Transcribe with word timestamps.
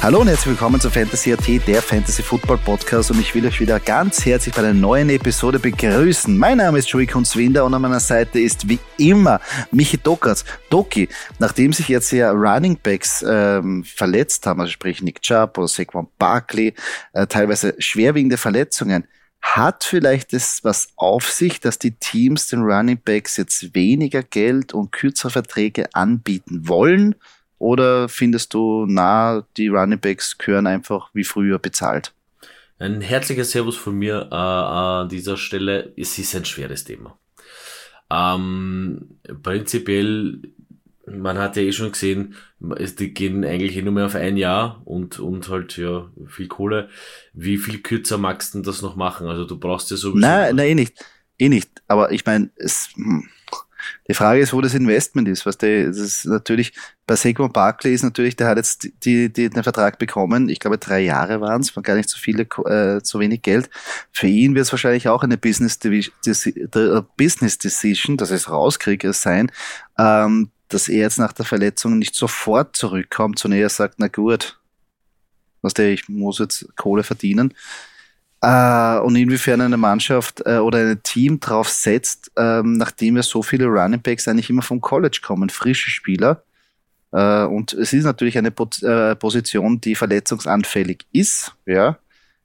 Hallo 0.00 0.20
und 0.20 0.28
herzlich 0.28 0.50
willkommen 0.50 0.80
zu 0.80 0.90
Fantasy 0.90 1.32
AT, 1.32 1.66
der 1.66 1.82
Fantasy 1.82 2.22
Football 2.22 2.58
Podcast 2.58 3.10
und 3.10 3.18
ich 3.18 3.34
will 3.34 3.44
euch 3.44 3.58
wieder 3.58 3.80
ganz 3.80 4.24
herzlich 4.24 4.54
bei 4.54 4.62
einer 4.62 4.72
neuen 4.72 5.10
Episode 5.10 5.58
begrüßen. 5.58 6.38
Mein 6.38 6.58
Name 6.58 6.78
ist 6.78 6.88
Joey 6.88 7.08
Kunzwinder 7.08 7.64
und 7.64 7.74
an 7.74 7.82
meiner 7.82 7.98
Seite 7.98 8.38
ist 8.38 8.68
wie 8.68 8.78
immer 8.96 9.40
Michi 9.72 9.98
Dokatz. 9.98 10.44
Doki, 10.70 11.08
nachdem 11.40 11.72
sich 11.72 11.88
jetzt 11.88 12.12
ja 12.12 12.30
Running 12.30 12.78
Backs 12.80 13.24
ähm, 13.28 13.82
verletzt 13.82 14.46
haben, 14.46 14.60
also 14.60 14.70
sprich 14.70 15.02
Nick 15.02 15.20
Chubb 15.20 15.58
oder 15.58 15.66
Saquon 15.66 16.06
Barkley, 16.16 16.74
äh, 17.12 17.26
teilweise 17.26 17.74
schwerwiegende 17.78 18.36
Verletzungen, 18.36 19.04
hat 19.40 19.82
vielleicht 19.82 20.32
das 20.32 20.62
was 20.62 20.90
auf 20.94 21.28
sich, 21.30 21.58
dass 21.58 21.78
die 21.78 21.92
Teams 21.92 22.46
den 22.46 22.62
Running 22.62 23.00
Backs 23.04 23.36
jetzt 23.36 23.74
weniger 23.74 24.22
Geld 24.22 24.72
und 24.72 24.92
kürzere 24.92 25.30
Verträge 25.30 25.92
anbieten 25.92 26.68
wollen? 26.68 27.16
Oder 27.58 28.08
findest 28.08 28.54
du, 28.54 28.86
na, 28.86 29.44
die 29.56 29.68
Running 29.68 29.98
Backs 29.98 30.38
gehören 30.38 30.66
einfach 30.66 31.10
wie 31.12 31.24
früher 31.24 31.58
bezahlt? 31.58 32.12
Ein 32.78 33.00
herzliches 33.00 33.50
Servus 33.50 33.76
von 33.76 33.96
mir 33.96 34.28
äh, 34.30 34.34
an 34.34 35.08
dieser 35.08 35.36
Stelle. 35.36 35.92
Es 35.96 36.16
ist 36.18 36.34
ein 36.36 36.44
schweres 36.44 36.84
Thema. 36.84 37.18
Ähm, 38.10 39.18
prinzipiell, 39.42 40.40
man 41.06 41.38
hat 41.38 41.56
ja 41.56 41.62
eh 41.62 41.72
schon 41.72 41.90
gesehen, 41.90 42.36
die 42.60 43.12
gehen 43.12 43.44
eigentlich 43.44 43.76
eh 43.76 43.82
nur 43.82 43.92
mehr 43.92 44.06
auf 44.06 44.14
ein 44.14 44.36
Jahr 44.36 44.80
und, 44.84 45.18
und 45.18 45.48
halt 45.48 45.76
ja 45.76 46.08
viel 46.28 46.46
Kohle. 46.46 46.88
Wie 47.32 47.56
viel 47.56 47.80
kürzer 47.80 48.18
magst 48.18 48.54
du 48.54 48.62
das 48.62 48.82
noch 48.82 48.94
machen? 48.94 49.26
Also 49.26 49.44
du 49.44 49.58
brauchst 49.58 49.90
ja 49.90 49.96
sowieso. 49.96 50.26
Nein, 50.26 50.54
nein, 50.54 50.68
eh 50.68 50.74
nicht. 50.74 51.04
Eh 51.38 51.48
nicht. 51.48 51.70
Aber 51.88 52.12
ich 52.12 52.24
meine, 52.24 52.50
es. 52.56 52.90
Hm 52.94 53.28
die 54.08 54.14
Frage 54.14 54.40
ist, 54.40 54.52
wo 54.52 54.60
das 54.60 54.74
Investment 54.74 55.28
ist. 55.28 55.46
Was 55.46 55.58
der, 55.58 55.86
das 55.86 55.98
ist 55.98 56.24
natürlich, 56.24 56.72
bei 57.06 57.16
Saquon 57.16 57.52
Barkley 57.52 57.94
ist 57.94 58.02
natürlich, 58.02 58.36
der 58.36 58.48
hat 58.48 58.56
jetzt 58.56 58.88
die, 59.04 59.32
die, 59.32 59.50
den 59.50 59.62
Vertrag 59.62 59.98
bekommen. 59.98 60.48
Ich 60.48 60.60
glaube, 60.60 60.78
drei 60.78 61.00
Jahre 61.00 61.40
waren 61.40 61.60
es, 61.60 61.74
waren 61.76 61.82
gar 61.82 61.94
nicht 61.96 62.08
so 62.08 62.18
viele, 62.18 62.42
äh, 62.42 63.02
zu 63.02 63.18
wenig 63.18 63.42
Geld. 63.42 63.70
Für 64.12 64.26
ihn 64.26 64.54
wird 64.54 64.66
es 64.66 64.72
wahrscheinlich 64.72 65.08
auch 65.08 65.22
eine 65.22 65.36
Business, 65.36 65.78
Business 65.78 67.58
Decision, 67.58 68.16
dass 68.16 68.30
es 68.30 68.50
rauskriege 68.50 69.12
sein, 69.12 69.50
ähm, 69.98 70.50
dass 70.68 70.88
er 70.88 71.00
jetzt 71.00 71.18
nach 71.18 71.32
der 71.32 71.44
Verletzung 71.44 71.98
nicht 71.98 72.14
sofort 72.14 72.76
zurückkommt, 72.76 73.38
sondern 73.38 73.60
er 73.60 73.68
sagt, 73.68 73.94
na 73.98 74.08
gut, 74.08 74.58
was 75.62 75.74
der, 75.74 75.90
ich 75.90 76.08
muss 76.08 76.38
jetzt 76.38 76.68
Kohle 76.76 77.02
verdienen 77.02 77.54
äh, 78.40 78.98
und 78.98 79.16
inwiefern 79.16 79.60
eine 79.60 79.76
Mannschaft 79.76 80.42
äh, 80.46 80.58
oder 80.58 80.78
ein 80.78 81.02
Team 81.02 81.40
drauf 81.40 81.68
setzt, 81.68 82.30
ähm, 82.36 82.74
nachdem 82.74 83.16
ja 83.16 83.22
so 83.22 83.42
viele 83.42 83.66
Running 83.66 84.00
Backs 84.00 84.28
eigentlich 84.28 84.50
immer 84.50 84.62
vom 84.62 84.80
College 84.80 85.20
kommen, 85.22 85.50
frische 85.50 85.90
Spieler. 85.90 86.42
Äh, 87.12 87.44
und 87.44 87.72
es 87.72 87.92
ist 87.92 88.04
natürlich 88.04 88.38
eine 88.38 88.50
po 88.50 88.68
äh, 88.82 89.16
Position, 89.16 89.80
die 89.80 89.94
verletzungsanfällig 89.94 91.06
ist. 91.12 91.54
Ja, 91.66 91.98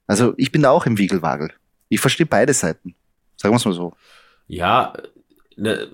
also 0.06 0.34
ich 0.36 0.50
bin 0.50 0.62
da 0.62 0.70
auch 0.70 0.86
im 0.86 0.98
Wiegelwagel. 0.98 1.50
Ich 1.88 2.00
verstehe 2.00 2.26
beide 2.26 2.54
Seiten. 2.54 2.94
Sagen 3.36 3.52
wir 3.52 3.58
es 3.58 3.64
mal 3.64 3.74
so. 3.74 3.94
Ja, 4.48 4.94
ne, 5.56 5.88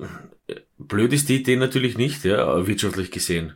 blöd 0.78 1.12
ist 1.12 1.28
die 1.28 1.40
Idee 1.40 1.56
natürlich 1.56 1.98
nicht, 1.98 2.24
ja, 2.24 2.66
wirtschaftlich 2.66 3.10
gesehen. 3.10 3.54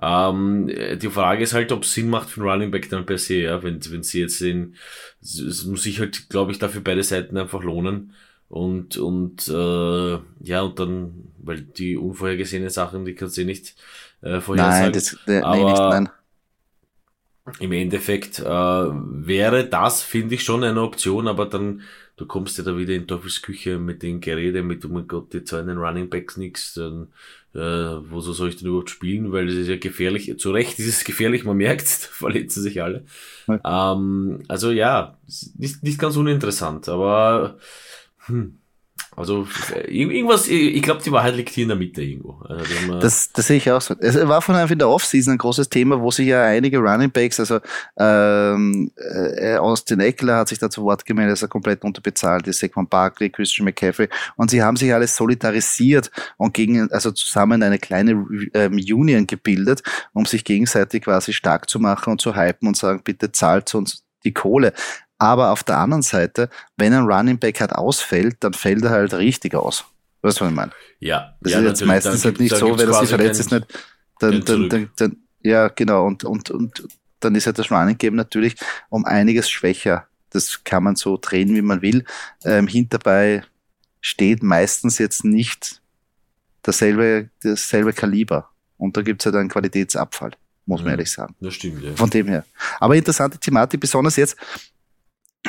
Ähm, 0.00 0.68
die 0.68 1.10
Frage 1.10 1.42
ist 1.42 1.52
halt, 1.52 1.72
ob 1.72 1.82
es 1.82 1.92
Sinn 1.92 2.08
macht 2.08 2.30
für 2.30 2.40
einen 2.40 2.50
Running 2.50 2.70
Back 2.70 2.88
dann 2.90 3.06
per 3.06 3.18
se, 3.18 3.34
ja, 3.34 3.62
wenn, 3.62 3.80
wenn 3.90 4.02
sie 4.02 4.20
jetzt 4.20 4.38
sehen, 4.38 4.76
es 5.20 5.64
muss 5.64 5.82
sich 5.82 5.98
halt, 6.00 6.28
glaube 6.28 6.52
ich, 6.52 6.58
dafür 6.58 6.80
beide 6.80 7.02
Seiten 7.02 7.36
einfach 7.36 7.62
lohnen. 7.62 8.12
Und, 8.48 8.96
und 8.96 9.46
äh, 9.48 10.18
ja, 10.40 10.62
und 10.62 10.78
dann, 10.78 11.28
weil 11.38 11.60
die 11.60 11.96
unvorhergesehenen 11.96 12.68
Sachen, 12.68 13.04
die 13.04 13.14
kannst 13.14 13.36
du 13.36 13.42
eh 13.42 13.44
nicht 13.44 13.76
äh, 14.22 14.40
vorhersagen. 14.40 14.82
Nein, 14.82 14.92
das, 14.92 15.16
äh, 15.26 15.40
Aber 15.40 15.70
nicht, 15.70 15.78
nein. 15.78 16.08
Im 17.58 17.72
Endeffekt 17.72 18.38
äh, 18.38 18.44
wäre 18.44 19.66
das, 19.66 20.02
finde 20.02 20.34
ich, 20.34 20.42
schon 20.42 20.62
eine 20.62 20.82
Option, 20.82 21.26
aber 21.26 21.46
dann 21.46 21.82
du 22.20 22.26
kommst 22.26 22.58
ja 22.58 22.64
da 22.64 22.76
wieder 22.76 22.92
in 22.92 23.06
Teufelsküche 23.06 23.78
mit 23.78 24.02
den 24.02 24.20
Geräten, 24.20 24.66
mit, 24.66 24.84
oh 24.84 24.88
mein 24.88 25.08
Gott, 25.08 25.32
die 25.32 25.42
zahlen 25.42 25.68
den 25.68 25.78
Running 25.78 26.10
Backs 26.10 26.36
nichts, 26.36 26.74
dann, 26.74 27.08
äh, 27.54 27.58
wo 27.58 28.20
so 28.20 28.34
soll 28.34 28.50
ich 28.50 28.56
denn 28.56 28.68
überhaupt 28.68 28.90
spielen, 28.90 29.32
weil 29.32 29.48
es 29.48 29.54
ist 29.54 29.68
ja 29.68 29.78
gefährlich, 29.78 30.38
zu 30.38 30.50
Recht 30.50 30.78
ist 30.78 30.86
es 30.86 31.04
gefährlich, 31.04 31.44
man 31.44 31.56
merkt, 31.56 31.88
verletzen 31.88 32.62
sich 32.62 32.82
alle. 32.82 33.06
Ja. 33.48 33.94
Ähm, 33.94 34.42
also 34.48 34.70
ja, 34.70 35.16
nicht, 35.56 35.82
nicht 35.82 35.98
ganz 35.98 36.16
uninteressant, 36.16 36.90
aber 36.90 37.56
hm, 38.26 38.58
also 39.16 39.46
irgendwas, 39.88 40.46
ich 40.48 40.80
glaube, 40.82 41.02
die 41.02 41.10
Wahrheit 41.10 41.34
liegt 41.34 41.50
hier 41.50 41.62
in 41.62 41.68
der 41.68 41.76
Mitte 41.76 42.02
irgendwo. 42.02 42.42
Also, 42.48 42.98
das, 43.00 43.32
das 43.32 43.46
sehe 43.48 43.56
ich 43.56 43.70
auch 43.70 43.80
so. 43.80 43.94
Es 43.98 44.16
war 44.28 44.40
von 44.40 44.54
Anfang 44.54 44.74
in 44.74 44.78
der 44.78 44.88
Offseason 44.88 45.34
ein 45.34 45.38
großes 45.38 45.68
Thema, 45.68 46.00
wo 46.00 46.10
sich 46.10 46.28
ja 46.28 46.44
einige 46.44 46.78
Running 46.78 47.10
Backs, 47.10 47.40
also 47.40 47.58
ähm, 47.98 48.92
äh, 48.96 49.56
Austin 49.56 50.00
Eckler 50.00 50.36
hat 50.36 50.48
sich 50.48 50.58
da 50.58 50.70
zu 50.70 50.84
Wort 50.84 51.04
gemeldet, 51.04 51.32
dass 51.32 51.42
er 51.42 51.48
komplett 51.48 51.82
unterbezahlt 51.82 52.46
ist, 52.46 52.60
Saquon 52.60 52.86
Barkley, 52.86 53.30
Christian 53.30 53.64
McCaffrey 53.64 54.08
und 54.36 54.50
sie 54.50 54.62
haben 54.62 54.76
sich 54.76 54.94
alles 54.94 55.16
solidarisiert 55.16 56.10
und 56.36 56.54
gegen, 56.54 56.90
also 56.92 57.10
zusammen 57.10 57.62
eine 57.62 57.78
kleine 57.78 58.12
ähm, 58.54 58.74
Union 58.74 59.26
gebildet, 59.26 59.82
um 60.12 60.24
sich 60.24 60.44
gegenseitig 60.44 61.02
quasi 61.02 61.32
stark 61.32 61.68
zu 61.68 61.80
machen 61.80 62.12
und 62.12 62.20
zu 62.20 62.36
hypen 62.36 62.68
und 62.68 62.76
sagen, 62.76 63.02
bitte 63.02 63.32
zahlt 63.32 63.74
uns 63.74 64.04
die 64.24 64.32
Kohle. 64.32 64.72
Aber 65.20 65.50
auf 65.50 65.62
der 65.62 65.76
anderen 65.76 66.02
Seite, 66.02 66.48
wenn 66.78 66.94
ein 66.94 67.04
Running 67.04 67.38
Back 67.38 67.60
halt 67.60 67.72
ausfällt, 67.72 68.38
dann 68.40 68.54
fällt 68.54 68.82
er 68.84 68.90
halt 68.90 69.12
richtig 69.12 69.54
aus. 69.54 69.84
Weißt 70.22 70.40
du, 70.40 70.44
was 70.44 70.50
ich 70.50 70.56
meine? 70.56 70.72
Ja. 70.98 71.36
Das 71.42 71.52
ja, 71.52 71.58
ist 71.58 71.66
jetzt 71.66 71.84
meistens 71.84 72.24
halt 72.24 72.40
nicht 72.40 72.56
so, 72.56 72.78
wenn 72.78 72.88
er 72.88 72.94
sich 72.94 73.10
verletzt 73.10 73.38
ist, 73.38 73.52
nicht, 73.52 73.66
dann, 74.18 74.42
dann, 74.44 74.68
dann, 74.70 74.90
dann, 74.96 75.16
ja, 75.42 75.68
genau, 75.68 76.06
und, 76.06 76.24
und, 76.24 76.50
und 76.50 76.88
dann 77.20 77.34
ist 77.34 77.46
halt 77.46 77.58
das 77.58 77.70
Running 77.70 77.98
Game 77.98 78.16
natürlich 78.16 78.56
um 78.88 79.04
einiges 79.04 79.50
schwächer. 79.50 80.06
Das 80.30 80.64
kann 80.64 80.84
man 80.84 80.96
so 80.96 81.18
drehen, 81.20 81.54
wie 81.54 81.60
man 81.60 81.82
will. 81.82 82.06
Ähm, 82.44 82.66
hinterbei 82.66 83.42
steht 84.00 84.42
meistens 84.42 84.96
jetzt 84.96 85.22
nicht 85.22 85.82
dasselbe, 86.62 87.28
dasselbe 87.42 87.92
Kaliber. 87.92 88.48
Und 88.78 88.96
da 88.96 89.02
gibt 89.02 89.20
es 89.20 89.26
halt 89.26 89.36
einen 89.36 89.50
Qualitätsabfall, 89.50 90.30
muss 90.64 90.80
man 90.80 90.86
mhm. 90.86 90.90
ehrlich 90.92 91.10
sagen. 91.10 91.34
Das 91.40 91.52
stimmt, 91.52 91.82
ja. 91.82 91.94
Von 91.94 92.08
dem 92.08 92.26
her. 92.26 92.46
Aber 92.78 92.96
interessante 92.96 93.36
Thematik, 93.36 93.80
besonders 93.80 94.16
jetzt, 94.16 94.34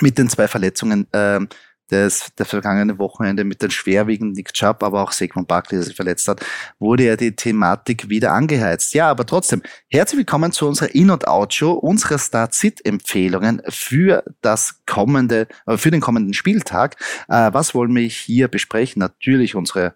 mit 0.01 0.17
den 0.17 0.29
zwei 0.29 0.47
Verletzungen 0.47 1.07
ähm, 1.13 1.47
des, 1.91 2.31
der 2.37 2.45
vergangenen 2.45 2.97
Wochenende 2.97 3.43
mit 3.43 3.61
den 3.61 3.69
schwerwiegenden 3.69 4.33
Nick 4.33 4.53
Chubb, 4.53 4.81
aber 4.83 5.03
auch 5.03 5.11
Saquon 5.11 5.45
Barkley, 5.45 5.77
der 5.77 5.83
sich 5.83 5.95
verletzt 5.95 6.27
hat, 6.27 6.43
wurde 6.79 7.05
ja 7.05 7.15
die 7.15 7.35
Thematik 7.35 8.09
wieder 8.09 8.31
angeheizt. 8.31 8.93
Ja, 8.93 9.09
aber 9.09 9.25
trotzdem, 9.25 9.61
herzlich 9.89 10.19
willkommen 10.19 10.51
zu 10.51 10.67
unserer 10.67 10.95
In- 10.95 11.11
und 11.11 11.27
Out-Show, 11.27 11.73
unserer 11.73 12.17
Start-Sit-Empfehlungen 12.17 13.61
für 13.67 14.23
das 14.41 14.81
kommende, 14.85 15.47
äh, 15.67 15.77
für 15.77 15.91
den 15.91 16.01
kommenden 16.01 16.33
Spieltag. 16.33 16.95
Äh, 17.27 17.53
was 17.53 17.75
wollen 17.75 17.93
wir 17.93 18.07
hier 18.07 18.47
besprechen? 18.47 18.99
Natürlich 18.99 19.55
unsere 19.55 19.93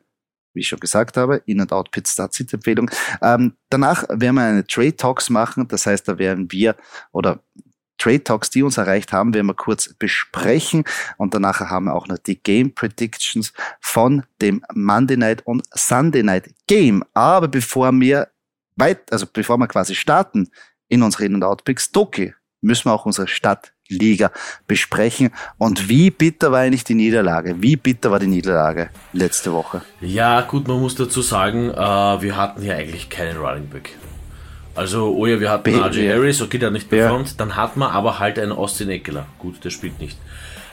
wie 0.53 0.61
ich 0.61 0.69
schon 0.69 0.79
gesagt 0.79 1.17
habe, 1.17 1.41
In- 1.45 1.59
und 1.59 1.73
Out-Pit 1.73 2.07
Start-Sit-Empfehlung. 2.07 2.89
Ähm, 3.21 3.57
danach 3.69 4.05
werden 4.07 4.35
wir 4.35 4.43
eine 4.43 4.65
Trade 4.65 4.95
Talks 4.95 5.29
machen, 5.29 5.67
das 5.67 5.85
heißt, 5.85 6.07
da 6.07 6.17
werden 6.17 6.49
wir 6.49 6.77
oder 7.11 7.41
Trade 7.97 8.23
Talks, 8.23 8.49
die 8.49 8.63
uns 8.63 8.77
erreicht 8.77 9.13
haben, 9.13 9.33
werden 9.33 9.47
wir 9.47 9.53
kurz 9.53 9.93
besprechen. 9.93 10.83
Und 11.17 11.33
danach 11.33 11.59
haben 11.59 11.85
wir 11.85 11.93
auch 11.93 12.07
noch 12.07 12.17
die 12.17 12.41
Game 12.41 12.73
Predictions 12.73 13.53
von 13.79 14.23
dem 14.41 14.63
Monday 14.73 15.17
Night 15.17 15.45
und 15.45 15.63
Sunday 15.73 16.23
Night 16.23 16.53
Game. 16.67 17.03
Aber 17.13 17.47
bevor 17.47 17.91
wir 17.93 18.29
weit, 18.75 19.11
also 19.11 19.25
bevor 19.31 19.57
wir 19.57 19.67
quasi 19.67 19.95
starten 19.95 20.49
in 20.87 21.01
unsere 21.03 21.25
In- 21.25 21.35
und 21.35 21.43
Outpicks, 21.43 21.91
Doki, 21.91 22.33
müssen 22.61 22.85
wir 22.85 22.93
auch 22.93 23.05
unsere 23.05 23.27
Stadtliga 23.27 24.31
besprechen. 24.67 25.31
Und 25.57 25.87
wie 25.87 26.09
bitter 26.09 26.51
war 26.51 26.59
eigentlich 26.59 26.83
die 26.83 26.95
Niederlage? 26.95 27.55
Wie 27.61 27.75
bitter 27.75 28.11
war 28.11 28.19
die 28.19 28.27
Niederlage 28.27 28.89
letzte 29.13 29.53
Woche? 29.53 29.81
Ja, 30.01 30.41
gut, 30.41 30.67
man 30.67 30.79
muss 30.79 30.95
dazu 30.95 31.21
sagen, 31.21 31.69
äh, 31.69 31.75
wir 32.21 32.35
hatten 32.35 32.61
hier 32.61 32.75
eigentlich 32.75 33.09
keinen 33.09 33.37
Running 33.37 33.69
Back. 33.69 33.91
Also, 34.75 35.15
oh 35.15 35.25
ja, 35.25 35.39
wir 35.39 35.49
hatten 35.49 35.73
RJ 35.73 36.09
Harris, 36.09 36.41
okay, 36.41 36.57
der 36.57 36.67
hat 36.67 36.73
nicht 36.73 36.89
performt. 36.89 37.29
Ja. 37.29 37.33
Dann 37.37 37.55
hat 37.55 37.77
man 37.77 37.91
aber 37.91 38.19
halt 38.19 38.37
einen 38.37 38.51
Austin 38.51 38.89
Eckler. 38.89 39.25
Gut, 39.39 39.63
der 39.63 39.69
spielt 39.69 39.99
nicht. 39.99 40.17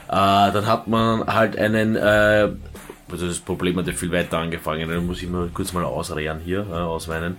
Äh, 0.09 0.51
dann 0.51 0.67
hat 0.67 0.87
man 0.87 1.25
halt 1.25 1.57
einen, 1.57 1.95
äh, 1.95 2.49
also 3.09 3.27
das 3.27 3.39
Problem 3.39 3.77
hat 3.77 3.87
ja 3.87 3.93
viel 3.93 4.11
weiter 4.11 4.39
angefangen. 4.39 4.89
Dann 4.89 5.07
muss 5.07 5.23
ich 5.23 5.29
mal 5.29 5.49
kurz 5.53 5.71
mal 5.71 5.85
ausrehren 5.85 6.41
hier, 6.43 6.67
äh, 6.69 6.73
ausweinen. 6.73 7.37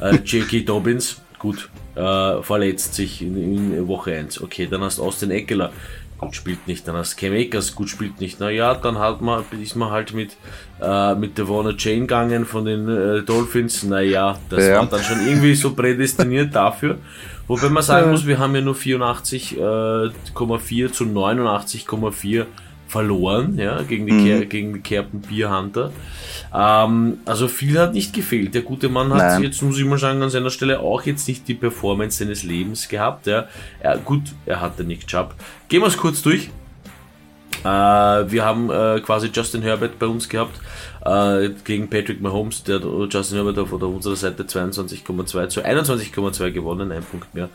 Äh, 0.00 0.16
J.K. 0.24 0.60
Dobbins, 0.60 1.20
gut, 1.40 1.68
äh, 1.96 2.42
verletzt 2.42 2.94
sich 2.94 3.20
in, 3.20 3.74
in, 3.74 3.88
Woche 3.88 4.14
1. 4.14 4.40
Okay, 4.40 4.68
dann 4.70 4.82
hast 4.82 4.98
du 4.98 5.02
Austin 5.02 5.32
Eckler 5.32 5.72
gut 6.18 6.34
spielt 6.34 6.66
nicht, 6.66 6.86
dann 6.88 6.96
hast 6.96 7.22
Akers 7.22 7.74
gut 7.74 7.88
spielt 7.88 8.20
nicht. 8.20 8.40
Naja, 8.40 8.74
dann 8.74 8.98
hat 8.98 9.20
man, 9.20 9.44
ist 9.60 9.76
man 9.76 9.90
halt 9.90 10.14
mit, 10.14 10.36
äh, 10.80 11.14
mit 11.14 11.38
der 11.38 11.48
Warner 11.48 11.76
Chain 11.76 12.02
gegangen 12.02 12.44
von 12.44 12.64
den 12.64 12.88
äh, 12.88 13.22
Dolphins. 13.22 13.82
Naja, 13.82 14.38
das 14.48 14.66
ja. 14.66 14.78
war 14.78 14.86
dann 14.86 15.02
schon 15.02 15.26
irgendwie 15.26 15.54
so 15.54 15.74
prädestiniert 15.74 16.54
dafür. 16.54 16.98
Wobei 17.46 17.68
man 17.68 17.82
sagen 17.82 18.10
muss, 18.10 18.26
wir 18.26 18.38
haben 18.38 18.54
ja 18.54 18.62
nur 18.62 18.74
84,4 18.74 20.86
äh, 20.86 20.92
zu 20.92 21.04
89,4 21.04 22.46
verloren, 22.94 23.58
ja, 23.58 23.82
gegen 23.82 24.06
die, 24.06 24.12
mhm. 24.12 24.48
Gegen 24.48 24.74
die 24.74 24.80
Kerpen 24.80 25.20
Bierhunter. 25.20 25.90
Ähm, 26.54 27.18
also 27.24 27.48
viel 27.48 27.76
hat 27.76 27.92
nicht 27.92 28.12
gefehlt. 28.12 28.54
Der 28.54 28.62
gute 28.62 28.88
Mann 28.88 29.12
hat 29.12 29.18
Nein. 29.18 29.42
jetzt, 29.42 29.60
muss 29.62 29.76
ich 29.78 29.84
mal 29.84 29.98
sagen, 29.98 30.22
an 30.22 30.30
seiner 30.30 30.50
Stelle 30.50 30.78
auch 30.78 31.02
jetzt 31.02 31.26
nicht 31.26 31.48
die 31.48 31.54
Performance 31.54 32.18
seines 32.18 32.44
Lebens 32.44 32.88
gehabt. 32.88 33.26
Ja. 33.26 33.46
Er, 33.80 33.98
gut, 33.98 34.22
er 34.46 34.60
hatte 34.60 34.84
Nick 34.84 35.08
Chubb. 35.08 35.34
Gehen 35.68 35.80
wir 35.80 35.88
es 35.88 35.96
kurz 35.96 36.22
durch. 36.22 36.50
Äh, 37.64 37.66
wir 37.66 38.44
haben 38.44 38.70
äh, 38.70 39.00
quasi 39.00 39.30
Justin 39.32 39.62
Herbert 39.62 39.98
bei 39.98 40.06
uns 40.06 40.28
gehabt 40.28 40.60
äh, 41.04 41.50
gegen 41.64 41.88
Patrick 41.90 42.20
Mahomes, 42.20 42.62
der 42.62 42.80
Justin 43.10 43.38
Herbert 43.38 43.58
auf 43.58 43.72
unserer 43.72 44.16
Seite 44.16 44.44
22,2 44.44 45.48
zu 45.48 45.64
21,2 45.64 46.50
gewonnen, 46.50 46.92
ein 46.92 47.02
Punkt 47.02 47.34
mehr. 47.34 47.48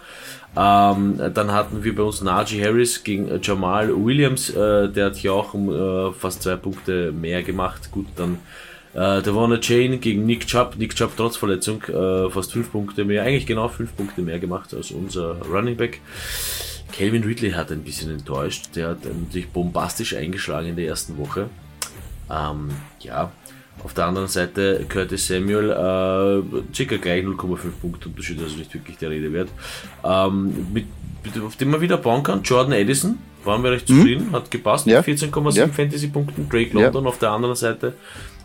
Ähm, 0.55 1.19
dann 1.33 1.51
hatten 1.51 1.83
wir 1.83 1.95
bei 1.95 2.03
uns 2.03 2.21
Najee 2.21 2.63
Harris 2.63 3.03
gegen 3.03 3.29
Jamal 3.41 3.93
Williams, 3.95 4.49
äh, 4.49 4.89
der 4.89 5.07
hat 5.07 5.15
hier 5.15 5.33
auch 5.33 5.53
um 5.53 5.69
äh, 5.69 6.11
fast 6.11 6.43
zwei 6.43 6.55
Punkte 6.55 7.11
mehr 7.11 7.43
gemacht. 7.43 7.91
Gut, 7.91 8.07
dann 8.15 8.39
äh, 8.93 9.21
Devon 9.21 9.59
Chain 9.61 10.01
gegen 10.01 10.25
Nick 10.25 10.47
Chubb. 10.47 10.75
Nick 10.77 10.95
Chubb 10.95 11.11
trotz 11.15 11.37
Verletzung 11.37 11.83
äh, 11.83 12.29
fast 12.29 12.51
fünf 12.51 12.71
Punkte 12.71 13.05
mehr, 13.05 13.23
eigentlich 13.23 13.45
genau 13.45 13.67
fünf 13.67 13.95
Punkte 13.95 14.21
mehr 14.21 14.39
gemacht 14.39 14.73
als 14.73 14.91
unser 14.91 15.41
Running 15.43 15.77
Back. 15.77 16.01
Calvin 16.91 17.23
Ridley 17.23 17.51
hat 17.51 17.71
ein 17.71 17.83
bisschen 17.83 18.11
enttäuscht. 18.11 18.75
Der 18.75 18.89
hat 18.89 19.05
natürlich 19.05 19.49
bombastisch 19.49 20.15
eingeschlagen 20.15 20.69
in 20.69 20.75
der 20.75 20.87
ersten 20.87 21.17
Woche. 21.17 21.49
Ähm, 22.31 22.69
ja, 22.99 23.31
auf 23.83 23.93
der 23.93 24.05
anderen 24.05 24.27
Seite 24.27 24.85
Curtis 24.87 25.27
Samuel, 25.27 25.71
äh, 25.71 26.75
circa 26.75 26.97
gleich 26.97 27.23
0,5 27.23 27.57
Punkte 27.81 28.09
Unterschied, 28.09 28.41
also 28.41 28.57
nicht 28.57 28.73
wirklich 28.73 28.97
der 28.97 29.09
Rede 29.09 29.31
wert. 29.31 29.49
Ähm, 30.03 30.67
mit, 30.73 30.85
mit, 31.23 31.43
auf 31.43 31.55
dem 31.55 31.71
man 31.71 31.81
wieder 31.81 31.97
bauen 31.97 32.23
kann, 32.23 32.43
Jordan 32.43 32.73
Edison, 32.73 33.17
waren 33.43 33.63
wir 33.63 33.71
recht 33.71 33.89
mhm. 33.89 33.97
zufrieden, 33.97 34.27
mhm. 34.27 34.33
hat 34.33 34.51
gepasst, 34.51 34.85
ja. 34.87 34.99
14,7 35.01 35.57
ja. 35.57 35.67
Fantasy-Punkten. 35.67 36.49
Drake 36.49 36.73
London 36.73 37.03
ja. 37.03 37.09
auf 37.09 37.19
der 37.19 37.31
anderen 37.31 37.55
Seite 37.55 37.93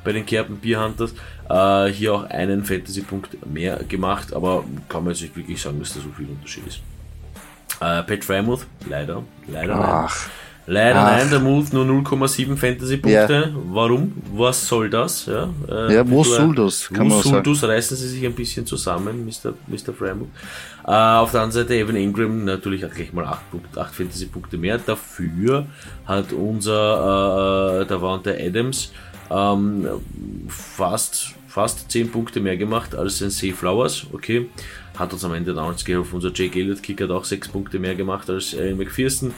bei 0.05 0.13
den 0.13 0.27
Kerpen 0.27 0.59
Beer 0.59 0.85
Hunters, 0.85 1.15
äh, 1.49 1.91
hier 1.91 2.15
auch 2.15 2.25
einen 2.25 2.65
Fantasy-Punkt 2.65 3.47
mehr 3.47 3.81
gemacht, 3.89 4.33
aber 4.35 4.65
kann 4.89 5.03
man 5.03 5.15
jetzt 5.15 5.23
nicht 5.23 5.37
wirklich 5.37 5.61
sagen, 5.61 5.81
dass 5.81 5.95
da 5.95 6.01
so 6.01 6.11
viel 6.11 6.29
Unterschied 6.29 6.67
ist. 6.67 6.81
Äh, 7.81 8.03
Pat 8.03 8.25
Frymouth, 8.25 8.67
leider, 8.89 9.23
leider 9.49 9.75
Ach. 9.75 10.27
nein. 10.27 10.31
Leider 10.66 10.99
Ach. 11.00 11.12
nein, 11.12 11.31
der 11.31 11.40
Move 11.40 11.66
nur 11.72 11.84
0,7 11.84 12.56
Fantasy-Punkte. 12.56 13.52
Ja. 13.55 13.61
Warum? 13.70 14.12
Was 14.34 14.66
soll 14.66 14.88
das? 14.88 15.26
Ja, 15.26 15.50
äh, 15.69 15.94
ja 15.94 16.11
wo 16.11 16.25
soll 16.25 16.55
das? 16.55 16.88
Kann 16.88 17.11
wo 17.11 17.20
soll 17.20 17.43
das? 17.43 17.62
Reißen 17.62 17.96
Sie 17.96 18.08
sich 18.08 18.25
ein 18.25 18.32
bisschen 18.32 18.64
zusammen, 18.64 19.26
Mr. 19.26 19.52
Mr. 19.66 19.93
Freiburg. 19.93 20.28
Äh, 20.87 20.90
auf 20.90 21.32
der 21.32 21.43
anderen 21.43 21.52
Seite 21.52 21.75
Evan 21.76 21.96
Ingram 21.96 22.44
natürlich 22.44 22.82
hat 22.82 22.94
gleich 22.94 23.12
mal 23.12 23.26
8, 23.26 23.40
8 23.76 23.94
Fantasy-Punkte 23.94 24.56
mehr. 24.56 24.78
Dafür 24.78 25.66
hat 26.06 26.32
unser 26.32 27.82
äh, 27.82 27.87
da 27.87 28.20
der 28.25 28.46
Adams 28.46 28.93
ähm, 29.31 29.87
fast, 30.49 31.34
fast 31.46 31.90
10 31.90 32.11
Punkte 32.11 32.40
mehr 32.40 32.56
gemacht 32.56 32.94
als 32.94 33.19
sein 33.19 33.31
Sea 33.31 33.55
Flowers. 33.55 34.06
Okay 34.12 34.49
hat 34.99 35.12
uns 35.12 35.25
am 35.25 35.34
Ende 35.34 35.55
damals 35.55 35.84
geholfen. 35.84 36.14
Unser 36.16 36.31
Jake 36.32 36.58
Elliott 36.58 36.82
Kicker 36.82 37.05
hat 37.05 37.11
auch 37.11 37.25
6 37.25 37.49
Punkte 37.49 37.78
mehr 37.78 37.94
gemacht 37.94 38.31
als 38.31 38.56
Aaron 38.56 38.76
McPherson. 38.76 39.34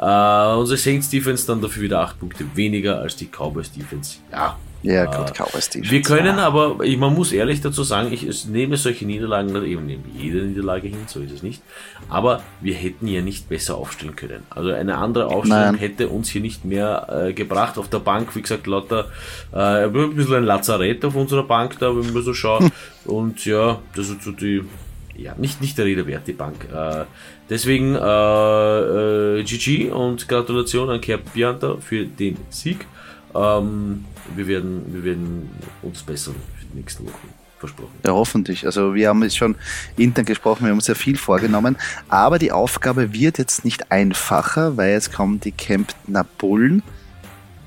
Uh, 0.00 0.60
unsere 0.60 0.78
Saints 0.78 1.10
Defense 1.10 1.44
dann 1.44 1.60
dafür 1.60 1.82
wieder 1.82 2.00
8 2.00 2.20
Punkte 2.20 2.44
weniger 2.54 3.00
als 3.00 3.16
die 3.16 3.26
Cowboys 3.26 3.72
Defense. 3.72 4.18
Ja. 4.30 4.56
Ja, 4.80 5.06
gut, 5.06 5.30
uh, 5.30 5.44
Cowboys 5.44 5.68
Defense. 5.68 5.90
Wir 5.90 6.02
können 6.02 6.36
ja. 6.36 6.46
aber, 6.46 6.76
man 6.76 7.12
muss 7.12 7.32
ehrlich 7.32 7.60
dazu 7.60 7.82
sagen, 7.82 8.12
ich 8.12 8.46
nehme 8.46 8.76
solche 8.76 9.04
Niederlagen, 9.06 9.48
eben 9.64 9.86
nehme 9.86 10.04
jede 10.16 10.42
Niederlage 10.42 10.86
hin, 10.86 11.00
so 11.06 11.18
ist 11.18 11.32
es 11.32 11.42
nicht. 11.42 11.62
Aber 12.08 12.44
wir 12.60 12.74
hätten 12.74 13.08
ja 13.08 13.20
nicht 13.20 13.48
besser 13.48 13.76
aufstellen 13.76 14.14
können. 14.14 14.44
Also 14.50 14.70
eine 14.70 14.98
andere 14.98 15.26
Aufstellung 15.26 15.72
Nein. 15.72 15.74
hätte 15.74 16.08
uns 16.08 16.28
hier 16.28 16.42
nicht 16.42 16.64
mehr 16.64 17.08
äh, 17.10 17.32
gebracht. 17.32 17.76
Auf 17.76 17.88
der 17.88 17.98
Bank, 17.98 18.36
wie 18.36 18.42
gesagt, 18.42 18.68
lauter 18.68 19.08
äh, 19.52 19.86
ein 19.86 20.14
bisschen 20.14 20.36
ein 20.36 20.44
Lazarett 20.44 21.04
auf 21.04 21.16
unserer 21.16 21.42
Bank 21.42 21.76
da, 21.80 21.88
wenn 21.96 22.12
man 22.12 22.22
so 22.22 22.32
schaut. 22.32 22.70
Und 23.04 23.44
ja, 23.46 23.80
das 23.96 24.10
ist 24.10 24.22
so 24.22 24.30
die 24.30 24.62
ja, 25.18 25.34
nicht, 25.36 25.60
nicht 25.60 25.76
der 25.76 25.84
Rede 25.84 26.06
wert, 26.06 26.26
die 26.26 26.32
Bank. 26.32 26.66
Äh, 26.72 27.04
deswegen 27.50 27.94
äh, 27.94 29.40
äh, 29.40 29.42
GG 29.42 29.90
und 29.90 30.28
Gratulation 30.28 30.88
an 30.90 31.00
Kerb 31.00 31.32
Bianta 31.32 31.76
für 31.80 32.06
den 32.06 32.36
Sieg. 32.50 32.86
Ähm, 33.34 34.04
wir, 34.34 34.46
werden, 34.46 34.84
wir 34.88 35.04
werden 35.04 35.50
uns 35.82 36.02
bessern 36.02 36.36
für 36.58 36.66
die 36.66 36.78
nächsten 36.78 37.04
Wochen. 37.06 37.34
Versprochen. 37.58 37.90
Ja, 38.04 38.12
hoffentlich. 38.12 38.64
Also 38.66 38.94
wir 38.94 39.08
haben 39.08 39.20
jetzt 39.24 39.36
schon 39.36 39.56
intern 39.96 40.24
gesprochen, 40.24 40.64
wir 40.64 40.70
haben 40.70 40.78
ja 40.78 40.94
viel 40.94 41.16
vorgenommen, 41.16 41.76
aber 42.08 42.38
die 42.38 42.52
Aufgabe 42.52 43.12
wird 43.12 43.38
jetzt 43.38 43.64
nicht 43.64 43.90
einfacher, 43.90 44.76
weil 44.76 44.92
jetzt 44.92 45.12
kommen 45.12 45.40
die 45.40 45.50
Kemptner 45.50 46.22
Bullen. 46.22 46.84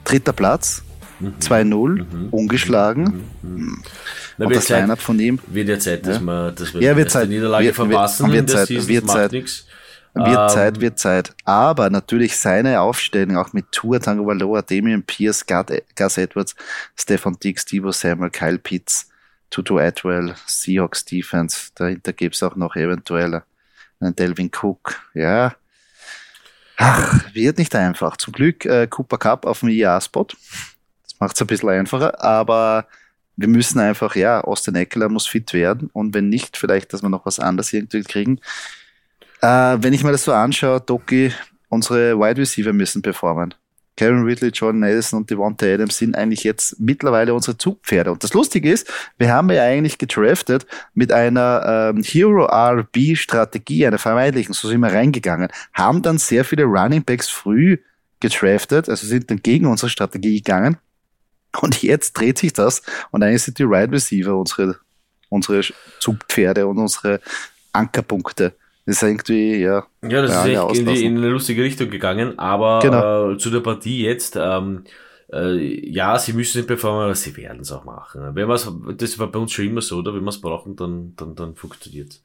Dritter 0.06 0.31
Platz, 0.31 0.83
mhm. 1.21 1.35
2-0, 1.39 1.89
mhm. 1.89 2.29
ungeschlagen. 2.31 3.23
Mhm. 3.41 3.56
mhm. 3.56 3.83
Na, 4.38 4.47
und 4.47 4.56
das 4.56 4.69
Line-Up 4.69 5.00
von 5.00 5.19
ihm. 5.19 5.39
Wird 5.47 5.69
ja 5.69 5.77
Zeit, 5.77 6.06
dass 6.07 6.18
ja. 6.18 6.23
wir, 6.23 6.51
dass 6.51 6.73
wir 6.73 6.81
ja, 6.81 6.95
wird 6.95 7.12
Zeit. 7.12 7.27
die 7.27 7.35
Niederlage 7.35 7.65
wird, 7.65 7.75
verpassen. 7.75 8.31
Wird, 8.31 8.50
Zeit, 8.50 8.68
Season, 8.68 8.88
wird 8.88 9.07
Zeit. 9.07 9.31
Wird 9.31 9.65
ähm, 10.15 10.50
Zeit, 10.50 10.81
wird 10.81 11.00
Zeit. 11.00 11.33
Aber 11.45 11.89
natürlich 11.89 12.35
seine 12.35 12.81
Aufstellung, 12.81 13.38
auch 13.38 13.53
mit 13.53 13.71
Tour, 13.71 14.00
Tango 14.00 14.25
Valoa, 14.25 14.62
Damian 14.62 15.03
Pierce, 15.03 15.45
Gus 15.45 16.18
Edwards, 16.18 16.56
Stefan 16.97 17.38
Dix, 17.41 17.65
Divo 17.65 17.91
Samuel, 17.91 18.29
Kyle 18.29 18.57
Pitts, 18.57 19.09
Tutu 19.50 19.79
Atwell, 19.79 20.33
Seahawks 20.45 21.06
Defense. 21.06 21.69
Dahinter 21.75 22.13
gibt's 22.13 22.44
auch 22.44 22.56
noch 22.56 22.75
eventuell 22.75 23.44
einen 24.00 24.15
Delvin 24.15 24.50
Cook. 24.50 25.01
Ja. 25.13 25.56
Ach, 26.77 27.33
wird 27.33 27.57
nicht 27.57 27.75
einfach. 27.75 28.18
Zum 28.18 28.33
Glück 28.33 28.65
äh, 28.65 28.88
Cooper 28.88 29.18
Cup 29.18 29.45
auf 29.45 29.59
dem 29.62 29.69
IA-Spot. 29.69 30.27
Das 31.21 31.27
macht's 31.27 31.41
ein 31.41 31.47
bisschen 31.47 31.69
einfacher, 31.69 32.23
aber 32.23 32.88
wir 33.35 33.47
müssen 33.47 33.77
einfach, 33.77 34.15
ja, 34.15 34.41
Austin 34.41 34.73
Eckler 34.73 35.07
muss 35.07 35.27
fit 35.27 35.53
werden 35.53 35.91
und 35.94 36.15
wenn 36.15 36.29
nicht, 36.29 36.57
vielleicht, 36.57 36.94
dass 36.94 37.03
wir 37.03 37.09
noch 37.09 37.27
was 37.27 37.39
anderes 37.39 37.71
irgendwie 37.73 38.01
kriegen. 38.01 38.39
Äh, 39.39 39.77
wenn 39.81 39.94
ich 39.94 40.03
mir 40.03 40.13
das 40.13 40.23
so 40.23 40.33
anschaue, 40.33 40.81
Doki, 40.81 41.31
unsere 41.69 42.18
Wide 42.18 42.41
Receiver 42.41 42.73
müssen 42.73 43.03
performen. 43.03 43.53
Karen 43.97 44.23
Ridley, 44.23 44.50
Jordan 44.50 44.83
Addison 44.83 45.19
und 45.19 45.29
Devonta 45.29 45.68
Adams 45.68 45.95
sind 45.95 46.15
eigentlich 46.15 46.44
jetzt 46.44 46.79
mittlerweile 46.79 47.35
unsere 47.35 47.56
Zugpferde. 47.56 48.12
Und 48.12 48.23
das 48.23 48.33
Lustige 48.33 48.71
ist, 48.71 48.91
wir 49.19 49.31
haben 49.31 49.51
ja 49.51 49.62
eigentlich 49.62 50.00
gedraftet 50.00 50.65
mit 50.95 51.12
einer 51.12 51.91
ähm, 51.94 52.01
Hero 52.01 52.45
RB 52.45 53.15
Strategie, 53.15 53.85
einer 53.85 54.00
vermeintlichen, 54.00 54.56
so 54.56 54.68
sind 54.68 54.81
wir 54.81 54.91
reingegangen, 54.91 55.50
haben 55.73 56.01
dann 56.01 56.18
sehr 56.18 56.44
viele 56.44 56.63
Running 56.63 57.03
Backs 57.03 57.29
früh 57.29 57.77
gedraftet, 58.19 58.89
also 58.89 59.06
sind 59.06 59.29
dann 59.29 59.44
gegen 59.44 59.68
unsere 59.68 59.91
Strategie 59.91 60.37
gegangen 60.42 60.78
und 61.59 61.81
jetzt 61.81 62.13
dreht 62.13 62.37
sich 62.37 62.53
das 62.53 62.81
und 63.11 63.23
eigentlich 63.23 63.43
sind 63.43 63.59
die 63.59 63.67
Wide 63.67 63.91
Receiver 63.91 64.35
unsere, 64.35 64.77
unsere 65.29 65.61
Zugpferde 65.99 66.67
und 66.67 66.77
unsere 66.77 67.19
Ankerpunkte. 67.73 68.53
Das 68.85 68.97
ist 68.97 69.03
irgendwie, 69.03 69.61
ja. 69.61 69.85
Ja, 70.01 70.21
das 70.21 70.31
ist 70.31 70.45
echt 70.45 70.79
in, 70.79 70.85
die, 70.85 71.05
in, 71.05 71.17
eine 71.17 71.29
lustige 71.29 71.63
Richtung 71.63 71.89
gegangen, 71.89 72.39
aber 72.39 72.79
genau. 72.79 73.31
äh, 73.31 73.37
zu 73.37 73.49
der 73.49 73.59
Partie 73.59 74.03
jetzt, 74.03 74.35
ähm, 74.39 74.85
äh, 75.33 75.90
ja, 75.90 76.18
sie 76.19 76.33
müssen 76.33 76.59
es 76.59 76.68
performen, 76.68 77.04
aber 77.04 77.16
sie 77.16 77.35
werden 77.38 77.61
es 77.61 77.71
auch 77.71 77.83
machen. 77.83 78.35
Wenn 78.35 78.97
das 78.97 79.19
war 79.19 79.28
bei 79.28 79.40
uns 79.40 79.52
schon 79.52 79.66
immer 79.66 79.81
so, 79.81 79.97
oder? 79.97 80.14
Wenn 80.14 80.23
wir 80.23 80.30
es 80.30 80.42
brauchen, 80.42 80.76
dann, 80.76 81.14
dann, 81.16 81.35
dann 81.35 81.56
funktioniert 81.56 82.21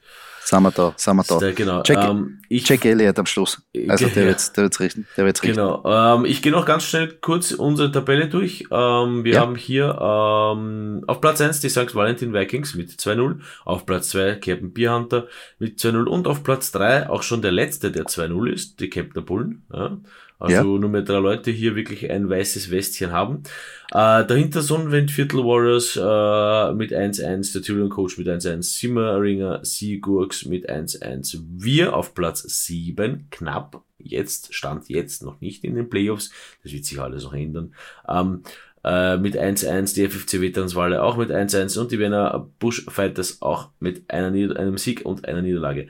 sind 0.47 0.63
wir 0.63 0.71
da, 0.71 0.95
sind 0.97 1.17
wir 1.17 1.25
da. 1.25 1.39
Der, 1.39 1.53
genau. 1.53 1.83
Jack, 1.85 2.05
ähm, 2.05 2.39
ich, 2.49 2.69
Jack 2.69 2.85
Elliott 2.85 3.19
am 3.19 3.27
Schluss. 3.27 3.61
Also 3.89 4.07
der 4.07 4.23
ja. 4.23 4.29
wird's, 4.29 4.53
der 4.53 4.65
wird's 4.65 4.81
richten. 4.81 5.07
Der 5.17 5.25
wird's 5.25 5.43
richten. 5.43 5.57
Genau. 5.57 5.83
Ähm, 5.85 6.25
ich 6.25 6.41
gehe 6.41 6.53
noch 6.53 6.65
ganz 6.65 6.85
schnell 6.85 7.09
kurz 7.21 7.53
unsere 7.53 7.91
Tabelle 7.91 8.29
durch. 8.29 8.65
Ähm, 8.71 9.25
wir 9.25 9.35
ja. 9.35 9.41
haben 9.41 9.57
hier 9.57 9.99
ähm, 10.01 11.03
auf 11.07 11.21
Platz 11.21 11.41
1 11.41 11.61
die 11.61 11.69
St. 11.69 11.95
Valentin 11.95 12.33
Vikings 12.33 12.75
mit 12.75 12.91
2-0, 12.91 13.41
auf 13.65 13.87
Platz 13.87 14.11
2 14.11 14.37
Captain 14.37 14.73
Beer 14.73 14.95
Hunter 14.95 15.27
mit 15.59 15.79
2-0 15.79 16.05
und 16.05 16.29
auf 16.29 16.45
Platz 16.45 16.71
3 16.73 17.11
auch 17.11 17.23
schon 17.23 17.43
der 17.43 17.53
letzte, 17.53 17.91
der 17.91 18.05
2-0 18.05 18.49
ist, 18.49 18.81
die 18.81 18.89
Captain 18.89 19.25
Bullen. 19.25 19.65
Ja. 19.73 19.99
Also 20.38 20.55
ja. 20.55 20.62
nur 20.62 20.90
mehr 20.90 21.02
drei 21.02 21.19
Leute 21.19 21.50
hier 21.50 21.76
wirklich 21.76 22.11
ein 22.11 22.28
weißes 22.28 22.71
Westchen 22.71 23.12
haben. 23.12 23.43
Äh, 23.90 24.26
dahinter 24.26 24.61
Sonnenwind 24.61 25.11
Viertel 25.11 25.45
Warriors 25.45 25.97
äh, 25.97 26.75
mit 26.75 26.93
1-1, 26.93 27.52
der 27.55 27.62
Tyrion 27.62 27.88
Coach 27.88 28.19
mit 28.19 28.28
1-1, 28.28 28.62
Simmeringer 28.62 29.64
Seagurks 29.64 30.45
mit 30.45 30.69
1-1. 30.69 31.43
Wir 31.49 31.97
auf 31.97 32.14
Platz 32.14 32.43
7, 32.43 33.28
knapp, 33.31 33.83
jetzt, 33.99 34.55
stand 34.55 34.88
jetzt 34.88 35.23
noch 35.23 35.40
nicht 35.40 35.64
in 35.64 35.75
den 35.75 35.88
Playoffs, 35.88 36.31
das 36.62 36.73
wird 36.73 36.85
sich 36.85 37.00
alles 37.00 37.25
noch 37.25 37.35
ändern. 37.35 37.75
Ähm, 38.07 38.43
äh, 38.87 39.16
mit 39.16 39.37
1-1, 39.37 39.95
die 39.95 40.09
FFC 40.09 40.40
Veteranswalle 40.40 41.02
auch 41.02 41.16
mit 41.16 41.33
1-1 41.33 41.78
und 41.81 41.90
die 41.90 41.99
Wiener 41.99 42.49
Bushfighters 42.61 43.43
auch 43.43 43.71
mit 43.81 44.09
einer 44.11 44.28
einem 44.28 44.78
Sieg 44.78 45.05
und 45.05 45.26
einer 45.26 45.43
Niederlage. 45.43 45.88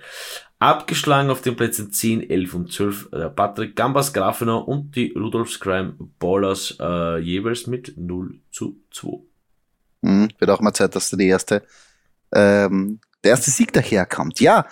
Abgeschlagen 0.59 1.31
auf 1.31 1.43
den 1.43 1.55
Plätzen 1.55 1.93
10, 1.93 2.31
11 2.31 2.55
und 2.55 2.73
12 2.73 3.11
der 3.11 3.29
Patrick 3.29 3.77
Gambas 3.77 4.13
Grafenau 4.13 4.61
und 4.61 4.97
die 4.97 5.13
Rudolf 5.13 5.51
Scrime 5.51 5.95
Ballers 6.19 6.77
äh, 6.81 7.19
jeweils 7.19 7.67
mit 7.67 7.95
0 7.97 8.39
zu 8.51 8.81
2. 8.91 9.19
Mhm, 10.01 10.29
wird 10.39 10.51
auch 10.51 10.61
mal 10.61 10.73
Zeit, 10.73 10.95
dass 10.95 11.11
die 11.11 11.27
erste, 11.27 11.63
ähm, 12.33 13.01
der 13.23 13.33
erste 13.33 13.51
Sieg 13.51 13.73
daherkommt. 13.73 14.41
Ja, 14.41 14.67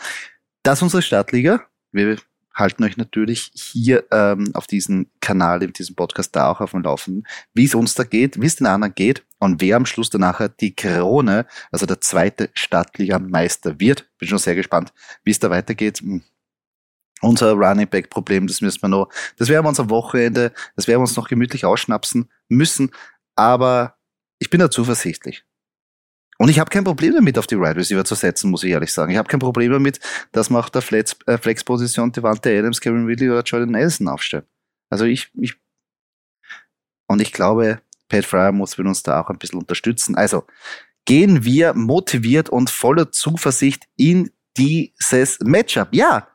das 0.62 0.79
ist 0.79 0.83
unsere 0.85 1.03
Startliga. 1.03 1.61
Wir 1.93 2.17
halten 2.55 2.85
euch 2.85 2.97
natürlich 2.97 3.51
hier 3.55 4.05
ähm, 4.11 4.51
auf 4.55 4.67
diesem 4.67 5.09
Kanal, 5.21 5.63
in 5.63 5.73
diesem 5.73 5.97
Podcast 5.97 6.35
da 6.37 6.51
auch 6.51 6.61
auf 6.61 6.71
dem 6.71 6.83
Laufenden, 6.83 7.27
wie 7.53 7.65
es 7.65 7.75
uns 7.75 7.95
da 7.95 8.05
geht, 8.05 8.41
wie 8.41 8.47
es 8.47 8.57
den 8.57 8.67
anderen 8.67 8.95
geht 8.95 9.25
und 9.39 9.61
wer 9.61 9.77
am 9.77 9.87
Schluss 9.87 10.11
danach 10.11 10.41
die 10.61 10.75
Krone, 10.75 11.47
also 11.71 11.87
der 11.87 12.01
zweite 12.01 12.51
Stadtliga-Meister 12.55 13.81
wird. 13.81 14.09
Bin 14.19 14.29
schon 14.29 14.39
sehr 14.39 14.55
gespannt, 14.55 14.93
wie 15.25 15.33
es 15.33 15.41
da 15.41 15.51
weitergeht. 15.51 15.99
Hm. 15.99 16.23
Unser 17.21 17.53
Running 17.53 17.89
Back 17.89 18.11
Problem, 18.11 18.47
das 18.47 18.61
müssen 18.61 18.83
wir 18.83 18.89
noch, 18.89 19.09
das 19.39 19.49
werden 19.49 19.65
wir 19.65 19.71
uns 19.71 19.81
am 19.81 19.89
Wochenende, 19.89 20.53
das 20.77 20.87
werden 20.87 20.99
wir 20.99 21.07
uns 21.07 21.17
noch 21.17 21.29
gemütlich 21.29 21.65
ausschnapsen 21.65 22.31
müssen, 22.49 22.91
aber 23.35 23.97
ich 24.39 24.51
bin 24.51 24.61
da 24.61 24.71
zuversichtlich. 24.71 25.45
Und 26.38 26.49
ich 26.49 26.59
habe 26.59 26.71
kein 26.71 26.85
Problem 26.85 27.14
damit, 27.14 27.38
auf 27.38 27.47
die 27.47 27.59
Wide 27.59 27.76
Receiver 27.76 28.05
zu 28.05 28.14
setzen, 28.14 28.50
muss 28.50 28.64
ich 28.64 28.73
ehrlich 28.73 28.93
sagen. 28.93 29.12
Ich 29.12 29.19
habe 29.19 29.29
kein 29.29 29.41
Problem 29.41 29.71
damit, 29.73 30.00
dass 30.33 30.50
man 30.50 30.62
auf 30.62 30.71
der 30.71 30.83
äh, 30.83 31.38
Flex-Position 31.38 32.12
Devante 32.12 32.57
Adams, 32.57 32.81
Kevin 32.81 33.07
Ridley 33.07 33.31
oder 33.31 33.43
Jordan 33.43 33.71
Nelson 33.71 34.09
aufstellt. 34.09 34.47
Also 34.91 35.05
ich, 35.05 35.31
ich, 35.35 35.55
und 37.07 37.23
ich 37.23 37.33
glaube, 37.33 37.81
Pat 38.09 38.25
Fryer 38.25 38.53
muss 38.53 38.79
uns 38.79 39.03
da 39.03 39.21
auch 39.21 39.31
ein 39.31 39.38
bisschen 39.38 39.61
unterstützen. 39.61 40.17
Also 40.17 40.45
gehen 41.05 41.45
wir 41.45 41.75
motiviert 41.75 42.49
und 42.49 42.71
voller 42.71 43.12
Zuversicht 43.12 43.85
in 43.97 44.31
dieses 44.57 45.38
Matchup. 45.41 45.88
Ja, 45.93 46.29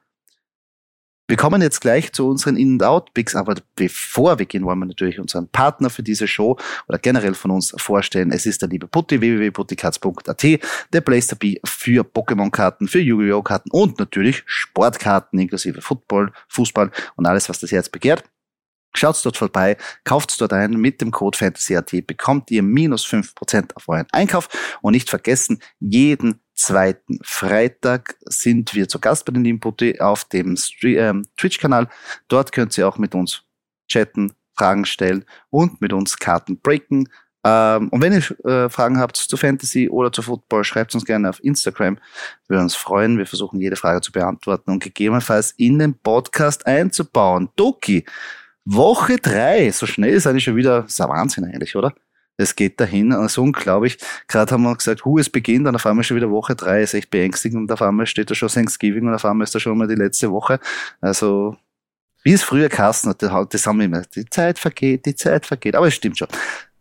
wir 1.29 1.37
kommen 1.37 1.61
jetzt 1.61 1.81
gleich 1.81 2.11
zu 2.11 2.27
unseren 2.27 2.57
In-and-Out-Picks, 2.57 3.35
aber 3.35 3.53
bevor 3.75 4.39
wir 4.39 4.47
gehen, 4.47 4.65
wollen 4.65 4.79
wir 4.79 4.87
natürlich 4.87 5.19
unseren 5.19 5.47
Partner 5.47 5.91
für 5.91 6.01
diese 6.01 6.27
Show 6.27 6.57
oder 6.87 6.97
generell 6.97 7.35
von 7.35 7.51
uns 7.51 7.71
vorstellen. 7.77 8.31
Es 8.31 8.47
ist 8.47 8.63
der 8.63 8.69
liebe 8.69 8.87
Putti, 8.87 9.21
www.putticards.at, 9.21 10.43
der 10.91 11.01
Place 11.01 11.27
to 11.27 11.35
be 11.35 11.57
für 11.63 12.03
Pokémon-Karten, 12.03 12.87
für 12.87 12.99
Yu-Gi-Oh! 12.99 13.43
Karten 13.43 13.69
und 13.69 13.99
natürlich 13.99 14.41
Sportkarten 14.47 15.37
inklusive 15.37 15.81
Football, 15.81 16.31
Fußball 16.47 16.89
und 17.15 17.27
alles, 17.27 17.47
was 17.47 17.59
das 17.59 17.71
Herz 17.71 17.89
begehrt. 17.89 18.23
Schaut 18.95 19.23
dort 19.23 19.37
vorbei, 19.37 19.77
kauft 20.03 20.41
dort 20.41 20.51
ein. 20.51 20.71
Mit 20.71 20.99
dem 20.99 21.11
Code 21.11 21.37
FANTASYAT 21.37 22.07
bekommt 22.07 22.49
ihr 22.49 22.63
minus 22.63 23.05
fünf 23.05 23.35
Prozent 23.35 23.75
auf 23.75 23.87
euren 23.87 24.07
Einkauf. 24.11 24.49
Und 24.81 24.93
nicht 24.93 25.11
vergessen, 25.11 25.61
jeden 25.79 26.39
zweiten 26.59 27.19
Freitag 27.23 28.15
sind 28.25 28.75
wir 28.75 28.87
zu 28.87 28.99
Gast 28.99 29.25
bei 29.25 29.31
den 29.31 29.45
Inputti 29.45 29.99
auf 29.99 30.25
dem 30.25 30.57
ähm, 30.83 31.25
Twitch-Kanal. 31.37 31.87
Dort 32.27 32.51
könnt 32.51 32.77
ihr 32.77 32.87
auch 32.87 32.97
mit 32.97 33.15
uns 33.15 33.43
chatten, 33.87 34.33
Fragen 34.57 34.85
stellen 34.85 35.25
und 35.49 35.81
mit 35.81 35.93
uns 35.93 36.17
Karten 36.17 36.59
breaken. 36.59 37.07
Ähm, 37.45 37.87
und 37.89 38.01
wenn 38.01 38.13
ihr 38.13 38.45
äh, 38.45 38.69
Fragen 38.69 38.99
habt 38.99 39.15
zu 39.15 39.37
Fantasy 39.37 39.89
oder 39.89 40.11
zu 40.11 40.21
Football, 40.21 40.65
schreibt 40.65 40.93
uns 40.93 41.05
gerne 41.05 41.29
auf 41.29 41.41
Instagram. 41.43 41.95
Wir 42.47 42.55
würden 42.55 42.63
uns 42.63 42.75
freuen. 42.75 43.17
Wir 43.17 43.25
versuchen 43.25 43.61
jede 43.61 43.77
Frage 43.77 44.01
zu 44.01 44.11
beantworten 44.11 44.71
und 44.71 44.83
gegebenenfalls 44.83 45.51
in 45.51 45.79
den 45.79 45.97
Podcast 45.97 46.67
einzubauen. 46.67 47.49
Doki, 47.55 48.05
Woche 48.65 49.15
drei, 49.15 49.71
so 49.71 49.85
schnell 49.85 50.13
ist 50.13 50.27
eigentlich 50.27 50.43
schon 50.43 50.57
wieder, 50.57 50.85
ist 50.85 50.99
ein 50.99 51.09
Wahnsinn 51.09 51.45
eigentlich, 51.45 51.75
oder? 51.75 51.93
Es 52.39 52.55
geht 52.55 52.79
dahin, 52.79 53.11
also 53.11 53.43
unglaublich. 53.43 53.97
Gerade 54.29 54.53
haben 54.53 54.63
wir 54.63 54.73
gesagt, 54.73 55.03
hu, 55.03 55.19
es 55.19 55.29
beginnt, 55.29 55.67
und 55.67 55.75
auf 55.75 55.85
einmal 55.85 56.05
schon 56.05 56.15
wieder 56.15 56.31
Woche 56.31 56.55
drei, 56.55 56.81
ist 56.81 56.93
echt 56.93 57.09
beängstigend, 57.09 57.63
und 57.63 57.71
auf 57.71 57.81
einmal 57.81 58.07
steht 58.07 58.31
da 58.31 58.35
schon 58.35 58.47
Thanksgiving, 58.47 59.07
und 59.07 59.13
auf 59.13 59.25
einmal 59.25 59.43
ist 59.43 59.53
da 59.53 59.59
schon 59.59 59.77
mal 59.77 59.89
die 59.89 59.95
letzte 59.95 60.31
Woche. 60.31 60.59
Also, 61.01 61.57
wie 62.23 62.31
es 62.31 62.41
früher 62.41 62.69
Kasten 62.69 63.09
hat, 63.09 63.21
das 63.21 63.67
haben 63.67 63.79
wir 63.79 63.85
immer, 63.85 64.03
die 64.15 64.25
Zeit 64.25 64.57
vergeht, 64.57 65.05
die 65.05 65.15
Zeit 65.15 65.45
vergeht, 65.45 65.75
aber 65.75 65.87
es 65.87 65.95
stimmt 65.95 66.17
schon. 66.17 66.29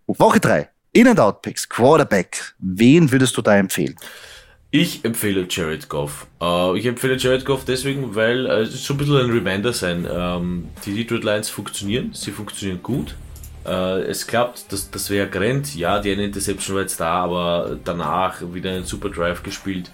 Woche 0.07 0.39
drei, 0.39 0.69
In- 0.93 1.09
and 1.09 1.19
Out-Picks, 1.19 1.69
Quarterback, 1.69 2.55
wen 2.61 3.11
würdest 3.11 3.37
du 3.37 3.43
da 3.43 3.57
empfehlen? 3.57 3.97
Ich 4.71 5.05
empfehle 5.05 5.47
Jared 5.49 5.89
Goff. 5.89 6.27
Uh, 6.41 6.75
ich 6.75 6.87
empfehle 6.87 7.17
Jared 7.17 7.45
Goff 7.45 7.65
deswegen, 7.65 8.15
weil 8.15 8.47
uh, 8.47 8.61
es 8.61 8.85
so 8.85 8.95
ein 8.95 8.99
bisschen 8.99 9.17
ein 9.17 9.31
Reminder 9.31 9.73
sein. 9.73 10.07
Ähm, 10.09 10.69
die 10.85 10.95
Detroit 10.95 11.25
Lions 11.25 11.49
funktionieren, 11.49 12.11
sie 12.13 12.31
funktionieren 12.31 12.83
gut. 12.83 13.17
Uh, 13.69 14.01
es 14.09 14.27
klappt, 14.27 14.73
das, 14.73 14.91
das 14.91 15.11
wäre 15.11 15.29
Grant. 15.29 15.75
Ja, 15.75 16.01
die 16.01 16.11
eine 16.11 16.25
Interception 16.25 16.77
war 16.77 16.83
jetzt 16.83 16.99
da, 17.01 17.25
aber 17.25 17.79
danach 17.85 18.41
wieder 18.55 18.71
einen 18.71 18.85
Super 18.85 19.11
Drive 19.11 19.43
gespielt. 19.43 19.91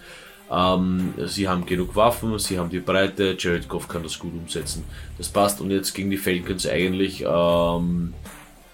Ähm, 0.49 1.14
sie 1.26 1.49
haben 1.49 1.66
genug 1.66 1.97
Waffen, 1.97 2.38
sie 2.38 2.59
haben 2.59 2.71
die 2.71 2.78
Breite, 2.78 3.35
Jared 3.37 3.69
Goff 3.69 3.88
kann 3.88 4.04
das 4.04 4.19
gut 4.19 4.33
umsetzen. 4.33 4.85
Das 5.19 5.28
passt 5.28 5.61
und 5.61 5.73
jetzt 5.73 5.93
gegen 5.93 6.11
die 6.11 6.19
Falcons 6.19 6.69
eigentlich 6.69 7.26
um, 7.26 8.14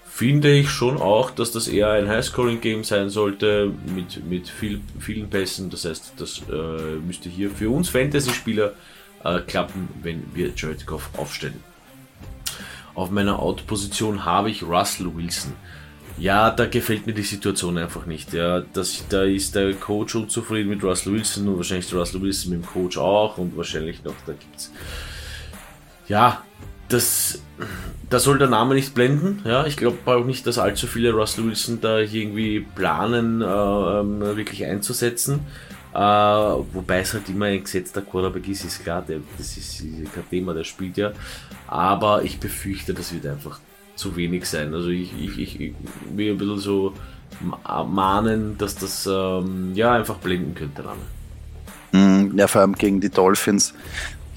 finde 0.05 0.51
ich 0.51 0.69
schon 0.69 0.97
auch, 0.97 1.31
dass 1.31 1.51
das 1.51 1.67
eher 1.67 1.89
ein 1.91 2.07
Highscoring-Game 2.07 2.83
sein 2.83 3.09
sollte 3.09 3.71
mit, 3.95 4.23
mit 4.29 4.49
viel, 4.49 4.81
vielen 4.99 5.31
Pässen. 5.31 5.71
Das 5.71 5.85
heißt, 5.85 6.13
das 6.17 6.43
äh, 6.51 6.97
müsste 7.03 7.27
hier 7.29 7.49
für 7.49 7.71
uns 7.71 7.89
Fantasy-Spieler 7.89 8.73
äh, 9.23 9.39
klappen, 9.39 9.87
wenn 10.03 10.23
wir 10.35 10.51
Jared 10.55 10.85
Goff 10.85 11.09
aufstellen. 11.17 11.70
Auf 12.93 13.09
meiner 13.09 13.39
Out-Position 13.39 14.25
habe 14.25 14.49
ich 14.49 14.63
Russell 14.63 15.15
Wilson. 15.15 15.53
Ja, 16.17 16.51
da 16.51 16.65
gefällt 16.65 17.07
mir 17.07 17.13
die 17.13 17.21
Situation 17.23 17.77
einfach 17.77 18.05
nicht. 18.05 18.33
Ja, 18.33 18.61
das, 18.73 19.05
da 19.09 19.23
ist 19.23 19.55
der 19.55 19.73
Coach 19.73 20.15
unzufrieden 20.15 20.69
mit 20.69 20.83
Russell 20.83 21.13
Wilson 21.13 21.47
und 21.47 21.57
wahrscheinlich 21.57 21.89
der 21.89 21.99
Russell 21.99 22.21
Wilson 22.21 22.51
mit 22.51 22.61
dem 22.61 22.65
Coach 22.67 22.97
auch 22.97 23.37
und 23.37 23.55
wahrscheinlich 23.57 24.03
noch, 24.03 24.13
da 24.25 24.33
gibt's. 24.33 24.71
Ja, 26.07 26.43
das, 26.89 27.41
da 28.09 28.19
soll 28.19 28.37
der 28.37 28.49
Name 28.49 28.75
nicht 28.75 28.93
blenden. 28.93 29.41
Ja, 29.45 29.65
ich 29.65 29.77
glaube 29.77 29.97
auch 30.05 30.25
nicht, 30.25 30.45
dass 30.45 30.59
allzu 30.59 30.87
viele 30.87 31.11
Russell 31.11 31.45
Wilson 31.45 31.79
da 31.81 31.99
irgendwie 31.99 32.59
planen, 32.59 33.41
äh, 33.41 33.45
ähm, 33.45 34.19
wirklich 34.19 34.65
einzusetzen. 34.65 35.39
Äh, 35.93 35.97
wobei 35.97 36.99
es 36.99 37.13
halt 37.13 37.27
immer 37.29 37.45
ein 37.45 37.63
gesetzter 37.63 38.01
Quarterback 38.01 38.47
ist, 38.47 38.63
ist 38.63 38.83
klar, 38.83 39.01
der, 39.01 39.19
das 39.37 39.57
ist 39.57 39.83
kein 40.13 40.29
Thema, 40.29 40.53
der 40.53 40.63
spielt 40.63 40.97
ja. 40.97 41.11
Aber 41.67 42.23
ich 42.23 42.39
befürchte, 42.39 42.93
das 42.93 43.13
wird 43.13 43.25
einfach 43.25 43.59
zu 43.95 44.15
wenig 44.15 44.45
sein. 44.45 44.73
Also 44.73 44.89
ich, 44.89 45.11
ich, 45.19 45.37
ich, 45.37 45.59
ich 45.59 45.73
will 46.13 46.31
ein 46.31 46.37
bisschen 46.37 46.59
so 46.59 46.93
mahnen, 47.87 48.57
dass 48.57 48.75
das 48.75 49.07
ähm, 49.07 49.73
ja 49.73 49.93
einfach 49.93 50.15
blenden 50.17 50.55
könnte, 50.55 50.83
Name. 50.83 51.01
Mm, 51.91 52.37
ja, 52.37 52.47
vor 52.47 52.61
allem 52.61 52.75
gegen 52.75 53.01
die 53.01 53.09
Dolphins 53.09 53.73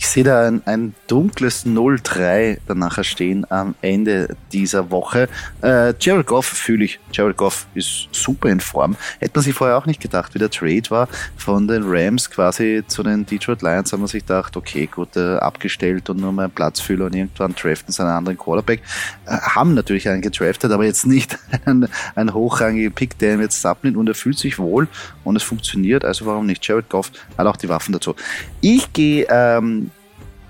ich 0.05 0.11
sehe 0.11 0.25
da 0.25 0.47
ein, 0.47 0.61
ein 0.67 0.95
dunkles 1.07 1.65
0-3 1.65 2.59
danach 2.67 3.03
stehen 3.03 3.51
am 3.51 3.75
Ende 3.81 4.37
dieser 4.53 4.91
Woche. 4.91 5.31
Äh, 5.63 5.95
Jared 5.99 6.27
Goff 6.27 6.45
fühle 6.45 6.85
ich. 6.85 7.01
Jared 7.11 7.39
Goff 7.39 7.67
ist 7.75 8.09
super 8.13 8.51
in 8.51 8.61
Form. 8.61 8.97
Hätte 9.19 9.33
man 9.35 9.45
sich 9.45 9.55
vorher 9.55 9.79
auch 9.79 9.87
nicht 9.87 10.03
gedacht, 10.03 10.35
wie 10.35 10.39
der 10.39 10.51
Trade 10.51 10.83
war 10.91 11.09
von 11.39 11.67
den 11.67 11.85
Rams 11.87 12.31
quasi 12.31 12.85
zu 12.87 13.03
den 13.03 13.25
Detroit 13.25 13.63
Lions, 13.63 13.95
haben 13.95 14.03
wir 14.03 14.09
sich 14.09 14.27
gedacht, 14.27 14.59
okay, 14.59 14.87
gut, 14.87 15.17
äh, 15.17 15.37
abgestellt 15.37 16.11
und 16.11 16.21
nur 16.21 16.33
mal 16.33 16.51
Platzfüller 16.51 17.07
und 17.07 17.15
irgendwann 17.15 17.55
draften 17.55 17.91
sie 17.91 18.03
einen 18.03 18.13
anderen 18.13 18.37
Quarterback. 18.37 18.83
Äh, 19.25 19.39
haben 19.39 19.73
natürlich 19.73 20.07
einen 20.11 20.21
gedraftet, 20.21 20.71
aber 20.71 20.85
jetzt 20.85 21.07
nicht 21.07 21.39
einen, 21.65 21.89
einen 22.15 22.35
hochrangigen 22.35 22.93
Pick, 22.93 23.19
der 23.19 23.35
ihm 23.35 23.41
jetzt 23.41 23.65
abnimmt 23.65 23.97
und 23.97 24.07
er 24.07 24.15
fühlt 24.15 24.39
sich 24.39 24.59
wohl 24.59 24.87
und 25.25 25.37
es 25.37 25.43
funktioniert, 25.43 26.05
also 26.05 26.27
warum 26.27 26.45
nicht? 26.45 26.67
Jared 26.67 26.91
Goff 26.91 27.11
hat 27.39 27.47
auch 27.47 27.57
die 27.57 27.71
Waffen 27.71 27.93
dazu. 27.93 28.15
Ich 28.61 28.93
gehe 28.93 29.27
ähm, 29.31 29.91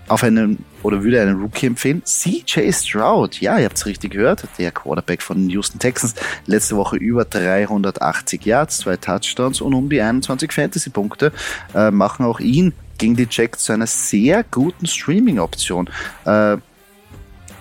auf 0.08 0.22
einen 0.22 0.64
oder 0.82 1.02
würde 1.02 1.20
einen 1.20 1.40
Rookie 1.40 1.66
empfehlen. 1.66 2.02
CJ 2.04 2.70
Stroud, 2.72 3.40
ja, 3.40 3.58
ihr 3.58 3.64
habt 3.64 3.76
es 3.76 3.86
richtig 3.86 4.12
gehört, 4.12 4.46
der 4.58 4.70
Quarterback 4.70 5.22
von 5.22 5.38
den 5.38 5.50
Houston 5.50 5.78
Texans, 5.78 6.14
letzte 6.46 6.76
Woche 6.76 6.96
über 6.96 7.24
380 7.24 8.44
Yards, 8.44 8.78
zwei 8.78 8.96
Touchdowns 8.96 9.60
und 9.60 9.72
um 9.72 9.88
die 9.88 10.00
21 10.00 10.52
Fantasy-Punkte, 10.52 11.32
äh, 11.74 11.90
machen 11.90 12.26
auch 12.26 12.40
ihn 12.40 12.74
gegen 12.98 13.16
die 13.16 13.26
Jacks 13.30 13.64
zu 13.64 13.72
einer 13.72 13.86
sehr 13.86 14.44
guten 14.44 14.86
Streaming-Option. 14.86 15.88
Äh, 16.26 16.58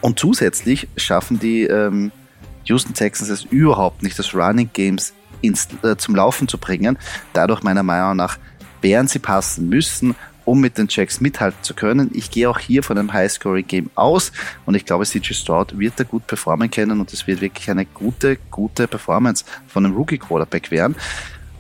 und 0.02 0.20
zusätzlich 0.20 0.90
schaffen 0.98 1.40
die 1.40 1.64
ähm, 1.64 2.12
Houston 2.66 2.94
Texans 2.94 3.30
es 3.30 3.46
überhaupt 3.46 4.04
nicht, 4.04 4.20
das 4.20 4.36
Running 4.36 4.70
Games 4.74 5.14
ins, 5.42 5.70
äh, 5.82 5.96
zum 5.96 6.16
Laufen 6.16 6.48
zu 6.48 6.58
bringen. 6.58 6.98
Dadurch 7.32 7.64
meiner 7.64 7.84
Meinung 7.84 8.18
nach 8.18 8.38
werden 8.82 9.08
sie 9.08 9.20
passen 9.20 9.70
müssen 9.70 10.16
um 10.46 10.60
mit 10.60 10.78
den 10.78 10.88
Jacks 10.90 11.22
mithalten 11.22 11.62
zu 11.62 11.74
können. 11.74 12.12
Ich 12.14 12.32
gehe 12.32 12.50
auch 12.50 12.60
hier 12.60 12.84
von 12.84 12.98
einem 12.98 13.14
High-Scoring-Game 13.14 13.90
aus 13.96 14.32
und 14.66 14.76
ich 14.76 14.86
glaube, 14.86 15.06
CJ 15.06 15.34
Stroud 15.34 15.78
wird 15.78 15.94
da 15.98 16.04
gut 16.04 16.28
performen 16.28 16.70
können 16.70 17.00
und 17.00 17.14
es 17.14 17.28
wird 17.28 17.42
wirklich 17.42 17.70
eine 17.70 17.86
gute, 17.86 18.38
gute 18.52 18.88
Performance 18.88 19.46
von 19.68 19.86
einem 19.86 19.96
Rookie-Quarterback 19.96 20.72
werden. 20.72 20.96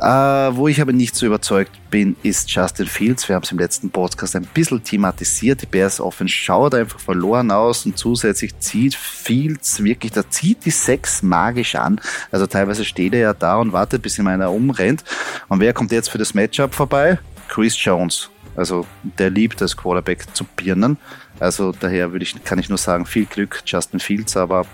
Uh, 0.01 0.51
wo 0.57 0.67
ich 0.67 0.81
aber 0.81 0.91
nicht 0.91 1.15
so 1.15 1.25
überzeugt 1.25 1.71
bin, 1.89 2.17
ist 2.23 2.51
Justin 2.51 2.87
Fields. 2.87 3.29
Wir 3.29 3.35
haben 3.37 3.43
es 3.43 3.51
im 3.53 3.59
letzten 3.59 3.89
Podcast 3.89 4.35
ein 4.35 4.45
bisschen 4.53 4.83
thematisiert. 4.83 5.61
Die 5.61 5.65
Bears 5.65 6.01
Offense 6.01 6.33
schaut 6.33 6.75
einfach 6.75 6.99
verloren 6.99 7.51
aus 7.51 7.85
und 7.85 7.97
zusätzlich 7.97 8.59
zieht 8.59 8.95
Fields 8.95 9.81
wirklich, 9.81 10.11
da 10.11 10.29
zieht 10.29 10.65
die 10.65 10.71
Sex 10.71 11.23
magisch 11.23 11.75
an. 11.75 12.01
Also 12.31 12.47
teilweise 12.47 12.83
steht 12.83 13.13
er 13.13 13.19
ja 13.19 13.33
da 13.33 13.55
und 13.57 13.71
wartet, 13.71 14.01
bis 14.01 14.19
ihm 14.19 14.27
einer 14.27 14.51
umrennt. 14.51 15.05
Und 15.47 15.61
wer 15.61 15.71
kommt 15.71 15.93
jetzt 15.93 16.09
für 16.09 16.17
das 16.17 16.33
Matchup 16.33 16.75
vorbei? 16.75 17.19
Chris 17.47 17.81
Jones. 17.81 18.32
Also 18.55 18.85
der 19.17 19.29
liebt 19.29 19.61
es, 19.61 19.75
Quarterback 19.75 20.35
zu 20.35 20.43
birnen. 20.43 20.97
Also 21.39 21.71
daher 21.71 22.13
ich, 22.13 22.43
kann 22.43 22.59
ich 22.59 22.69
nur 22.69 22.77
sagen, 22.77 23.05
viel 23.05 23.25
Glück, 23.25 23.63
Justin 23.65 23.99
Fields, 23.99 24.37
aber 24.37 24.65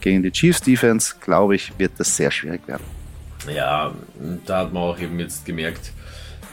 gegen 0.00 0.22
die 0.22 0.30
Chiefs 0.30 0.60
Defense, 0.60 1.14
glaube 1.20 1.56
ich, 1.56 1.72
wird 1.78 1.92
das 1.98 2.16
sehr 2.16 2.30
schwierig 2.30 2.66
werden. 2.66 2.84
Ja, 3.52 3.92
da 4.44 4.58
hat 4.58 4.72
man 4.72 4.82
auch 4.82 4.98
eben 4.98 5.18
jetzt 5.20 5.44
gemerkt, 5.44 5.92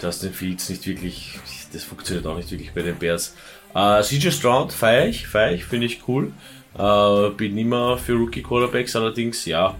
Justin 0.01 0.33
Fields 0.33 0.69
nicht 0.69 0.85
wirklich, 0.85 1.39
das 1.71 1.83
funktioniert 1.83 2.25
auch 2.27 2.35
nicht 2.35 2.51
wirklich 2.51 2.73
bei 2.73 2.81
den 2.81 2.95
Bears. 2.97 3.35
Äh, 3.73 4.01
CJ 4.01 4.31
Stroud 4.31 4.71
feiere 4.71 5.07
ich, 5.07 5.27
feiere 5.27 5.53
ich, 5.53 5.65
finde 5.65 5.87
ich 5.87 6.07
cool. 6.07 6.31
Äh, 6.77 7.29
bin 7.31 7.57
immer 7.57 7.97
für 7.97 8.13
Rookie 8.13 8.43
Quarterbacks, 8.43 8.95
allerdings 8.95 9.45
ja. 9.45 9.75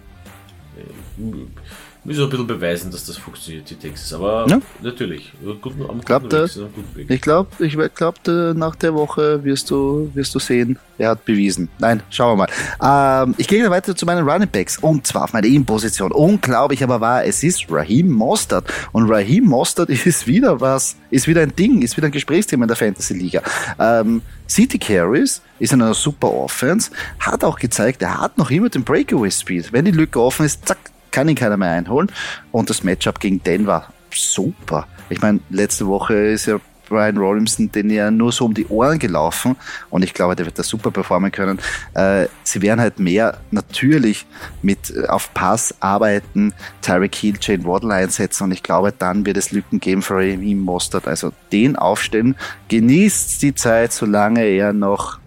Müssen 2.06 2.24
ein 2.24 2.30
bisschen 2.30 2.48
beweisen, 2.48 2.92
dass 2.92 3.06
das 3.06 3.16
funktioniert, 3.16 3.70
die 3.70 3.76
Texas. 3.76 4.14
Aber 4.14 4.46
ja. 4.50 4.60
natürlich, 4.82 5.32
gut, 5.62 5.74
am 5.90 6.02
glaub, 6.02 6.24
guten 6.24 6.96
Weg, 6.96 7.10
Ich 7.10 7.22
glaube, 7.22 7.50
ich 7.60 7.78
glaub, 7.96 8.16
nach 8.28 8.76
der 8.76 8.94
Woche 8.94 9.42
wirst 9.46 9.72
du, 9.72 10.12
wirst 10.14 10.36
du 10.36 10.40
sehen, 10.40 10.78
er 10.98 11.12
hat 11.12 11.24
bewiesen. 11.24 11.70
Nein, 11.80 12.04
schauen 12.10 12.38
wir 12.38 12.48
mal. 12.82 13.24
Ähm, 13.24 13.36
ich 13.38 13.48
gehe 13.48 13.70
weiter 13.70 13.96
zu 13.96 14.06
meinen 14.06 14.28
Running 14.28 14.50
Backs 14.50 14.78
und 14.78 15.08
zwar 15.08 15.24
auf 15.24 15.34
meine 15.34 15.48
In-Position. 15.48 16.12
Unglaublich 16.12 16.84
aber 16.84 17.00
wahr, 17.00 17.24
es 17.24 17.42
ist 17.42 17.68
Raheem 17.70 18.12
Mostert. 18.12 18.66
Und 18.92 19.10
Raheem 19.10 19.46
Mostert 19.46 19.90
ist 20.06 20.28
wieder 20.28 20.60
was, 20.60 20.98
ist 21.10 21.28
wieder 21.28 21.42
ein 21.42 21.56
Ding, 21.56 21.82
ist 21.82 21.96
wieder 21.96 22.08
ein 22.08 22.12
Gesprächsthema 22.12 22.66
in 22.66 22.68
der 22.68 22.78
Fantasy-Liga. 22.78 23.42
Ähm, 23.80 24.22
City 24.50 24.78
Carries 24.78 25.42
ist 25.60 25.74
in 25.74 25.82
einer 25.82 25.94
super 25.94 26.32
Offense, 26.32 26.92
hat 27.20 27.44
auch 27.44 27.58
gezeigt, 27.58 28.02
er 28.02 28.20
hat 28.20 28.38
noch 28.38 28.52
immer 28.52 28.70
den 28.70 28.84
Breakaway-Speed. 28.84 29.72
Wenn 29.72 29.86
die 29.86 29.92
Lücke 29.92 30.20
offen 30.20 30.46
ist, 30.46 30.68
zack, 30.68 30.78
kann 31.14 31.30
ihn 31.30 31.36
keiner 31.36 31.56
mehr 31.56 31.72
einholen. 31.72 32.12
Und 32.52 32.70
das 32.70 32.84
Matchup 32.84 33.22
gegen 33.22 33.42
Denver, 33.42 33.88
super. 34.14 34.88
Ich 35.10 35.22
meine, 35.22 35.40
letzte 35.50 35.88
Woche 35.88 36.14
ist 36.14 36.48
ja 36.48 36.60
Brian 36.90 37.18
Rollinson 37.18 37.72
den 37.72 37.90
ja 37.90 38.12
nur 38.12 38.32
so 38.32 38.46
um 38.46 38.54
die 38.54 38.68
Ohren 38.68 39.00
gelaufen 39.00 39.56
und 39.90 40.04
ich 40.04 40.14
glaube, 40.14 40.36
der 40.36 40.46
wird 40.46 40.60
da 40.60 40.64
super 40.64 40.92
performen 40.92 41.32
können. 41.32 41.60
Äh, 41.94 42.28
sie 42.44 42.62
werden 42.62 42.80
halt 42.80 43.00
mehr 43.00 43.38
natürlich 43.52 44.26
mit 44.62 44.92
äh, 44.92 45.08
auf 45.08 45.34
Pass 45.34 45.74
arbeiten, 45.80 46.54
Tyreek 46.82 47.16
Hill, 47.16 47.36
Jane 47.42 47.66
Waddle 47.66 47.94
einsetzen 47.94 48.44
und 48.44 48.52
ich 48.52 48.62
glaube, 48.62 48.94
dann 48.98 49.26
wird 49.26 49.38
es 49.38 49.52
Lücken 49.52 49.80
geben 49.80 50.02
für 50.02 50.16
Raheem 50.16 50.60
Mostert. 50.60 51.08
Also 51.08 51.32
den 51.52 51.76
aufstellen, 51.76 52.36
genießt 52.68 53.42
die 53.42 53.56
Zeit, 53.56 53.92
solange 53.94 54.44
er 54.44 54.74
noch 54.74 55.20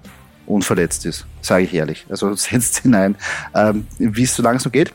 unverletzt 0.47 1.05
ist, 1.07 1.27
sage 1.41 1.65
ich 1.65 1.75
ehrlich. 1.75 2.07
Also 2.09 2.35
setzt 2.37 2.79
hinein, 2.79 3.17
ähm, 3.55 3.87
wie 3.99 4.23
es 4.23 4.37
so 4.37 4.43
langsam 4.43 4.73
geht. 4.73 4.93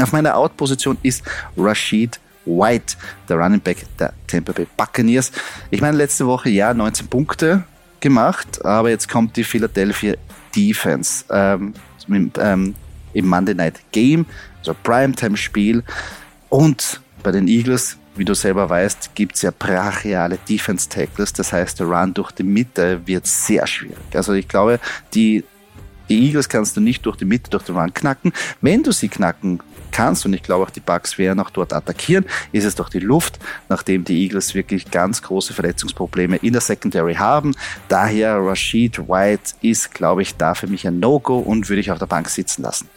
Auf 0.00 0.12
meiner 0.12 0.36
Out-Position 0.36 0.98
ist 1.02 1.22
Rashid 1.56 2.18
White, 2.46 2.96
der 3.28 3.36
Running 3.36 3.60
Back 3.60 3.86
der 3.98 4.12
Tampa 4.26 4.52
Bay 4.52 4.66
Buccaneers. 4.76 5.32
Ich 5.70 5.80
meine, 5.80 5.96
letzte 5.96 6.26
Woche 6.26 6.50
ja 6.50 6.74
19 6.74 7.06
Punkte 7.06 7.64
gemacht, 8.00 8.64
aber 8.64 8.90
jetzt 8.90 9.08
kommt 9.08 9.36
die 9.36 9.44
Philadelphia 9.44 10.14
Defense 10.54 11.24
ähm, 11.30 11.74
ähm, 12.08 12.74
im 13.12 13.26
Monday 13.26 13.54
Night 13.54 13.80
Game, 13.92 14.26
also 14.58 14.74
Primetime-Spiel. 14.82 15.82
Und 16.48 17.00
bei 17.22 17.30
den 17.30 17.48
Eagles, 17.48 17.96
wie 18.16 18.24
du 18.24 18.34
selber 18.34 18.68
weißt, 18.68 19.14
gibt 19.14 19.36
es 19.36 19.42
ja 19.42 19.52
brachiale 19.56 20.38
Defense-Tackles. 20.48 21.32
Das 21.32 21.52
heißt, 21.52 21.80
der 21.80 21.86
Run 21.86 22.12
durch 22.12 22.32
die 22.32 22.42
Mitte 22.42 23.00
wird 23.06 23.26
sehr 23.26 23.66
schwierig. 23.66 23.96
Also 24.14 24.32
ich 24.32 24.48
glaube, 24.48 24.80
die 25.14 25.44
die 26.08 26.26
Eagles 26.26 26.48
kannst 26.48 26.76
du 26.76 26.80
nicht 26.80 27.06
durch 27.06 27.16
die 27.16 27.24
Mitte, 27.24 27.50
durch 27.50 27.64
den 27.64 27.76
Run 27.76 27.94
knacken. 27.94 28.32
Wenn 28.60 28.82
du 28.82 28.92
sie 28.92 29.08
knacken 29.08 29.60
kannst, 29.94 30.26
und 30.26 30.34
ich 30.34 30.42
glaube 30.42 30.64
auch 30.64 30.70
die 30.70 30.80
Bucks 30.80 31.16
werden 31.16 31.40
auch 31.40 31.50
dort 31.50 31.72
attackieren, 31.72 32.26
ist 32.52 32.64
es 32.64 32.74
doch 32.74 32.88
die 32.88 32.98
Luft, 32.98 33.38
nachdem 33.68 34.04
die 34.04 34.22
Eagles 34.22 34.54
wirklich 34.54 34.90
ganz 34.90 35.22
große 35.22 35.54
Verletzungsprobleme 35.54 36.36
in 36.36 36.52
der 36.52 36.60
Secondary 36.60 37.14
haben. 37.14 37.54
Daher 37.88 38.38
Rashid 38.38 38.98
White 39.08 39.54
ist, 39.62 39.94
glaube 39.94 40.22
ich, 40.22 40.36
da 40.36 40.54
für 40.54 40.66
mich 40.66 40.86
ein 40.86 40.98
No-Go 40.98 41.38
und 41.38 41.68
würde 41.68 41.80
ich 41.80 41.90
auf 41.90 41.98
der 41.98 42.06
Bank 42.06 42.28
sitzen 42.28 42.62
lassen. 42.62 42.88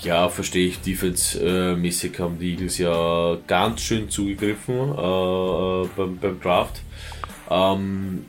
Ja, 0.00 0.30
verstehe 0.30 0.68
ich. 0.68 0.80
Defense-mäßig 0.80 2.18
haben 2.18 2.38
die 2.38 2.52
Eagles 2.52 2.78
ja 2.78 3.36
ganz 3.46 3.82
schön 3.82 4.08
zugegriffen 4.08 4.74
äh, 4.74 5.88
beim, 5.94 6.16
beim, 6.18 6.40
Draft. 6.40 6.80
Ähm, 7.50 8.24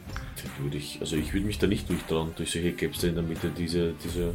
würde 0.60 0.78
ich, 0.78 0.98
also 1.00 1.16
ich 1.16 1.34
würde 1.34 1.46
mich 1.46 1.60
da 1.60 1.68
nicht 1.68 1.90
durchtrauen, 1.90 2.32
durch 2.36 2.52
solche 2.52 2.74
Gaps 2.74 3.04
in 3.04 3.16
der 3.16 3.24
Mitte, 3.24 3.52
diese, 3.56 3.94
diese, 4.04 4.34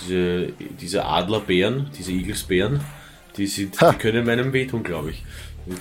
diese, 0.00 0.52
diese 0.80 1.04
Adlerbären, 1.04 1.90
diese 1.96 2.12
Eaglesbären, 2.12 2.80
die, 3.40 3.46
sind, 3.46 3.80
die 3.80 3.98
können 3.98 4.26
meinem 4.26 4.52
wehtun, 4.52 4.82
glaube 4.82 5.10
ich. 5.10 5.24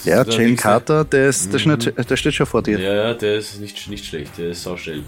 Ja, 0.06 0.24
Jane 0.24 0.56
Carter, 0.56 1.04
der, 1.04 1.30
ist, 1.30 1.54
der, 1.54 1.60
mhm. 1.67 1.95
der, 1.95 2.15
steht 2.15 2.34
schon 2.34 2.45
vor 2.45 2.62
dir. 2.62 2.80
Ja, 2.80 3.13
der 3.13 3.36
ist 3.36 3.60
nicht, 3.60 3.89
nicht 3.89 4.06
schlecht, 4.06 4.38
der 4.38 4.50
ist 4.50 4.63
sauschnell. 4.63 5.04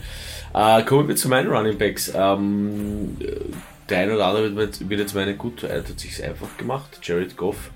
Äh, 0.54 0.84
kommen 0.84 1.08
wir 1.08 1.16
zu 1.16 1.30
meinen 1.30 1.50
Running 1.50 1.78
Backs. 1.78 2.12
Ähm, 2.14 3.18
der 3.90 4.00
eine 4.00 4.16
oder 4.16 4.28
andere 4.28 4.56
wird, 4.56 4.90
wird 4.90 5.00
jetzt 5.00 5.16
meine, 5.16 5.36
gut, 5.36 5.64
er 5.64 5.80
hat 5.80 6.00
sich 6.00 6.24
einfach 6.24 6.58
gemacht. 6.58 7.00
Jared 7.02 7.38
Goff 7.38 7.72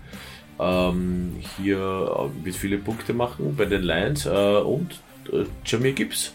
ähm, 0.59 1.35
hier 1.57 1.77
äh, 1.77 2.45
wird 2.45 2.55
viele 2.55 2.77
Punkte 2.77 3.13
machen 3.13 3.55
bei 3.55 3.65
den 3.65 3.83
Lions 3.83 4.25
äh, 4.25 4.29
und 4.29 4.99
äh, 5.31 5.45
Jamir 5.65 5.93
Gibbs 5.93 6.33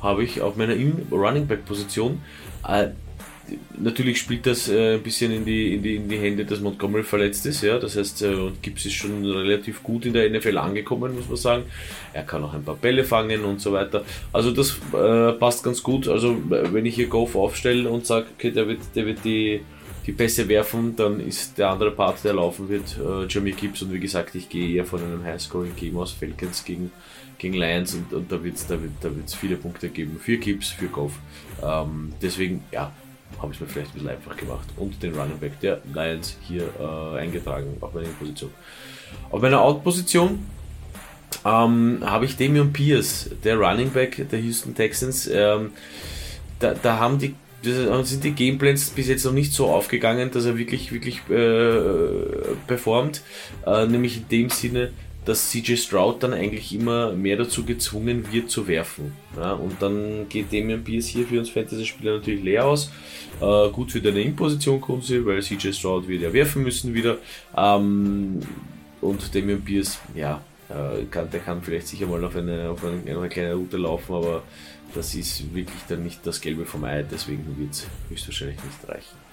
habe 0.00 0.22
ich 0.24 0.40
auf 0.40 0.56
meiner 0.56 0.74
Running 1.10 1.46
Back 1.46 1.64
Position. 1.64 2.20
Äh, 2.66 2.88
natürlich 3.78 4.18
spielt 4.18 4.46
das 4.46 4.68
äh, 4.68 4.94
ein 4.94 5.02
bisschen 5.02 5.32
in 5.32 5.44
die, 5.44 5.74
in, 5.74 5.82
die, 5.82 5.96
in 5.96 6.08
die 6.08 6.18
Hände, 6.18 6.44
dass 6.44 6.60
Montgomery 6.60 7.02
verletzt 7.02 7.46
ist. 7.46 7.62
Ja? 7.62 7.78
Das 7.78 7.96
heißt, 7.96 8.22
äh, 8.22 8.34
Gibbs 8.62 8.86
ist 8.86 8.94
schon 8.94 9.24
relativ 9.24 9.82
gut 9.82 10.06
in 10.06 10.12
der 10.12 10.28
NFL 10.30 10.58
angekommen, 10.58 11.14
muss 11.14 11.28
man 11.28 11.36
sagen. 11.36 11.62
Er 12.12 12.22
kann 12.22 12.42
auch 12.44 12.54
ein 12.54 12.62
paar 12.62 12.76
Bälle 12.76 13.04
fangen 13.04 13.44
und 13.44 13.60
so 13.60 13.72
weiter. 13.72 14.04
Also 14.32 14.50
das 14.50 14.78
äh, 14.92 15.32
passt 15.32 15.62
ganz 15.64 15.82
gut. 15.82 16.08
Also 16.08 16.36
wenn 16.48 16.86
ich 16.86 16.94
hier 16.94 17.08
Goff 17.08 17.36
aufstelle 17.36 17.88
und 17.88 18.06
sage, 18.06 18.26
okay, 18.36 18.50
der 18.50 18.66
wird, 18.68 18.80
der 18.94 19.06
wird 19.06 19.24
die, 19.24 19.60
die 20.06 20.12
Pässe 20.12 20.48
werfen, 20.48 20.96
dann 20.96 21.20
ist 21.20 21.58
der 21.58 21.70
andere 21.70 21.90
Part, 21.90 22.24
der 22.24 22.34
laufen 22.34 22.68
wird, 22.68 22.96
äh, 22.98 23.26
Jamie 23.28 23.52
Gibbs. 23.52 23.82
Und 23.82 23.92
wie 23.92 24.00
gesagt, 24.00 24.34
ich 24.34 24.48
gehe 24.48 24.76
eher 24.76 24.84
von 24.84 25.02
einem 25.02 25.24
Highscoring-Game 25.24 25.96
aus 25.96 26.12
Falcons 26.12 26.64
gegen 26.64 26.90
gegen 27.38 27.54
Lions 27.54 27.94
und, 27.94 28.12
und 28.12 28.32
da 28.32 28.42
wird 28.42 28.56
es 28.56 28.66
da 28.66 28.82
wird, 28.82 28.92
da 29.00 29.10
viele 29.38 29.56
Punkte 29.56 29.88
geben 29.88 30.18
für 30.20 30.36
Gibbs, 30.38 30.70
für 30.70 30.88
Goff. 30.88 31.12
Ähm, 31.62 32.12
deswegen, 32.20 32.64
ja, 32.72 32.92
habe 33.40 33.52
ich 33.52 33.60
mir 33.60 33.66
vielleicht 33.66 33.90
ein 33.90 33.94
bisschen 33.94 34.08
einfach 34.08 34.36
gemacht 34.36 34.68
und 34.76 35.02
den 35.02 35.14
Running 35.14 35.38
Back 35.38 35.60
der 35.60 35.80
Lions 35.92 36.36
hier 36.42 36.68
äh, 36.80 37.18
eingetragen 37.18 37.76
auf 37.80 37.94
meine 37.94 38.08
Position. 38.08 38.50
Auf 39.30 39.40
meiner 39.40 39.60
Out-Position 39.60 40.46
ähm, 41.44 41.98
habe 42.04 42.24
ich 42.24 42.36
Damian 42.36 42.72
Pierce, 42.72 43.30
der 43.44 43.56
Running 43.56 43.90
Back 43.90 44.28
der 44.30 44.40
Houston 44.40 44.74
Texans. 44.74 45.28
Ähm, 45.28 45.72
da, 46.58 46.74
da 46.74 46.98
haben 46.98 47.18
die 47.18 47.34
sind 47.62 48.22
die 48.22 48.32
Gameplans 48.32 48.90
bis 48.90 49.08
jetzt 49.08 49.24
noch 49.24 49.32
nicht 49.32 49.52
so 49.52 49.66
aufgegangen, 49.66 50.30
dass 50.30 50.44
er 50.44 50.56
wirklich, 50.56 50.92
wirklich 50.92 51.20
äh, 51.28 52.54
performt. 52.66 53.22
Äh, 53.66 53.86
nämlich 53.86 54.18
in 54.18 54.28
dem 54.28 54.50
Sinne, 54.50 54.92
dass 55.28 55.50
CJ 55.50 55.76
Stroud 55.76 56.22
dann 56.22 56.32
eigentlich 56.32 56.74
immer 56.74 57.12
mehr 57.12 57.36
dazu 57.36 57.62
gezwungen 57.62 58.32
wird 58.32 58.50
zu 58.50 58.66
werfen. 58.66 59.12
Ja, 59.36 59.52
und 59.52 59.82
dann 59.82 60.26
geht 60.30 60.50
Damian 60.50 60.82
Pierce 60.82 61.08
hier 61.08 61.26
für 61.26 61.38
uns 61.38 61.50
Fantasy-Spieler 61.50 62.16
natürlich 62.16 62.42
leer 62.42 62.64
aus. 62.64 62.90
Äh, 63.38 63.68
gut 63.68 63.92
für 63.92 64.00
deine 64.00 64.22
In-Position 64.22 64.80
Kunze, 64.80 65.26
weil 65.26 65.42
CJ 65.42 65.72
Stroud 65.72 66.08
wird 66.08 66.22
ja 66.22 66.32
werfen 66.32 66.62
müssen 66.62 66.94
wieder. 66.94 67.18
Ähm, 67.54 68.40
und 69.02 69.34
Damian 69.34 69.60
Pierce, 69.60 69.98
ja, 70.14 70.40
äh, 70.70 71.04
kann, 71.10 71.30
der 71.30 71.40
kann 71.40 71.60
vielleicht 71.60 71.88
sicher 71.88 72.06
mal 72.06 72.24
auf 72.24 72.34
eine, 72.34 72.70
auf 72.70 72.82
eine, 72.82 73.14
eine 73.14 73.28
kleine 73.28 73.52
Route 73.52 73.76
laufen, 73.76 74.14
aber 74.14 74.42
das 74.94 75.14
ist 75.14 75.54
wirklich 75.54 75.82
dann 75.90 76.04
nicht 76.04 76.26
das 76.26 76.40
Gelbe 76.40 76.64
vom 76.64 76.84
Ei, 76.84 77.02
deswegen 77.02 77.44
wird 77.58 77.72
es 77.72 77.86
höchstwahrscheinlich 78.08 78.56
nicht 78.64 78.88
reichen. 78.88 79.28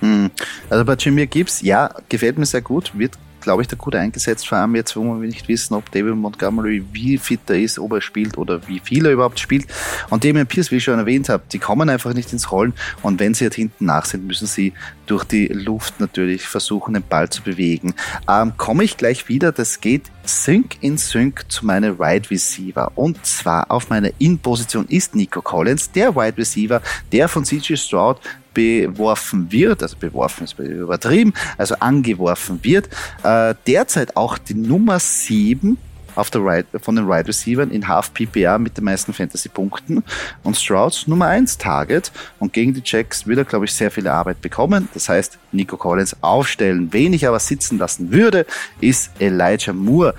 Hm. 0.00 0.30
Also 0.68 0.84
bei 0.84 0.92
Jimmy 0.92 1.26
Gibbs, 1.26 1.62
ja, 1.62 1.94
gefällt 2.10 2.36
mir 2.36 2.44
sehr 2.44 2.60
gut, 2.60 2.92
wird 2.98 3.16
glaube 3.46 3.62
ich, 3.62 3.68
da 3.68 3.76
gut 3.76 3.94
eingesetzt, 3.94 4.48
vor 4.48 4.58
allem 4.58 4.74
jetzt, 4.74 4.96
wo 4.96 5.04
wir 5.04 5.28
nicht 5.28 5.46
wissen, 5.46 5.74
ob 5.74 5.88
David 5.92 6.16
Montgomery 6.16 6.84
wie 6.92 7.16
fit 7.16 7.38
er 7.46 7.60
ist, 7.60 7.78
ob 7.78 7.92
er 7.92 8.00
spielt 8.00 8.36
oder 8.36 8.66
wie 8.66 8.80
viel 8.80 9.06
er 9.06 9.12
überhaupt 9.12 9.38
spielt. 9.38 9.66
Und 10.10 10.24
Damian 10.24 10.48
Pierce, 10.48 10.72
wie 10.72 10.76
ich 10.76 10.84
schon 10.84 10.98
erwähnt 10.98 11.28
habe, 11.28 11.44
die 11.52 11.60
kommen 11.60 11.88
einfach 11.88 12.12
nicht 12.12 12.32
ins 12.32 12.50
Rollen 12.50 12.74
und 13.02 13.20
wenn 13.20 13.34
sie 13.34 13.44
halt 13.44 13.54
hinten 13.54 13.84
nach 13.84 14.04
sind, 14.04 14.26
müssen 14.26 14.48
sie 14.48 14.72
durch 15.06 15.22
die 15.22 15.46
Luft 15.46 16.00
natürlich 16.00 16.48
versuchen, 16.48 16.94
den 16.94 17.04
Ball 17.04 17.28
zu 17.28 17.40
bewegen. 17.42 17.94
Ähm, 18.28 18.54
komme 18.56 18.82
ich 18.82 18.96
gleich 18.96 19.28
wieder, 19.28 19.52
das 19.52 19.80
geht 19.80 20.02
Sync 20.26 20.76
in 20.80 20.98
Sync 20.98 21.44
zu 21.48 21.64
meinem 21.66 21.98
Wide 21.98 22.30
Receiver. 22.30 22.92
Und 22.94 23.24
zwar 23.24 23.70
auf 23.70 23.90
meiner 23.90 24.10
In-Position 24.18 24.86
ist 24.88 25.14
Nico 25.14 25.40
Collins, 25.42 25.90
der 25.92 26.14
Wide 26.14 26.36
Receiver, 26.38 26.82
der 27.12 27.28
von 27.28 27.44
CJ 27.44 27.76
Stroud 27.76 28.20
beworfen 28.54 29.52
wird, 29.52 29.82
also 29.82 29.96
beworfen 29.98 30.44
ist 30.44 30.58
übertrieben, 30.58 31.34
also 31.58 31.74
angeworfen 31.80 32.58
wird, 32.62 32.88
äh, 33.22 33.54
derzeit 33.66 34.16
auch 34.16 34.38
die 34.38 34.54
Nummer 34.54 34.98
7 34.98 35.76
auf 36.16 36.30
der 36.30 36.44
right, 36.44 36.66
von 36.82 36.96
den 36.96 37.06
Wide 37.06 37.14
right 37.14 37.28
Receivers 37.28 37.70
in 37.70 37.86
Half 37.86 38.12
PPA 38.12 38.58
mit 38.58 38.76
den 38.76 38.84
meisten 38.84 39.12
Fantasy-Punkten 39.12 40.02
und 40.42 40.56
Strouds 40.56 41.06
Nummer 41.06 41.26
1 41.26 41.58
Target 41.58 42.10
und 42.38 42.52
gegen 42.52 42.74
die 42.74 42.82
Jacks 42.84 43.26
wird 43.26 43.38
er, 43.38 43.44
glaube 43.44 43.66
ich, 43.66 43.72
sehr 43.72 43.90
viel 43.90 44.08
Arbeit 44.08 44.40
bekommen. 44.40 44.88
Das 44.94 45.08
heißt, 45.08 45.38
Nico 45.52 45.76
Collins 45.76 46.16
aufstellen. 46.22 46.88
Wen 46.92 47.12
ich 47.12 47.26
aber 47.26 47.38
sitzen 47.38 47.78
lassen 47.78 48.10
würde, 48.10 48.46
ist 48.80 49.10
Elijah 49.20 49.72
Moore. 49.72 50.14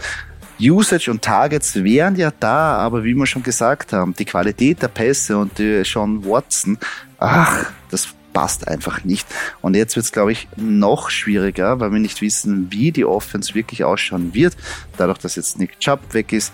Usage 0.60 1.12
und 1.12 1.22
Targets 1.22 1.76
wären 1.84 2.16
ja 2.16 2.32
da, 2.40 2.78
aber 2.78 3.04
wie 3.04 3.14
wir 3.14 3.28
schon 3.28 3.44
gesagt 3.44 3.94
haben, 3.94 4.14
die 4.18 4.26
Qualität 4.26 4.82
der 4.82 4.88
Pässe 4.88 5.38
und 5.38 5.58
die 5.60 5.84
Sean 5.86 6.26
Watson, 6.26 6.78
ach, 7.20 7.68
das 7.92 8.08
passt 8.38 8.68
einfach 8.68 9.04
nicht. 9.04 9.26
Und 9.64 9.76
jetzt 9.76 9.96
wird 9.96 10.06
es, 10.06 10.12
glaube 10.12 10.32
ich, 10.32 10.48
noch 10.58 11.10
schwieriger, 11.10 11.80
weil 11.80 11.92
wir 11.92 11.98
nicht 11.98 12.22
wissen, 12.22 12.68
wie 12.70 12.92
die 12.92 13.04
Offense 13.04 13.56
wirklich 13.56 13.84
ausschauen 13.84 14.36
wird. 14.36 14.56
Dadurch, 14.96 15.18
dass 15.18 15.36
jetzt 15.38 15.58
Nick 15.58 15.80
Chubb 15.80 16.14
weg 16.14 16.32
ist, 16.32 16.54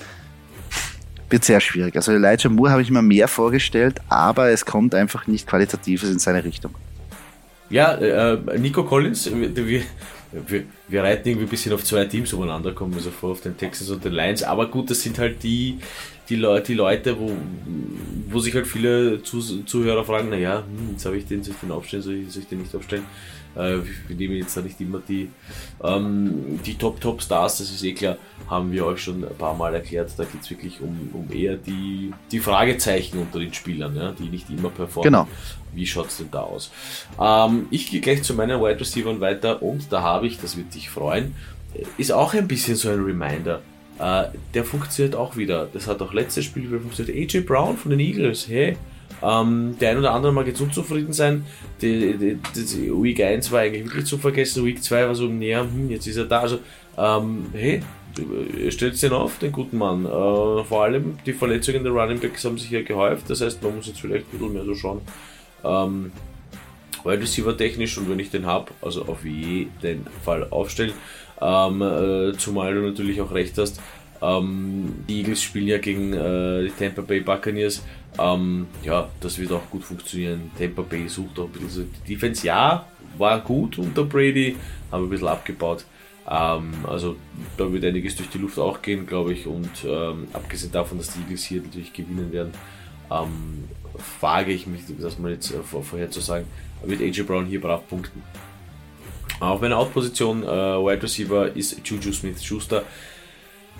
wird 1.30 1.44
sehr 1.44 1.60
schwierig. 1.60 1.98
Also 1.98 2.14
Elijah 2.14 2.48
Moore 2.48 2.72
habe 2.72 2.82
ich 2.82 2.90
mir 2.90 3.02
mehr 3.02 3.28
vorgestellt, 3.28 4.00
aber 4.08 4.50
es 4.50 4.66
kommt 4.66 4.96
einfach 4.96 5.28
nicht 5.28 5.46
qualitatives 5.46 6.10
in 6.10 6.20
seine 6.20 6.46
Richtung. 6.46 6.74
Ja, 7.70 7.96
äh, 7.96 8.38
Nico 8.58 8.86
Collins, 8.86 9.30
wir, 9.30 9.84
wir, 10.48 10.64
wir 10.88 11.04
reiten 11.04 11.28
irgendwie 11.28 11.48
ein 11.48 11.50
bisschen 11.50 11.74
auf 11.74 11.84
zwei 11.84 12.06
Teams 12.06 12.32
umeinander, 12.32 12.72
kommen 12.72 12.94
wir 12.94 13.02
so 13.02 13.12
vor, 13.12 13.32
auf 13.32 13.42
den 13.42 13.58
Texans 13.58 13.90
und 13.90 14.06
den 14.06 14.14
Lions. 14.14 14.42
Aber 14.42 14.68
gut, 14.68 14.90
das 14.90 15.02
sind 15.02 15.20
halt 15.20 15.44
die, 15.44 15.80
die, 16.30 16.36
Le 16.36 16.62
die 16.62 16.74
Leute, 16.74 17.20
wo, 17.20 17.32
wo 18.30 18.40
sich 18.40 18.56
halt 18.56 18.68
viele 18.68 19.22
Zuhörer 19.24 20.04
fragen, 20.04 20.30
naja, 20.30 20.64
hm, 20.66 20.92
jetzt 20.92 21.06
habe 21.06 21.18
ich 21.18 21.26
den, 21.26 21.44
soll 21.44 21.54
ich 21.54 21.60
den 21.60 21.72
aufstellen, 21.72 22.04
soll 22.04 22.14
ich, 22.16 22.32
soll 22.32 22.44
ich 22.44 22.50
den 22.50 22.60
nicht 22.60 22.76
aufstellen? 22.76 23.06
Äh, 23.56 23.78
wir 24.08 24.16
nehmen 24.16 24.36
jetzt 24.38 24.58
da 24.58 24.62
nicht 24.62 24.80
immer 24.82 25.00
die, 25.08 25.30
ähm, 25.84 26.60
die 26.66 26.76
Top-Top-Stars, 26.76 27.60
das 27.60 27.70
ist 27.70 27.84
eh 27.84 27.94
klar, 27.94 28.18
haben 28.50 28.72
wir 28.72 28.86
euch 28.86 29.02
schon 29.02 29.24
ein 29.24 29.36
paar 29.38 29.56
Mal 29.56 29.76
erklärt. 29.76 30.12
Da 30.18 30.24
geht 30.24 30.42
es 30.42 30.50
wirklich 30.50 30.82
um, 30.82 31.10
um 31.14 31.32
eher 31.32 31.56
die, 31.56 32.12
die 32.32 32.40
Fragezeichen 32.40 33.20
unter 33.20 33.40
den 33.40 33.54
Spielern, 33.54 33.96
ja, 33.96 34.12
die 34.12 34.30
nicht 34.30 34.50
immer 34.50 34.70
performen. 34.70 35.12
Genau. 35.12 35.28
Wie 35.74 35.86
schaut 35.86 36.08
es 36.08 36.18
denn 36.18 36.30
da 36.32 36.42
aus? 36.42 36.72
Ähm, 37.20 37.68
ich 37.70 37.90
gehe 37.90 38.02
gleich 38.02 38.24
zu 38.24 38.34
meinen 38.34 38.60
Wide 38.60 38.80
Receivers 38.80 39.20
weiter 39.20 39.62
und 39.62 39.92
da 39.92 40.02
habe 40.02 40.28
ich, 40.28 40.40
das 40.40 40.58
wird 40.58 40.74
dich 40.74 40.90
freuen, 40.90 41.36
ist 41.98 42.12
auch 42.12 42.34
ein 42.34 42.48
bisschen 42.48 42.76
so 42.76 42.90
ein 42.90 43.04
Reminder. 43.04 43.62
Äh, 44.00 44.26
der 44.54 44.64
funktioniert 44.64 45.16
auch 45.16 45.38
wieder. 45.38 45.68
Das 45.72 45.88
hat 45.88 46.02
auch 46.02 46.14
letztes 46.14 46.46
Spiel 46.46 46.70
wieder 46.70 46.80
funktioniert. 46.80 47.34
AJ 47.34 47.42
Brown 47.42 47.78
von 47.78 47.92
den 47.92 48.00
Eagles, 48.00 48.48
hey, 48.48 48.76
ähm, 49.22 49.76
der 49.80 49.92
ein 49.92 49.98
oder 49.98 50.14
andere 50.14 50.34
mag 50.34 50.48
jetzt 50.48 50.62
unzufrieden 50.62 51.14
sein. 51.14 51.46
Die, 51.82 52.18
die, 52.18 52.38
die, 52.56 52.92
Week 52.92 53.22
1 53.22 53.52
war 53.52 53.62
eigentlich 53.62 53.86
wirklich 53.86 54.06
zu 54.06 54.18
vergessen. 54.18 54.66
Week 54.66 54.84
2 54.84 55.08
war 55.08 55.16
so, 55.16 55.28
näher, 55.28 55.62
hm, 55.62 55.90
jetzt 55.90 56.08
ist 56.08 56.18
er 56.18 56.26
da. 56.26 56.42
Also, 56.42 56.60
ähm, 56.98 57.46
hey, 57.54 57.82
stellt 58.70 59.02
den 59.02 59.14
auf, 59.14 59.40
den 59.40 59.52
guten 59.52 59.78
Mann. 59.78 60.06
Äh, 60.06 60.10
vor 60.10 60.84
allem 60.84 61.18
die 61.26 61.34
Verletzungen 61.34 61.84
der 61.84 61.94
Running 61.94 62.20
Backs 62.20 62.44
haben 62.44 62.58
sich 62.58 62.72
ja 62.72 62.82
gehäuft. 62.82 63.30
Das 63.30 63.42
heißt, 63.42 63.64
man 63.64 63.76
muss 63.76 63.88
jetzt 63.88 64.02
vielleicht 64.02 64.26
ein 64.28 64.38
bisschen 64.38 64.54
mehr 64.54 64.66
so 64.66 64.76
schauen. 64.76 65.02
Ähm, 65.64 66.12
Wide 67.04 67.22
Receiver 67.22 67.56
technisch 67.56 67.98
und 67.98 68.10
wenn 68.10 68.20
ich 68.20 68.32
den 68.32 68.46
habe, 68.46 68.72
also 68.82 69.06
auf 69.06 69.26
jeden 69.26 70.06
Fall 70.24 70.48
aufstellen. 70.50 70.94
Ähm, 71.42 71.82
äh, 71.82 72.38
zumal 72.38 72.74
du 72.74 72.82
natürlich 72.82 73.20
auch 73.22 73.32
recht 73.32 73.58
hast, 73.58 73.82
ähm, 74.22 75.04
die 75.08 75.20
Eagles 75.20 75.42
spielen 75.42 75.68
ja 75.68 75.78
gegen 75.80 76.14
äh, 76.14 76.64
die 76.64 76.72
Tampa 76.78 77.02
Bay 77.02 77.20
Buccaneers. 77.20 77.84
Ähm, 78.18 78.68
ja, 78.84 79.10
das 79.20 79.38
wird 79.38 79.52
auch 79.52 79.70
gut 79.70 79.84
funktionieren. 79.84 80.52
Tampa 80.58 80.82
Bay 80.82 81.08
sucht 81.10 81.40
auch 81.40 81.46
ein 81.46 81.52
bisschen. 81.52 81.92
Die 82.08 82.14
Defense, 82.14 82.46
ja, 82.46 82.86
war 83.18 83.40
gut 83.42 83.78
unter 83.78 84.04
Brady, 84.06 84.56
haben 84.92 85.06
ein 85.06 85.10
bisschen 85.10 85.28
abgebaut. 85.28 85.86
Ähm, 86.30 86.72
also 86.88 87.18
da 87.58 87.72
wird 87.72 87.84
einiges 87.84 88.16
durch 88.16 88.30
die 88.30 88.38
Luft 88.38 88.58
auch 88.60 88.82
gehen, 88.82 89.06
glaube 89.06 89.34
ich. 89.34 89.46
Und 89.46 89.70
ähm, 89.86 90.28
abgesehen 90.32 90.72
davon, 90.72 90.98
dass 90.98 91.14
die 91.14 91.20
Eagles 91.20 91.44
hier 91.44 91.62
natürlich 91.62 91.92
gewinnen 91.92 92.32
werden, 92.32 92.54
ähm, 93.12 93.66
wage 94.22 94.54
ich 94.54 94.68
mich, 94.68 94.82
das 95.00 95.20
mal 95.20 95.34
jetzt 95.34 95.52
äh, 95.52 95.62
vorher 95.62 96.10
zu 96.10 96.22
sagen, 96.22 96.46
wird 96.84 97.02
AJ 97.02 97.24
Brown 97.24 97.46
hier 97.46 97.62
brav 97.62 97.88
punkten. 97.88 98.24
Auf 99.50 99.62
meiner 99.62 99.78
Out-Position, 99.78 100.44
äh, 100.44 100.48
Wide 100.48 101.04
Receiver, 101.04 101.56
ist 101.56 101.78
Juju 101.84 102.12
Smith-Schuster. 102.12 102.84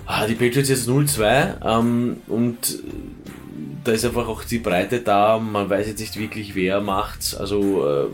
Ah, 0.06 0.26
die 0.28 0.34
Patriots 0.34 0.70
jetzt 0.70 0.90
0-2 0.90 1.80
ähm, 1.80 2.18
und 2.28 2.84
da 3.84 3.92
ist 3.92 4.06
einfach 4.06 4.28
auch 4.28 4.44
die 4.44 4.60
Breite 4.60 5.00
da. 5.00 5.38
Man 5.38 5.70
weiß 5.70 5.88
jetzt 5.88 6.00
nicht 6.00 6.18
wirklich, 6.18 6.56
wer 6.56 6.82
macht's. 6.82 7.36
Also 7.36 7.88
äh, 7.88 8.08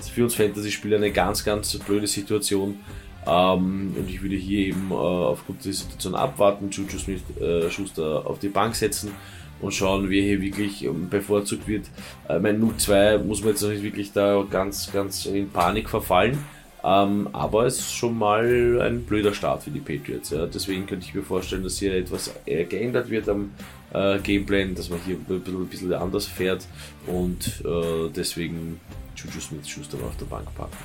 für 0.00 0.24
uns 0.24 0.34
Fantasy-Spieler 0.34 0.96
eine 0.96 1.12
ganz, 1.12 1.44
ganz 1.44 1.78
blöde 1.78 2.06
Situation. 2.06 2.80
Ähm, 3.26 3.94
und 3.96 4.08
ich 4.08 4.20
würde 4.20 4.36
hier 4.36 4.66
eben 4.66 4.90
äh, 4.90 4.94
aufgrund 4.94 5.64
der 5.64 5.72
Situation 5.72 6.14
abwarten, 6.14 6.70
Juju 6.70 6.98
Smith-Schuster 6.98 8.22
äh, 8.24 8.28
auf 8.28 8.38
die 8.38 8.48
Bank 8.48 8.74
setzen 8.74 9.12
und 9.60 9.72
schauen, 9.72 10.10
wer 10.10 10.22
hier 10.22 10.40
wirklich 10.40 10.84
ähm, 10.84 11.08
bevorzugt 11.08 11.68
wird. 11.68 11.86
Äh, 12.28 12.40
mein 12.40 12.60
0-2 12.60 13.18
muss 13.18 13.40
man 13.40 13.50
jetzt 13.50 13.62
noch 13.62 13.70
nicht 13.70 13.84
wirklich 13.84 14.12
da 14.12 14.44
ganz, 14.50 14.90
ganz 14.92 15.26
in 15.26 15.50
Panik 15.50 15.88
verfallen. 15.88 16.38
Ähm, 16.84 17.28
aber 17.32 17.66
es 17.66 17.78
ist 17.78 17.92
schon 17.92 18.18
mal 18.18 18.80
ein 18.82 19.04
blöder 19.04 19.34
Start 19.34 19.62
für 19.62 19.70
die 19.70 19.80
Patriots. 19.80 20.30
Ja. 20.30 20.46
Deswegen 20.46 20.86
könnte 20.86 21.06
ich 21.06 21.14
mir 21.14 21.22
vorstellen, 21.22 21.62
dass 21.62 21.78
hier 21.78 21.94
etwas 21.94 22.34
geändert 22.44 23.08
wird 23.08 23.28
am 23.28 23.52
äh, 23.92 24.18
Gameplan, 24.18 24.74
dass 24.74 24.90
man 24.90 25.00
hier 25.04 25.16
ein 25.16 25.24
bisschen, 25.24 25.62
ein 25.62 25.66
bisschen 25.68 25.92
anders 25.94 26.26
fährt 26.26 26.66
und 27.06 27.62
äh, 27.64 28.08
deswegen 28.14 28.80
Juju 29.16 29.40
Smith-Schuster 29.40 29.98
auf 30.04 30.16
der 30.16 30.26
Bank 30.26 30.54
packen. 30.56 30.76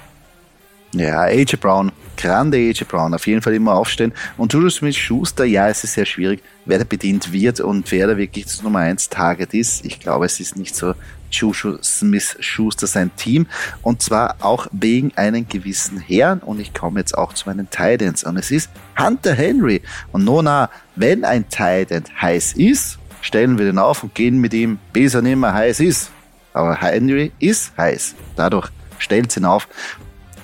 Ja, 0.93 1.21
AJ 1.21 1.57
Brown, 1.59 1.91
grande 2.15 2.57
AJ 2.57 2.85
Brown, 2.87 3.13
auf 3.13 3.27
jeden 3.27 3.41
Fall 3.41 3.53
immer 3.53 3.73
aufstehen. 3.73 4.13
Und 4.37 4.53
Juju 4.53 4.69
Smith-Schuster, 4.69 5.43
ja, 5.45 5.67
es 5.67 5.83
ist 5.83 5.93
sehr 5.93 6.05
schwierig, 6.05 6.41
wer 6.65 6.79
da 6.79 6.85
bedient 6.85 7.31
wird 7.31 7.59
und 7.59 7.91
wer 7.91 8.07
da 8.07 8.17
wirklich 8.17 8.45
das 8.45 8.63
Nummer 8.63 8.79
1 8.79 9.09
Target 9.09 9.53
ist. 9.53 9.85
Ich 9.85 9.99
glaube, 9.99 10.25
es 10.25 10.39
ist 10.39 10.55
nicht 10.55 10.75
so 10.75 10.93
Juju 11.31 11.77
Smith-Schuster 11.83 12.87
sein 12.87 13.11
Team. 13.15 13.47
Und 13.81 14.01
zwar 14.01 14.37
auch 14.39 14.67
wegen 14.71 15.11
einem 15.15 15.47
gewissen 15.47 15.99
Herrn. 15.99 16.39
Und 16.39 16.59
ich 16.59 16.73
komme 16.73 16.99
jetzt 16.99 17.17
auch 17.17 17.33
zu 17.33 17.49
meinen 17.49 17.69
Titans. 17.69 18.23
Und 18.23 18.37
es 18.37 18.51
ist 18.51 18.69
Hunter 18.97 19.33
Henry. 19.33 19.81
Und 20.11 20.23
Nona, 20.23 20.69
wenn 20.95 21.25
ein 21.25 21.49
Titan 21.49 22.03
heiß 22.21 22.53
ist, 22.53 22.97
stellen 23.21 23.57
wir 23.57 23.65
den 23.65 23.77
auf 23.77 24.03
und 24.03 24.15
gehen 24.15 24.39
mit 24.39 24.53
ihm, 24.53 24.79
bis 24.93 25.13
er 25.13 25.21
nicht 25.21 25.37
mehr 25.37 25.53
heiß 25.53 25.79
ist. 25.81 26.11
Aber 26.53 26.75
Henry 26.75 27.31
ist 27.39 27.77
heiß. 27.77 28.15
Dadurch 28.35 28.69
stellt 28.99 29.35
ihn 29.37 29.45
auf. 29.45 29.67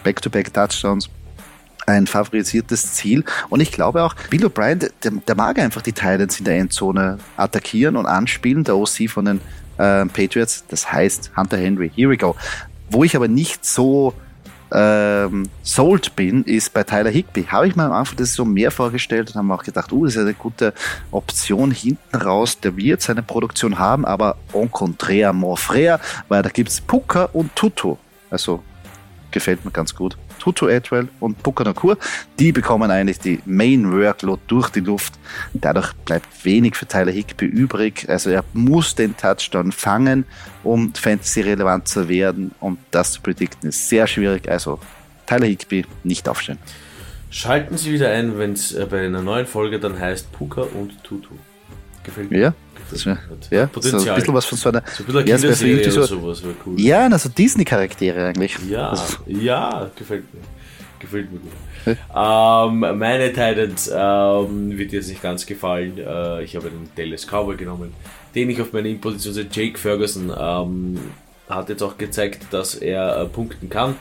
Back-to-Back-Touchdowns 0.04 1.10
ein 1.86 2.08
favorisiertes 2.08 2.94
Ziel. 2.94 3.24
Und 3.50 3.60
ich 3.60 3.72
glaube 3.72 4.04
auch, 4.04 4.16
Bill 4.30 4.46
O'Brien, 4.46 4.90
der, 5.04 5.12
der, 5.12 5.36
mag 5.36 5.60
einfach 5.60 5.82
die 5.82 5.94
Titans 5.94 6.40
in 6.40 6.46
der 6.46 6.58
Endzone 6.58 7.18
attackieren 7.38 7.96
und 7.96 8.06
anspielen. 8.06 8.64
Der 8.64 8.78
OC 8.78 9.10
von 9.10 9.26
den 9.26 9.42
äh, 9.78 10.06
Patriots, 10.06 10.64
das 10.68 10.92
heißt 10.92 11.32
Hunter 11.36 11.58
Henry. 11.58 11.92
Here 11.94 12.10
we 12.10 12.18
go. 12.18 12.36
Wo 12.90 13.04
ich 13.04 13.16
aber 13.16 13.28
nicht 13.28 13.66
so 13.66 14.14
ähm, 14.72 15.50
sold 15.62 16.16
bin, 16.16 16.44
ist 16.44 16.74
bei 16.74 16.84
Tyler 16.84 17.10
Higby. 17.10 17.44
Habe 17.44 17.68
ich 17.68 17.76
mir 17.76 17.84
am 17.84 17.92
Anfang 17.92 18.18
das 18.18 18.34
so 18.34 18.46
mehr 18.46 18.72
vorgestellt 18.72 19.30
und 19.30 19.36
haben 19.36 19.52
auch 19.52 19.64
gedacht, 19.64 19.92
uh, 19.92 20.06
das 20.06 20.16
ist 20.16 20.22
eine 20.22 20.34
gute 20.34 20.74
Option 21.12 21.72
hinten 21.72 22.16
raus. 22.16 22.60
Der 22.60 22.76
wird 22.76 23.02
seine 23.02 23.24
Produktion 23.24 23.78
haben, 23.78 24.06
aber 24.06 24.38
en 24.54 24.72
contraire, 24.72 25.34
mon 25.34 25.56
frère, 25.56 26.00
weil 26.28 26.42
da 26.42 26.50
gibt's 26.50 26.82
Puka 26.82 27.26
und 27.34 27.56
Tutu. 27.56 27.98
Also 28.30 28.64
gefällt 29.34 29.66
mir 29.66 29.72
ganz 29.72 29.94
gut. 29.94 30.18
Tutu 30.40 30.68
Atwell 30.68 31.10
und 31.20 31.44
Puka 31.44 31.64
die 32.40 32.52
bekommen 32.52 32.90
eigentlich 32.90 33.20
die 33.20 33.40
Main 33.46 33.92
Workload 33.92 34.42
durch 34.48 34.70
die 34.70 34.80
Luft. 34.80 35.14
Dadurch 35.54 35.94
bleibt 36.06 36.46
wenig 36.46 36.76
für 36.76 36.86
Tyler 36.86 37.12
Higby 37.12 37.46
übrig. 37.46 38.06
Also 38.08 38.30
er 38.30 38.46
muss 38.54 38.96
den 38.96 39.18
Touchdown 39.18 39.72
fangen, 39.72 40.26
um 40.64 40.94
Fantasy 40.94 41.42
relevant 41.42 41.88
zu 41.88 42.08
werden. 42.08 42.52
Und 42.60 42.80
das 42.92 43.14
zu 43.14 43.22
predikten 43.22 43.70
ist 43.70 43.90
sehr 43.90 44.08
schwierig. 44.08 44.50
Also 44.50 44.80
Tyler 45.26 45.48
Higby 45.48 45.86
nicht 46.04 46.30
aufstellen. 46.30 46.60
Schalten 47.30 47.78
Sie 47.78 47.92
wieder 47.92 48.12
ein, 48.12 48.38
wenn 48.38 48.54
es 48.54 48.74
äh, 48.74 48.86
bei 48.90 49.06
einer 49.06 49.24
neuen 49.24 49.48
Folge 49.48 49.80
dann 49.80 50.00
heißt 50.00 50.32
Puka 50.32 50.62
und 50.62 51.04
Tutu. 51.04 51.34
Gefällt 52.04 52.30
mir. 52.30 52.40
Ja, 52.40 52.54
das 52.94 53.50
ja, 53.50 53.66
Potenzial. 53.68 54.02
So 54.02 54.10
ein 54.10 54.16
bisschen 54.16 54.34
was 54.34 54.46
von 54.46 54.58
so 54.58 54.70
einer, 54.70 54.84
so 54.86 55.04
ein 55.04 55.26
bisschen 55.26 55.78
ja, 55.80 55.92
so, 55.92 56.04
sowas 56.04 56.44
wäre 56.44 56.56
cool. 56.66 56.80
Ja, 56.80 57.08
also 57.08 57.30
Disney-Charaktere 57.30 58.28
eigentlich. 58.28 58.58
Ja, 58.70 58.90
also. 58.90 59.18
ja, 59.28 59.90
gefällt 59.96 60.34
mir. 60.34 60.42
Gefällt 61.00 61.32
mir 61.32 61.40
gut. 61.40 61.52
ähm, 62.16 62.98
meine 62.98 63.30
Titans 63.30 63.92
ähm, 63.94 64.78
wird 64.78 64.94
jetzt 64.94 65.10
nicht 65.10 65.22
ganz 65.22 65.46
gefallen. 65.46 65.98
Äh, 65.98 66.44
ich 66.44 66.56
habe 66.56 66.70
den 66.70 66.90
Dallas 66.96 67.28
Cowboy 67.28 67.58
genommen, 67.58 67.94
den 68.34 68.50
ich 68.50 68.62
auf 68.62 68.72
meine 68.72 68.90
Imposition 68.90 69.34
sehe. 69.34 69.48
Jake 69.52 69.78
Ferguson 69.78 70.32
ähm, 70.38 71.00
hat 71.50 71.70
jetzt 71.70 71.84
auch 71.84 71.98
gezeigt, 71.98 72.48
dass 72.52 72.76
er 72.76 73.18
äh, 73.18 73.26
punkten 73.26 73.70
kann. 73.70 73.96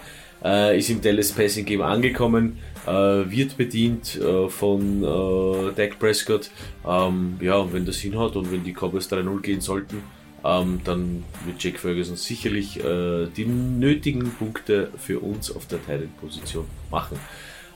Äh, 0.44 0.78
ist 0.78 0.90
im 0.90 1.00
Dallas 1.00 1.32
Passing 1.32 1.64
Game 1.64 1.82
angekommen 1.82 2.58
äh, 2.86 2.90
wird 2.90 3.56
bedient 3.56 4.16
äh, 4.20 4.48
von 4.48 5.02
äh, 5.02 5.72
Dak 5.74 5.98
Prescott. 5.98 6.50
Ähm, 6.86 7.36
ja, 7.40 7.56
und 7.56 7.72
wenn 7.72 7.86
das 7.86 7.96
hinhaut 7.98 8.36
und 8.36 8.50
wenn 8.50 8.64
die 8.64 8.72
Cowboys 8.72 9.10
3-0 9.10 9.40
gehen 9.40 9.60
sollten, 9.60 10.02
ähm, 10.44 10.80
dann 10.84 11.24
wird 11.44 11.62
Jack 11.62 11.78
Ferguson 11.78 12.16
sicherlich 12.16 12.82
äh, 12.82 13.26
die 13.36 13.46
nötigen 13.46 14.32
Punkte 14.32 14.90
für 14.96 15.20
uns 15.20 15.54
auf 15.54 15.66
der 15.66 15.78
Titan-Position 15.80 16.66
machen. 16.90 17.18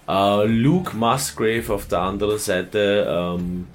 Äh, 0.09 0.47
Luke 0.47 0.97
Musgrave 0.97 1.73
auf 1.73 1.87
der 1.87 2.01
anderen 2.01 2.39
Seite 2.39 3.07
ähm, 3.09 3.67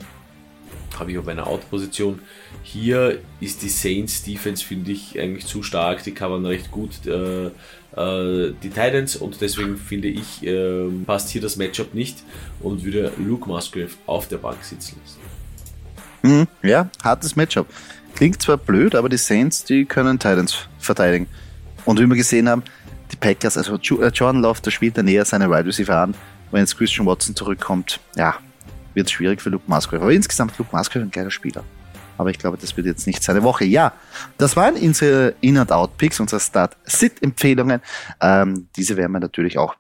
habe 1.00 1.12
ich 1.12 1.18
auf 1.18 1.28
einer 1.28 1.48
Out-Position. 1.48 2.20
Hier 2.64 3.20
ist 3.40 3.62
die 3.62 3.70
Saints 3.70 4.24
Defense, 4.24 4.64
finde 4.64 4.92
ich, 4.92 5.20
eigentlich 5.20 5.46
zu 5.46 5.64
stark. 5.64 6.04
Die 6.04 6.14
man 6.20 6.46
recht 6.46 6.72
gut 6.72 7.06
äh, 7.06 7.52
äh, 7.96 8.54
die 8.64 8.70
Titans 8.70 9.16
und 9.16 9.42
deswegen 9.42 9.78
finde 9.78 10.08
ich, 10.08 10.44
äh, 10.44 10.88
passt 11.06 11.30
hier 11.30 11.42
das 11.42 11.58
Matchup 11.58 11.94
nicht 11.94 12.24
und 12.62 12.84
würde 12.84 13.12
Luke 13.18 13.48
Musgrave 13.48 13.92
auf 14.06 14.28
der 14.28 14.38
Bank 14.38 14.64
sitzen 14.64 14.98
lassen. 15.04 15.20
Mhm, 16.24 16.48
ja, 16.62 16.90
hartes 17.04 17.36
Matchup. 17.36 17.68
Klingt 18.16 18.42
zwar 18.42 18.58
blöd, 18.58 18.96
aber 18.96 19.10
die 19.10 19.18
Saints, 19.18 19.64
die 19.64 19.86
können 19.86 20.20
Titans 20.20 20.68
verteidigen. 20.78 21.28
Und 21.86 22.00
wie 22.00 22.06
wir 22.06 22.16
gesehen 22.16 22.48
haben, 22.48 22.64
die 23.12 23.18
Packers, 23.18 23.58
also 23.58 23.76
äh, 23.76 24.08
Jordan 24.08 24.42
Love, 24.42 24.62
der 24.62 24.72
spielt 24.72 24.98
da 24.98 25.04
näher 25.04 25.26
seine 25.26 25.50
Wide 25.50 25.66
Receiver 25.66 25.98
an. 25.98 26.16
Wenn 26.52 26.62
jetzt 26.62 26.78
Christian 26.78 27.08
Watson 27.08 27.36
zurückkommt, 27.36 28.00
ja, 28.16 28.36
wird 28.94 29.08
es 29.08 29.12
schwierig 29.12 29.42
für 29.42 29.50
Luke 29.50 29.66
Musgrave. 29.68 30.02
Aber 30.02 30.12
insgesamt 30.12 30.58
Luke 30.58 30.76
Musgrave 30.76 31.06
ein 31.06 31.12
geiler 31.12 31.32
Spieler. 31.32 31.64
Aber 32.18 32.30
ich 32.30 32.38
glaube, 32.38 32.58
das 32.58 32.76
wird 32.78 32.86
jetzt 32.86 33.08
nicht 33.08 33.24
seine 33.24 33.42
Woche. 33.44 33.66
Ja, 33.66 33.94
das 34.38 34.56
waren 34.56 34.76
unsere 34.76 35.34
In-and-Out-Picks, 35.42 36.20
unsere 36.20 36.40
Start-Sit-Empfehlungen. 36.40 37.82
Ähm, 38.22 38.68
diese 38.76 38.96
werden 38.98 39.12
wir 39.14 39.20
natürlich 39.20 39.58
auch 39.58 39.76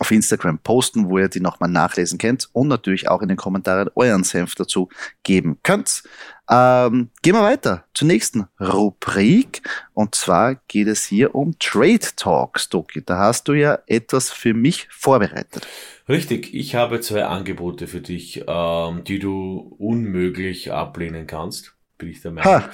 auf 0.00 0.10
Instagram 0.10 0.58
posten, 0.58 1.10
wo 1.10 1.18
ihr 1.18 1.28
die 1.28 1.40
nochmal 1.40 1.68
nachlesen 1.68 2.18
könnt 2.18 2.48
und 2.52 2.68
natürlich 2.68 3.08
auch 3.08 3.20
in 3.20 3.28
den 3.28 3.36
Kommentaren 3.36 3.90
euren 3.94 4.24
Senf 4.24 4.54
dazu 4.54 4.88
geben 5.22 5.58
könnt. 5.62 6.02
Ähm, 6.50 7.10
gehen 7.22 7.34
wir 7.34 7.42
weiter 7.42 7.84
zur 7.94 8.08
nächsten 8.08 8.46
Rubrik 8.58 9.62
und 9.92 10.14
zwar 10.14 10.56
geht 10.68 10.88
es 10.88 11.04
hier 11.04 11.34
um 11.34 11.56
Trade 11.58 12.00
Talks, 12.16 12.70
Doki. 12.70 13.04
Da 13.04 13.18
hast 13.18 13.46
du 13.46 13.52
ja 13.52 13.78
etwas 13.86 14.30
für 14.30 14.54
mich 14.54 14.88
vorbereitet. 14.90 15.66
Richtig, 16.08 16.54
ich 16.54 16.74
habe 16.74 17.00
zwei 17.00 17.26
Angebote 17.26 17.86
für 17.86 18.00
dich, 18.00 18.44
ähm, 18.48 19.04
die 19.04 19.18
du 19.18 19.76
unmöglich 19.78 20.72
ablehnen 20.72 21.26
kannst 21.26 21.74
bin 22.00 22.10
ich 22.10 22.20
der 22.20 22.32
Meinung. 22.32 22.52
Ha. 22.52 22.70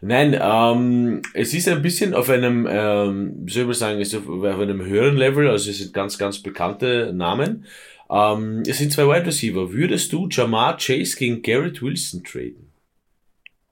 Nein, 0.00 0.36
ähm, 0.40 1.22
es 1.34 1.54
ist 1.54 1.68
ein 1.68 1.82
bisschen 1.82 2.14
auf 2.14 2.28
einem, 2.28 2.66
ähm, 2.68 3.46
soll 3.48 3.66
man 3.66 3.74
sagen, 3.74 4.00
ist 4.00 4.14
auf, 4.14 4.28
auf 4.28 4.58
einem 4.58 4.84
höheren 4.84 5.16
Level, 5.16 5.48
also 5.48 5.70
es 5.70 5.78
sind 5.78 5.94
ganz, 5.94 6.18
ganz 6.18 6.40
bekannte 6.40 7.12
Namen. 7.14 7.66
Ähm, 8.10 8.62
es 8.66 8.78
sind 8.78 8.92
zwei 8.92 9.06
Wide 9.06 9.26
Receiver. 9.26 9.72
Würdest 9.72 10.12
du 10.12 10.28
Jamar 10.28 10.76
Chase 10.78 11.16
gegen 11.16 11.42
Garrett 11.42 11.80
Wilson 11.80 12.24
traden? 12.24 12.72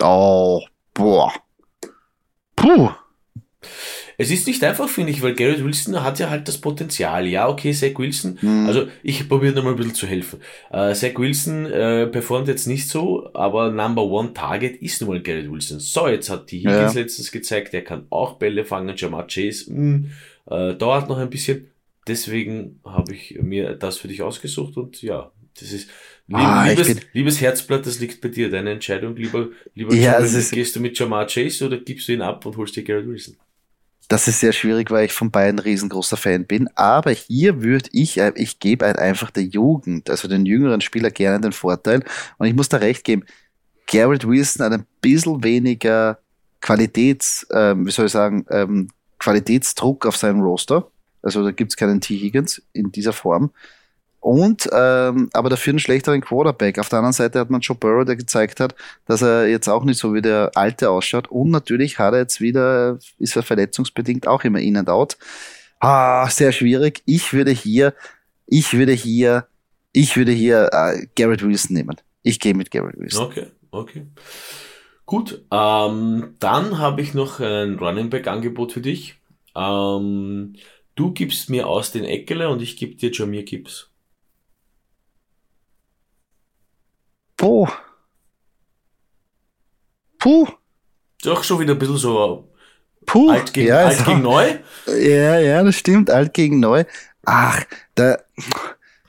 Oh, 0.00 0.62
boah. 0.94 1.33
Puh. 2.57 2.90
Es 4.18 4.31
ist 4.31 4.46
nicht 4.46 4.62
einfach, 4.64 4.88
finde 4.88 5.12
ich, 5.12 5.22
weil 5.22 5.35
Garrett 5.35 5.64
Wilson 5.64 6.03
hat 6.03 6.18
ja 6.18 6.31
halt 6.31 6.48
das 6.48 6.59
Potenzial. 6.59 7.27
Ja, 7.27 7.48
okay, 7.48 7.72
Zach 7.72 7.98
Wilson, 7.98 8.38
mhm. 8.40 8.66
also 8.66 8.87
ich 9.03 9.29
probiere 9.29 9.55
nochmal 9.55 9.72
ein 9.72 9.77
bisschen 9.77 9.94
zu 9.94 10.07
helfen. 10.07 10.40
Äh, 10.70 10.94
Zach 10.94 11.16
Wilson 11.16 11.66
äh, 11.66 12.07
performt 12.07 12.48
jetzt 12.48 12.66
nicht 12.66 12.88
so, 12.88 13.31
aber 13.35 13.70
Number 13.70 14.05
One 14.05 14.33
Target 14.35 14.81
ist 14.83 15.01
nun 15.01 15.11
mal 15.11 15.22
Garrett 15.22 15.51
Wilson. 15.51 15.81
So, 15.81 16.09
jetzt 16.09 16.31
hat 16.31 16.51
die 16.51 16.59
Higgins 16.59 16.94
ja. 16.94 17.01
letztens 17.01 17.33
gezeigt, 17.33 17.75
er 17.75 17.83
kann 17.83 18.07
auch 18.11 18.35
Bälle 18.35 18.64
fangen. 18.64 18.94
Jamar 18.96 19.27
Chase, 19.27 19.72
mh, 19.72 20.09
äh, 20.51 20.75
dauert 20.75 21.09
noch 21.09 21.18
ein 21.18 21.31
bisschen. 21.31 21.68
Deswegen 22.07 22.81
habe 22.85 23.14
ich 23.14 23.38
mir 23.40 23.75
das 23.75 23.98
für 23.98 24.09
dich 24.09 24.22
ausgesucht 24.22 24.77
und 24.77 25.03
ja, 25.03 25.31
das 25.59 25.72
ist 25.72 25.88
lieb, 26.27 26.38
ah, 26.38 26.68
liebes, 26.68 26.96
liebes 27.12 27.40
Herzblatt, 27.40 27.87
das 27.87 28.01
liegt 28.01 28.20
bei 28.20 28.29
dir. 28.29 28.51
Deine 28.51 28.72
Entscheidung, 28.72 29.14
lieber, 29.16 29.51
lieber 29.75 29.94
ja, 29.94 30.20
Jamar, 30.20 30.42
gehst 30.51 30.75
du 30.75 30.81
mit 30.81 30.98
Jamar 30.98 31.27
Chase 31.27 31.66
oder 31.66 31.79
gibst 31.79 32.09
du 32.09 32.12
ihn 32.12 32.22
ab 32.22 32.44
und 32.46 32.57
holst 32.57 32.75
dir 32.75 32.83
Garrett 32.83 33.07
Wilson? 33.07 33.37
Das 34.12 34.29
ist 34.29 34.40
sehr 34.40 34.53
schwierig, 34.53 34.90
weil 34.90 35.07
ich 35.07 35.14
von 35.14 35.31
beiden 35.31 35.59
riesengroßer 35.59 36.18
Fan 36.18 36.44
bin. 36.44 36.68
Aber 36.75 37.12
hier 37.12 37.62
würde 37.62 37.88
ich, 37.92 38.18
äh, 38.18 38.31
ich 38.37 38.59
gebe 38.59 38.85
halt 38.85 38.98
einfach 38.98 39.31
der 39.31 39.44
Jugend, 39.44 40.11
also 40.11 40.29
den 40.29 40.44
jüngeren 40.44 40.83
Spieler 40.83 41.11
gerne 41.11 41.40
den 41.40 41.53
Vorteil. 41.53 42.05
Und 42.37 42.46
ich 42.46 42.55
muss 42.55 42.68
da 42.68 42.77
recht 42.77 43.05
geben, 43.05 43.25
Garrett 43.90 44.29
Wilson 44.29 44.66
hat 44.66 44.72
ein 44.75 44.87
bisschen 45.01 45.42
weniger 45.42 46.18
Qualitäts, 46.61 47.46
ähm, 47.55 47.87
wie 47.87 47.90
soll 47.90 48.05
ich 48.05 48.12
sagen, 48.12 48.44
ähm, 48.51 48.88
Qualitätsdruck 49.18 50.05
auf 50.05 50.18
seinem 50.18 50.42
Roster. 50.42 50.90
Also 51.22 51.42
da 51.42 51.51
gibt 51.51 51.72
es 51.72 51.79
keinen 51.79 52.03
T. 52.03 52.14
Higgins 52.18 52.61
in 52.75 52.92
dieser 52.92 53.14
Form. 53.14 53.51
Und 54.22 54.68
ähm, 54.72 55.30
aber 55.32 55.50
dafür 55.50 55.72
einen 55.72 55.80
schlechteren 55.80 56.20
Quarterback. 56.20 56.78
Auf 56.78 56.88
der 56.88 57.00
anderen 57.00 57.12
Seite 57.12 57.40
hat 57.40 57.50
man 57.50 57.61
Joe 57.61 57.76
Burrow, 57.76 58.04
der 58.04 58.14
gezeigt 58.14 58.61
hat, 58.61 58.76
dass 59.06 59.20
er 59.20 59.48
jetzt 59.48 59.68
auch 59.68 59.82
nicht 59.82 59.98
so 59.98 60.14
wie 60.14 60.22
der 60.22 60.52
Alte 60.54 60.90
ausschaut. 60.90 61.26
Und 61.26 61.50
natürlich 61.50 61.98
hat 61.98 62.14
er 62.14 62.20
jetzt 62.20 62.40
wieder, 62.40 63.00
ist 63.18 63.35
er 63.35 63.42
verletzungsbedingt 63.42 64.28
auch 64.28 64.44
immer 64.44 64.61
in 64.61 64.76
and 64.76 64.88
out. 64.88 65.16
Ah, 65.80 66.30
sehr 66.30 66.52
schwierig. 66.52 67.02
Ich 67.04 67.32
würde 67.32 67.50
hier, 67.50 67.94
ich 68.46 68.72
würde 68.74 68.92
hier, 68.92 69.48
ich 69.90 70.16
würde 70.16 70.30
hier 70.30 70.70
äh, 70.72 71.04
Garrett 71.16 71.42
Wilson 71.42 71.74
nehmen. 71.74 71.96
Ich 72.22 72.38
gehe 72.38 72.54
mit 72.54 72.70
Garrett 72.70 72.96
Wilson. 72.96 73.26
Okay, 73.26 73.46
okay. 73.72 74.06
Gut, 75.04 75.42
ähm, 75.50 76.37
dann 76.38 76.78
habe 76.78 77.02
ich 77.02 77.12
noch 77.12 77.40
ein 77.40 77.76
Running 77.76 78.08
Back 78.08 78.28
Angebot 78.28 78.70
für 78.70 78.82
dich. 78.82 79.16
Ähm, 79.56 80.54
du 80.94 81.11
gibst 81.11 81.50
mir 81.50 81.66
aus 81.66 81.90
den 81.90 82.04
Eckele 82.04 82.48
und 82.50 82.62
ich 82.62 82.76
gebe 82.76 82.94
dir 82.94 83.11
Jamir 83.11 83.42
Gibbs. 83.42 83.91
Puh. 87.42 87.66
Puh. 90.20 90.46
Doch 91.24 91.42
schon 91.42 91.59
wieder 91.59 91.72
ein 91.72 91.78
bisschen 91.81 91.96
so 91.96 92.48
Puh. 93.05 93.31
alt, 93.31 93.52
gegen, 93.52 93.66
ja, 93.66 93.78
alt 93.78 93.98
also, 93.98 94.05
gegen 94.05 94.22
neu. 94.22 94.59
Ja, 94.87 95.40
ja, 95.40 95.64
das 95.64 95.74
stimmt, 95.74 96.09
alt 96.09 96.35
gegen 96.35 96.61
neu. 96.61 96.85
Ach, 97.24 97.61
da, 97.96 98.18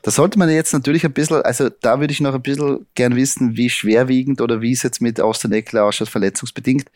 da 0.01 0.09
sollte 0.09 0.39
man 0.39 0.49
jetzt 0.49 0.73
natürlich 0.73 1.05
ein 1.05 1.13
bisschen, 1.13 1.43
also 1.43 1.69
da 1.69 1.99
würde 1.99 2.11
ich 2.11 2.21
noch 2.21 2.33
ein 2.33 2.41
bisschen 2.41 2.87
gern 2.95 3.15
wissen, 3.15 3.55
wie 3.55 3.69
schwerwiegend 3.69 4.41
oder 4.41 4.61
wie 4.61 4.71
es 4.71 4.81
jetzt 4.81 4.99
mit 4.99 5.21
Austin 5.21 5.51
Eckler 5.51 5.85
ausschaut, 5.85 6.09
verletzungsbedingt. 6.09 6.89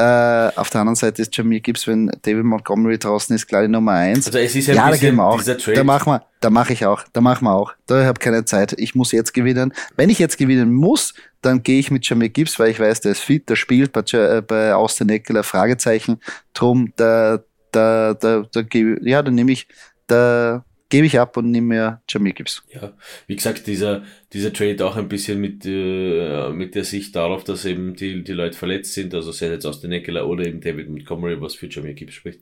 Äh, 0.00 0.50
auf 0.56 0.70
der 0.70 0.80
anderen 0.80 0.94
Seite 0.94 1.20
ist 1.20 1.36
Jamir 1.36 1.60
Gibbs, 1.60 1.86
wenn 1.86 2.10
David 2.22 2.44
Montgomery 2.44 2.98
draußen 2.98 3.36
ist, 3.36 3.46
gleich 3.46 3.68
Nummer 3.68 3.92
eins. 3.92 4.26
Also 4.26 4.38
es 4.38 4.56
ist 4.56 4.70
ein 4.70 4.76
ja, 4.76 4.88
da 4.88 4.96
gehen 4.96 5.16
wir 5.16 5.26
auch. 5.26 5.42
Da 5.42 5.84
machen 5.84 6.12
wir, 6.12 6.24
da 6.40 6.48
mache 6.48 6.72
ich 6.72 6.86
auch, 6.86 7.02
da 7.12 7.20
machen 7.20 7.44
wir 7.44 7.54
auch. 7.54 7.74
Da 7.86 8.06
habe 8.06 8.18
keine 8.18 8.46
Zeit. 8.46 8.72
Ich 8.78 8.94
muss 8.94 9.12
jetzt 9.12 9.34
gewinnen. 9.34 9.74
Wenn 9.96 10.08
ich 10.08 10.18
jetzt 10.18 10.38
gewinnen 10.38 10.72
muss, 10.72 11.12
dann 11.42 11.62
gehe 11.62 11.78
ich 11.78 11.90
mit 11.90 12.08
Jamir 12.08 12.30
Gibbs, 12.30 12.58
weil 12.58 12.70
ich 12.70 12.80
weiß, 12.80 13.02
der 13.02 13.12
ist 13.12 13.20
fit, 13.20 13.50
der 13.50 13.56
spielt 13.56 13.92
bei, 13.92 14.00
äh, 14.12 14.40
bei 14.40 14.74
Austin 14.74 15.10
Eckler 15.10 15.42
Fragezeichen. 15.42 16.18
Drum, 16.54 16.94
da, 16.96 17.40
da, 17.70 18.14
da, 18.14 18.44
da, 18.50 18.62
ja, 19.02 19.22
dann 19.22 19.34
nehme 19.34 19.52
ich, 19.52 19.68
da, 20.06 20.64
gebe 20.90 21.06
ich 21.06 21.18
ab 21.18 21.36
und 21.36 21.50
nehme 21.50 21.66
mir 21.68 22.02
Jamie 22.08 22.32
Gibbs. 22.32 22.62
Ja, 22.72 22.92
wie 23.26 23.36
gesagt, 23.36 23.66
dieser, 23.66 24.02
dieser 24.32 24.52
Trade 24.52 24.84
auch 24.84 24.96
ein 24.96 25.08
bisschen 25.08 25.40
mit, 25.40 25.64
äh, 25.64 26.50
mit 26.50 26.74
der 26.74 26.84
Sicht 26.84 27.16
darauf, 27.16 27.44
dass 27.44 27.64
eben 27.64 27.94
die, 27.94 28.22
die 28.22 28.32
Leute 28.32 28.58
verletzt 28.58 28.92
sind, 28.92 29.14
also 29.14 29.32
sei 29.32 29.48
jetzt 29.48 29.66
aus 29.66 29.80
den 29.80 29.92
Eckler 29.92 30.28
oder 30.28 30.46
eben 30.46 30.60
David 30.60 30.88
Montgomery, 30.90 31.40
was 31.40 31.54
für 31.54 31.68
Jamie 31.68 31.94
Gibbs 31.94 32.14
spricht. 32.14 32.40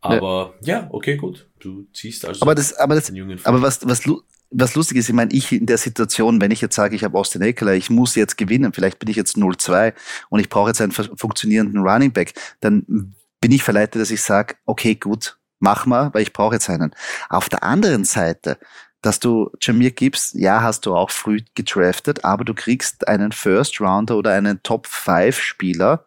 Aber 0.00 0.54
ja. 0.60 0.80
ja, 0.80 0.88
okay, 0.90 1.16
gut. 1.16 1.46
Du 1.60 1.86
ziehst 1.92 2.26
also 2.26 2.42
aber 2.42 2.54
das, 2.54 2.74
aber 2.74 2.94
das, 2.94 3.10
aber 3.44 3.62
was, 3.62 3.86
was, 3.86 4.02
was 4.50 4.74
lustig 4.74 4.98
ist, 4.98 5.08
ich 5.08 5.14
meine, 5.14 5.32
ich 5.32 5.50
in 5.52 5.66
der 5.66 5.78
Situation, 5.78 6.40
wenn 6.40 6.50
ich 6.50 6.60
jetzt 6.60 6.74
sage, 6.74 6.94
ich 6.94 7.04
habe 7.04 7.16
Austin 7.18 7.42
Eckler, 7.42 7.74
ich 7.74 7.90
muss 7.90 8.14
jetzt 8.14 8.36
gewinnen, 8.36 8.72
vielleicht 8.72 8.98
bin 8.98 9.08
ich 9.08 9.16
jetzt 9.16 9.36
0-2 9.36 9.94
und 10.28 10.40
ich 10.40 10.48
brauche 10.48 10.68
jetzt 10.68 10.80
einen 10.80 10.92
funktionierenden 10.92 11.80
Running 11.80 12.12
Back, 12.12 12.34
dann 12.60 13.14
bin 13.40 13.52
ich 13.52 13.62
verleitet, 13.62 14.00
dass 14.00 14.10
ich 14.10 14.22
sage, 14.22 14.56
okay, 14.66 14.94
gut, 14.94 15.38
mach 15.60 15.86
mal, 15.86 16.12
weil 16.12 16.22
ich 16.22 16.32
brauche 16.32 16.54
jetzt 16.54 16.68
einen. 16.70 16.94
Auf 17.28 17.48
der 17.48 17.62
anderen 17.62 18.04
Seite, 18.04 18.58
dass 19.02 19.20
du 19.20 19.50
Jamir 19.60 19.90
gibst, 19.90 20.34
ja, 20.34 20.62
hast 20.62 20.86
du 20.86 20.94
auch 20.94 21.10
früh 21.10 21.40
gedraftet, 21.54 22.24
aber 22.24 22.44
du 22.44 22.54
kriegst 22.54 23.06
einen 23.06 23.32
First 23.32 23.80
Rounder 23.80 24.16
oder 24.16 24.32
einen 24.32 24.62
Top 24.62 24.86
5 24.86 25.38
Spieler 25.38 26.06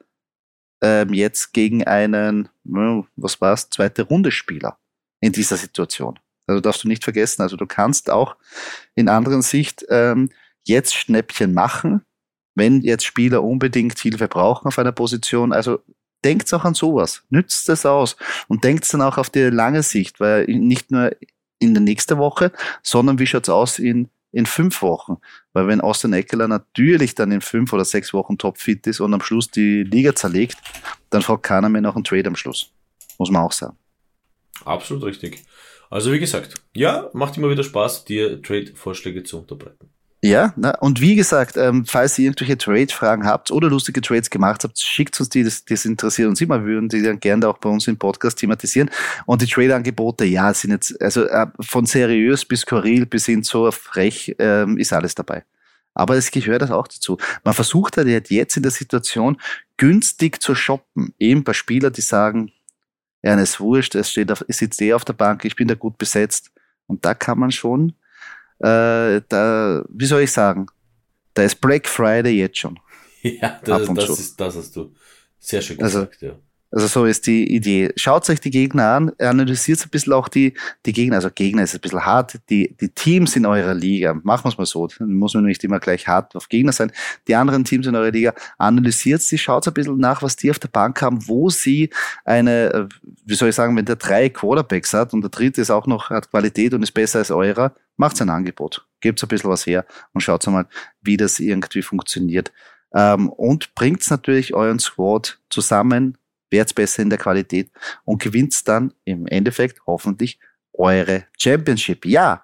ähm, 0.82 1.14
jetzt 1.14 1.54
gegen 1.54 1.84
einen, 1.84 2.50
was 3.16 3.42
war's, 3.42 3.70
zweite 3.70 4.04
Runde 4.04 4.32
Spieler 4.32 4.78
in 5.22 5.32
dieser 5.32 5.58
Situation. 5.58 6.20
Also 6.48 6.62
darfst 6.62 6.84
du 6.84 6.88
nicht 6.88 7.04
vergessen. 7.04 7.42
Also 7.42 7.58
du 7.58 7.66
kannst 7.66 8.10
auch 8.10 8.36
in 8.96 9.10
anderen 9.10 9.42
Sicht 9.42 9.86
ähm, 9.90 10.30
jetzt 10.66 10.96
Schnäppchen 10.96 11.54
machen, 11.54 12.02
wenn 12.56 12.82
jetzt 12.82 13.06
Spieler 13.06 13.44
unbedingt 13.44 14.00
Hilfe 14.00 14.28
brauchen 14.28 14.68
auf 14.68 14.80
einer 14.80 14.92
Position. 14.92 15.52
Also 15.52 15.80
denkt 16.24 16.54
auch 16.54 16.66
an 16.66 16.74
sowas, 16.74 17.24
nützt 17.30 17.70
es 17.70 17.86
aus 17.86 18.16
und 18.48 18.64
denkt 18.64 18.92
dann 18.94 19.02
auch 19.02 19.18
auf 19.18 19.30
die 19.30 19.44
lange 19.44 19.84
Sicht, 19.84 20.20
weil 20.20 20.46
nicht 20.46 20.92
nur 20.92 21.12
in 21.60 21.74
der 21.74 21.82
nächsten 21.82 22.18
Woche, 22.18 22.52
sondern 22.84 23.20
wie 23.20 23.28
schaut's 23.28 23.50
aus 23.50 23.80
in, 23.80 24.10
in 24.32 24.46
fünf 24.46 24.82
Wochen? 24.82 25.18
Weil 25.54 25.68
wenn 25.68 25.82
Austin 25.82 26.14
Eckler 26.14 26.48
natürlich 26.48 27.16
dann 27.16 27.32
in 27.32 27.42
fünf 27.42 27.74
oder 27.74 27.86
sechs 27.86 28.14
Wochen 28.14 28.38
topfit 28.38 28.86
ist 28.88 29.00
und 29.00 29.14
am 29.14 29.22
Schluss 29.22 29.50
die 29.50 29.84
Liga 29.84 30.16
zerlegt, 30.16 30.58
dann 31.10 31.22
fragt 31.22 31.44
keiner 31.44 31.70
mehr 31.70 31.82
noch 31.82 31.96
einen 31.96 32.04
Trade 32.04 32.28
am 32.28 32.36
Schluss. 32.36 32.72
Muss 33.18 33.32
man 33.32 33.42
auch 33.42 33.52
sagen. 33.52 33.78
Absolut 34.66 35.04
richtig. 35.04 35.44
Also 35.90 36.12
wie 36.12 36.20
gesagt, 36.20 36.56
ja, 36.76 37.10
macht 37.14 37.38
immer 37.38 37.50
wieder 37.50 37.64
Spaß, 37.64 38.06
dir 38.06 38.42
Trade-Vorschläge 38.42 39.24
zu 39.24 39.40
unterbreiten. 39.40 39.90
Ja, 40.24 40.52
na, 40.56 40.72
und 40.80 41.00
wie 41.00 41.16
gesagt, 41.16 41.58
ähm, 41.58 41.86
falls 41.86 42.18
ihr 42.18 42.26
irgendwelche 42.26 42.58
Trade-Fragen 42.58 43.28
habt 43.28 43.52
oder 43.52 43.70
lustige 43.70 44.02
Trades 44.02 44.32
gemacht 44.32 44.64
habt, 44.64 44.80
schickt 44.80 45.20
uns 45.20 45.30
die, 45.30 45.44
das, 45.44 45.64
das 45.64 45.86
interessiert 45.86 46.28
uns 46.28 46.42
immer. 46.42 46.66
Wir 46.66 46.74
würden 46.74 46.90
die 46.90 47.04
dann 47.04 47.20
gerne 47.20 47.48
auch 47.48 47.60
bei 47.60 47.70
uns 47.70 47.88
im 47.88 47.98
Podcast 47.98 48.40
thematisieren. 48.40 48.90
Und 49.28 49.44
die 49.44 49.46
Trade-Angebote, 49.46 50.26
ja, 50.26 50.52
sind 50.56 50.72
jetzt, 50.72 51.00
also 51.02 51.26
äh, 51.26 51.46
von 51.60 51.86
seriös 51.86 52.46
bis 52.46 52.62
skurril 52.62 53.06
bis 53.06 53.28
hin 53.28 53.44
zu 53.44 53.72
frech, 53.72 54.36
ähm, 54.40 54.80
ist 54.80 54.92
alles 54.92 55.14
dabei. 55.14 55.44
Aber 55.94 56.16
es 56.16 56.32
gehört 56.32 56.64
das 56.64 56.72
auch 56.72 56.88
dazu. 56.88 57.18
Man 57.44 57.54
versucht 57.54 57.98
halt 57.98 58.30
jetzt 58.30 58.58
in 58.58 58.64
der 58.64 58.72
Situation 58.72 59.38
günstig 59.78 60.42
zu 60.42 60.56
shoppen. 60.56 61.14
Eben 61.20 61.44
bei 61.44 61.54
Spielern, 61.54 61.94
die 61.94 62.02
sagen, 62.02 62.52
ja, 63.22 63.40
es 63.40 63.60
wurscht, 63.60 63.94
es 63.94 64.12
steht 64.12 64.32
auf, 64.32 64.44
es 64.48 64.58
sitzt 64.58 64.82
eh 64.82 64.94
auf 64.94 65.06
der 65.06 65.14
Bank, 65.14 65.46
ich 65.46 65.56
bin 65.56 65.68
da 65.68 65.76
gut 65.76 65.98
besetzt. 66.00 66.52
Und 66.88 67.06
da 67.06 67.14
kann 67.14 67.38
man 67.38 67.52
schon 67.52 67.94
äh, 68.60 69.22
da, 69.30 69.84
wie 69.90 70.06
soll 70.06 70.22
ich 70.22 70.32
sagen, 70.32 70.68
da 71.34 71.44
ist 71.44 71.62
Black 71.62 71.88
Friday 71.88 72.38
jetzt 72.38 72.58
schon. 72.58 72.80
Ja, 73.24 73.60
das, 73.66 73.94
das, 73.94 74.20
ist, 74.20 74.40
das 74.40 74.56
hast 74.56 74.76
du 74.76 74.94
sehr 75.38 75.62
schön 75.62 75.82
also, 75.82 76.06
gesagt, 76.06 76.24
also, 76.24 76.36
ja. 76.36 76.40
Also 76.70 76.88
so 76.88 77.06
ist 77.06 77.28
die 77.28 77.56
Idee. 77.56 77.92
Schaut 77.96 78.30
euch 78.30 78.42
die 78.42 78.50
Gegner 78.50 78.88
an, 78.94 79.12
analysiert 79.20 79.82
ein 79.86 79.90
bisschen 79.90 80.12
auch 80.12 80.28
die, 80.28 80.54
die 80.86 80.92
Gegner. 80.92 81.16
Also 81.16 81.30
Gegner 81.34 81.64
ist 81.64 81.74
ein 81.74 81.80
bisschen 81.80 82.06
hart, 82.06 82.40
die, 82.50 82.76
die 82.80 82.90
Teams 82.90 83.36
in 83.38 83.46
eurer 83.46 83.74
Liga, 83.74 84.14
machen 84.24 84.46
wir 84.46 84.50
es 84.50 84.58
mal 84.58 84.66
so, 84.66 84.88
dann 84.88 85.14
muss 85.14 85.34
man 85.34 85.46
nicht 85.46 85.64
immer 85.64 85.80
gleich 85.80 86.08
hart 86.08 86.36
auf 86.36 86.50
Gegner 86.50 86.74
sein. 86.74 86.92
Die 87.28 87.36
anderen 87.36 87.64
Teams 87.64 87.88
in 87.88 87.96
eurer 87.96 88.12
Liga, 88.12 88.34
analysiert 88.58 89.22
sie, 89.22 89.38
schaut 89.38 89.66
ein 89.66 89.74
bisschen 89.74 89.98
nach, 89.98 90.22
was 90.22 90.36
die 90.36 90.52
auf 90.52 90.60
der 90.60 90.68
Bank 90.68 91.02
haben, 91.02 91.26
wo 91.28 91.50
sie 91.50 91.90
eine, 92.26 92.74
äh, 92.74 92.88
wie 93.26 93.36
soll 93.36 93.50
ich 93.50 93.56
sagen, 93.56 93.76
wenn 93.78 93.86
der 93.86 93.96
drei 93.96 94.28
Quarterbacks 94.30 94.94
hat 94.94 95.14
und 95.14 95.22
der 95.22 95.30
dritte 95.30 95.62
ist 95.62 95.72
auch 95.72 95.88
noch, 95.88 96.10
hat 96.10 96.30
Qualität 96.30 96.74
und 96.74 96.84
ist 96.84 96.92
besser 96.92 97.20
als 97.20 97.32
eurer, 97.32 97.74
macht 97.96 98.22
ein 98.22 98.30
Angebot. 98.30 98.86
Gebt 99.00 99.24
ein 99.24 99.28
bisschen 99.28 99.50
was 99.50 99.66
her 99.66 99.86
und 100.14 100.22
schaut 100.22 100.46
mal, 100.48 100.66
wie 101.02 101.18
das 101.18 101.40
irgendwie 101.40 101.82
funktioniert. 101.82 102.52
Ähm, 102.94 103.30
und 103.30 103.74
bringt 103.76 104.10
natürlich 104.10 104.54
euren 104.54 104.80
Squad 104.80 105.40
zusammen, 105.50 106.18
werdet 106.50 106.76
besser 106.76 107.02
in 107.02 107.10
der 107.10 107.20
Qualität 107.20 107.72
und 108.06 108.22
gewinnt 108.22 108.68
dann 108.68 108.94
im 109.06 109.28
Endeffekt 109.28 109.82
hoffentlich 109.86 110.40
eure 110.74 111.26
Championship. 111.38 112.06
Ja, 112.06 112.44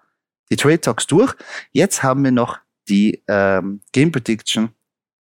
die 0.49 0.55
Trade 0.55 0.81
Talks 0.81 1.07
durch. 1.07 1.33
Jetzt 1.71 2.03
haben 2.03 2.23
wir 2.23 2.31
noch 2.31 2.59
die 2.89 3.23
ähm, 3.27 3.81
Game 3.91 4.11
Prediction 4.11 4.69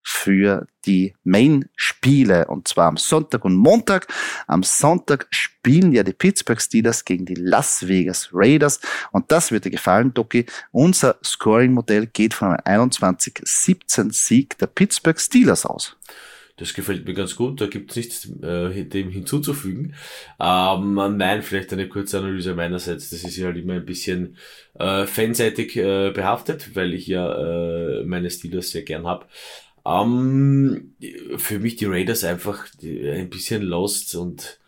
für 0.02 0.66
die 0.86 1.14
Main-Spiele 1.24 2.48
und 2.48 2.68
zwar 2.68 2.88
am 2.88 2.98
Sonntag 2.98 3.46
und 3.46 3.56
Montag. 3.56 4.08
Am 4.48 4.64
Sonntag 4.64 5.28
spielen 5.30 5.92
ja 5.92 6.04
die 6.04 6.14
Pittsburgh 6.14 6.60
Steelers 6.60 7.06
gegen 7.06 7.26
die 7.26 7.36
Las 7.36 7.88
Vegas 7.88 8.30
Raiders 8.34 8.80
und 9.12 9.32
das 9.32 9.52
wird 9.52 9.66
dir 9.66 9.72
gefallen, 9.72 10.14
Doki. 10.14 10.46
Unser 10.72 11.18
Scoring-Modell 11.24 12.08
geht 12.08 12.34
von 12.34 12.56
einem 12.56 12.90
21-17 12.90 14.14
Sieg 14.14 14.58
der 14.58 14.68
Pittsburgh 14.68 15.20
Steelers 15.20 15.66
aus. 15.66 15.96
Das 16.60 16.74
gefällt 16.74 17.08
mir 17.08 17.14
ganz 17.14 17.36
gut, 17.38 17.62
da 17.62 17.68
gibt 17.68 17.92
es 17.92 17.98
nichts 17.98 18.30
äh, 18.44 18.84
dem 18.84 19.10
hinzuzufügen. 19.10 19.96
Ähm, 20.40 20.96
nein, 21.18 21.42
vielleicht 21.42 21.72
eine 21.72 21.88
kurze 21.88 22.20
Analyse 22.20 22.54
meinerseits. 22.54 23.10
Das 23.10 23.24
ist 23.24 23.38
ja 23.38 23.48
halt 23.48 23.58
immer 23.58 23.76
ein 23.76 23.86
bisschen 23.86 24.36
äh, 24.78 25.06
fanseitig 25.06 25.78
äh, 25.78 26.12
behaftet, 26.12 26.76
weil 26.76 26.94
ich 26.94 27.08
ja 27.08 27.32
äh, 27.32 28.04
meine 28.04 28.30
Steelers 28.30 28.72
sehr 28.72 28.84
gern 28.84 29.08
hab. 29.08 29.30
Ähm, 29.86 30.96
für 31.38 31.60
mich 31.60 31.78
die 31.78 31.86
Raiders 31.86 32.26
einfach 32.26 32.68
ein 32.84 33.30
bisschen 33.30 33.64
lost 33.64 34.14
und 34.16 34.60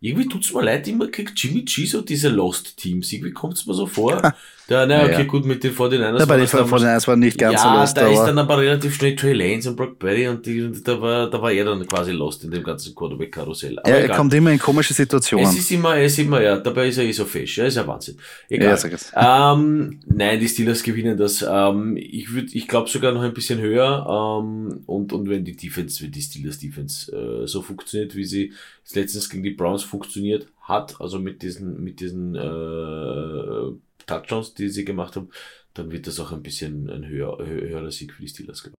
irgendwie 0.00 0.28
tut's 0.28 0.52
mir 0.52 0.62
leid, 0.62 0.86
immer 0.86 1.08
kriegt 1.08 1.42
Jimmy 1.42 1.62
G 1.62 1.86
so 1.86 2.02
diese 2.02 2.28
Lost 2.28 2.76
Teams. 2.76 3.12
Irgendwie 3.12 3.32
kommt's 3.32 3.66
mir 3.66 3.74
so 3.74 3.86
vor. 3.86 4.34
Da, 4.68 4.84
na, 4.84 5.02
okay, 5.02 5.12
ja. 5.12 5.24
gut, 5.24 5.46
mit 5.46 5.64
den 5.64 5.74
49ers. 5.74 6.18
Ja, 6.18 6.26
bei 6.26 6.36
den 6.36 6.46
49ers 6.46 7.08
waren 7.08 7.20
nicht 7.20 7.38
ganz 7.38 7.54
ja, 7.54 7.72
so 7.72 7.80
lost. 7.80 7.96
Ja, 7.96 8.02
da 8.02 8.10
ist 8.10 8.20
dann 8.26 8.38
aber 8.38 8.58
relativ 8.58 8.96
schnell 8.96 9.16
Trey 9.16 9.32
Lanes 9.32 9.66
und 9.66 9.76
Brock 9.76 9.98
Berry 9.98 10.28
und, 10.28 10.44
die, 10.44 10.62
und 10.62 10.86
da 10.86 11.00
war, 11.00 11.30
da 11.30 11.40
war 11.40 11.50
er 11.50 11.64
dann 11.64 11.86
quasi 11.86 12.12
lost 12.12 12.44
in 12.44 12.50
dem 12.50 12.62
ganzen 12.62 12.94
Quarterback-Karussell. 12.94 13.76
Ja, 13.86 13.94
er 13.94 14.10
kommt 14.10 14.34
immer 14.34 14.52
in 14.52 14.58
komische 14.58 14.92
Situationen. 14.92 15.48
Es 15.48 15.56
ist 15.56 15.70
immer, 15.70 15.96
er 15.96 16.04
ist 16.04 16.18
immer, 16.18 16.42
ja, 16.42 16.58
dabei 16.58 16.88
ist 16.88 16.98
er 16.98 17.04
eh 17.04 17.12
so 17.12 17.24
fesch. 17.24 17.56
Ja, 17.56 17.64
ist 17.64 17.76
ja 17.76 17.86
Wahnsinn. 17.86 18.18
Egal. 18.50 18.68
Ja, 18.68 18.76
sag 18.76 18.92
es. 18.92 19.10
Ähm, 19.16 20.00
nein, 20.06 20.38
die 20.38 20.48
Steelers 20.48 20.82
gewinnen 20.82 21.16
das. 21.16 21.42
Ähm, 21.48 21.96
ich 21.96 22.34
würde, 22.34 22.48
ich 22.52 22.68
glaube 22.68 22.90
sogar 22.90 23.12
noch 23.12 23.22
ein 23.22 23.32
bisschen 23.32 23.60
höher. 23.60 24.04
Ähm, 24.06 24.82
und, 24.84 25.14
und 25.14 25.30
wenn 25.30 25.46
die 25.46 25.56
Defense, 25.56 26.04
wenn 26.04 26.12
die 26.12 26.20
Steelers 26.20 26.58
Defense 26.58 27.10
äh, 27.10 27.46
so 27.46 27.62
funktioniert, 27.62 28.14
wie 28.14 28.24
sie 28.26 28.52
letztens 28.92 29.30
gegen 29.30 29.44
die 29.44 29.52
Browns 29.52 29.82
funktioniert 29.82 30.46
hat, 30.60 31.00
also 31.00 31.18
mit 31.18 31.40
diesen, 31.40 31.82
mit 31.82 32.00
diesen 32.00 32.34
äh, 32.34 33.72
Touchdowns, 34.08 34.54
die 34.54 34.68
sie 34.68 34.84
gemacht 34.84 35.14
haben, 35.16 35.30
dann 35.74 35.92
wird 35.92 36.06
das 36.06 36.18
auch 36.18 36.32
ein 36.32 36.42
bisschen 36.42 36.90
ein 36.90 37.06
höher, 37.06 37.38
höherer 37.38 37.90
Sieg 37.92 38.12
für 38.12 38.22
die 38.22 38.28
Steelers. 38.28 38.70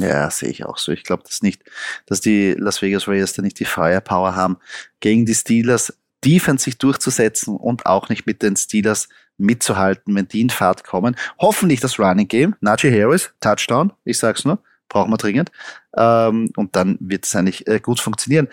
Ja, 0.00 0.30
sehe 0.30 0.50
ich 0.50 0.64
auch 0.64 0.78
so. 0.78 0.92
Ich 0.92 1.02
glaube 1.02 1.24
das 1.24 1.42
nicht, 1.42 1.62
dass 2.06 2.20
die 2.20 2.52
Las 2.52 2.82
Vegas 2.82 3.08
Raiders 3.08 3.32
da 3.32 3.42
nicht 3.42 3.58
die 3.58 3.64
Firepower 3.64 4.36
haben, 4.36 4.58
gegen 5.00 5.26
die 5.26 5.34
Steelers 5.34 5.92
Defense 6.24 6.64
sich 6.64 6.78
durchzusetzen 6.78 7.56
und 7.56 7.86
auch 7.86 8.08
nicht 8.08 8.26
mit 8.26 8.42
den 8.42 8.56
Steelers 8.56 9.08
mitzuhalten, 9.36 10.14
wenn 10.14 10.26
die 10.26 10.40
in 10.40 10.50
Fahrt 10.50 10.84
kommen. 10.84 11.16
Hoffentlich 11.38 11.80
das 11.80 11.98
Running 11.98 12.26
Game. 12.26 12.56
Najee 12.60 12.90
Harris, 13.00 13.32
Touchdown, 13.40 13.92
ich 14.04 14.18
sag's 14.18 14.44
nur, 14.44 14.58
brauchen 14.88 15.12
wir 15.12 15.16
dringend. 15.16 15.52
Ähm, 15.96 16.50
und 16.56 16.74
dann 16.74 16.98
wird 17.00 17.24
es 17.24 17.36
eigentlich 17.36 17.66
äh, 17.68 17.78
gut 17.78 18.00
funktionieren. 18.00 18.48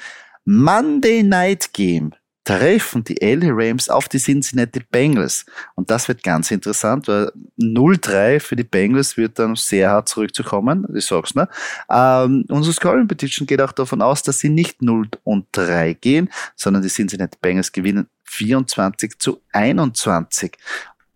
Monday 0.46 1.24
Night 1.24 1.74
Game 1.74 2.14
treffen 2.46 3.04
die 3.04 3.16
LA 3.16 3.50
Rams 3.52 3.90
auf 3.90 4.08
die 4.08 4.20
Cincinnati 4.20 4.80
Bengals. 4.90 5.46
Und 5.74 5.90
das 5.90 6.08
wird 6.08 6.24
ganz 6.24 6.52
interessant, 6.52 7.08
weil 7.08 7.32
0-3 7.60 8.40
für 8.40 8.56
die 8.56 8.64
Bengals 8.64 9.18
wird 9.18 9.38
dann 9.40 9.56
sehr 9.56 9.90
hart 9.90 10.08
zurückzukommen. 10.08 10.88
Ich 10.96 11.06
sag's 11.06 11.36
ne. 11.36 11.50
Ähm, 11.90 12.46
unsere 12.48 12.74
Scoring 12.74 13.08
Petition 13.08 13.48
geht 13.48 13.62
auch 13.62 13.72
davon 13.72 14.02
aus, 14.02 14.22
dass 14.22 14.40
sie 14.40 14.50
nicht 14.50 14.82
0 14.82 15.10
und 15.24 15.48
3 15.52 15.94
gehen, 15.94 16.30
sondern 16.56 16.84
die 16.84 16.90
Cincinnati 16.90 17.38
Bengals 17.42 17.72
gewinnen 17.72 18.08
24 18.26 19.20
zu 19.20 19.42
21. 19.52 20.58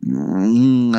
Ja, 0.01 0.95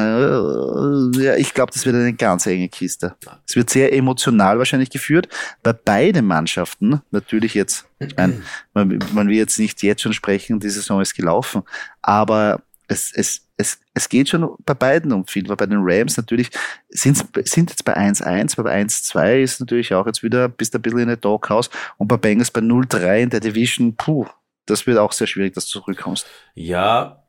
ich 1.36 1.54
glaube, 1.54 1.72
das 1.72 1.86
wird 1.86 1.96
eine 1.96 2.12
ganz 2.12 2.44
enge 2.46 2.68
Kiste. 2.68 3.14
Es 3.46 3.56
wird 3.56 3.70
sehr 3.70 3.94
emotional 3.94 4.58
wahrscheinlich 4.58 4.90
geführt, 4.90 5.28
bei 5.62 5.72
beiden 5.72 6.26
Mannschaften 6.26 7.00
natürlich 7.10 7.54
jetzt, 7.54 7.86
ich 7.98 8.14
mein, 8.16 8.42
man, 8.74 8.98
man 9.12 9.28
will 9.28 9.36
jetzt 9.36 9.58
nicht 9.58 9.82
jetzt 9.82 10.02
schon 10.02 10.12
sprechen, 10.12 10.60
die 10.60 10.68
Saison 10.68 11.00
ist 11.00 11.14
gelaufen, 11.14 11.62
aber 12.02 12.60
es, 12.88 13.10
es, 13.14 13.46
es, 13.56 13.78
es 13.94 14.08
geht 14.08 14.28
schon 14.28 14.54
bei 14.66 14.74
beiden 14.74 15.12
um 15.12 15.26
viel, 15.26 15.48
weil 15.48 15.56
bei 15.56 15.66
den 15.66 15.80
Rams 15.80 16.16
natürlich 16.16 16.50
sind, 16.90 17.24
sind 17.48 17.70
jetzt 17.70 17.84
bei 17.84 17.96
1-1, 17.96 18.62
bei 18.62 18.82
1-2 18.82 19.42
ist 19.42 19.60
natürlich 19.60 19.94
auch 19.94 20.06
jetzt 20.06 20.22
wieder, 20.22 20.48
bist 20.48 20.74
ein 20.74 20.82
bisschen 20.82 20.98
in 21.00 21.08
der 21.08 21.16
Doghouse 21.16 21.70
und 21.96 22.08
bei 22.08 22.16
Bengals 22.18 22.50
bei 22.50 22.60
0-3 22.60 23.22
in 23.22 23.30
der 23.30 23.40
Division, 23.40 23.94
puh, 23.96 24.26
das 24.66 24.86
wird 24.86 24.98
auch 24.98 25.12
sehr 25.12 25.26
schwierig, 25.26 25.54
dass 25.54 25.66
du 25.68 25.80
zurückkommst. 25.80 26.26
Ja, 26.54 27.19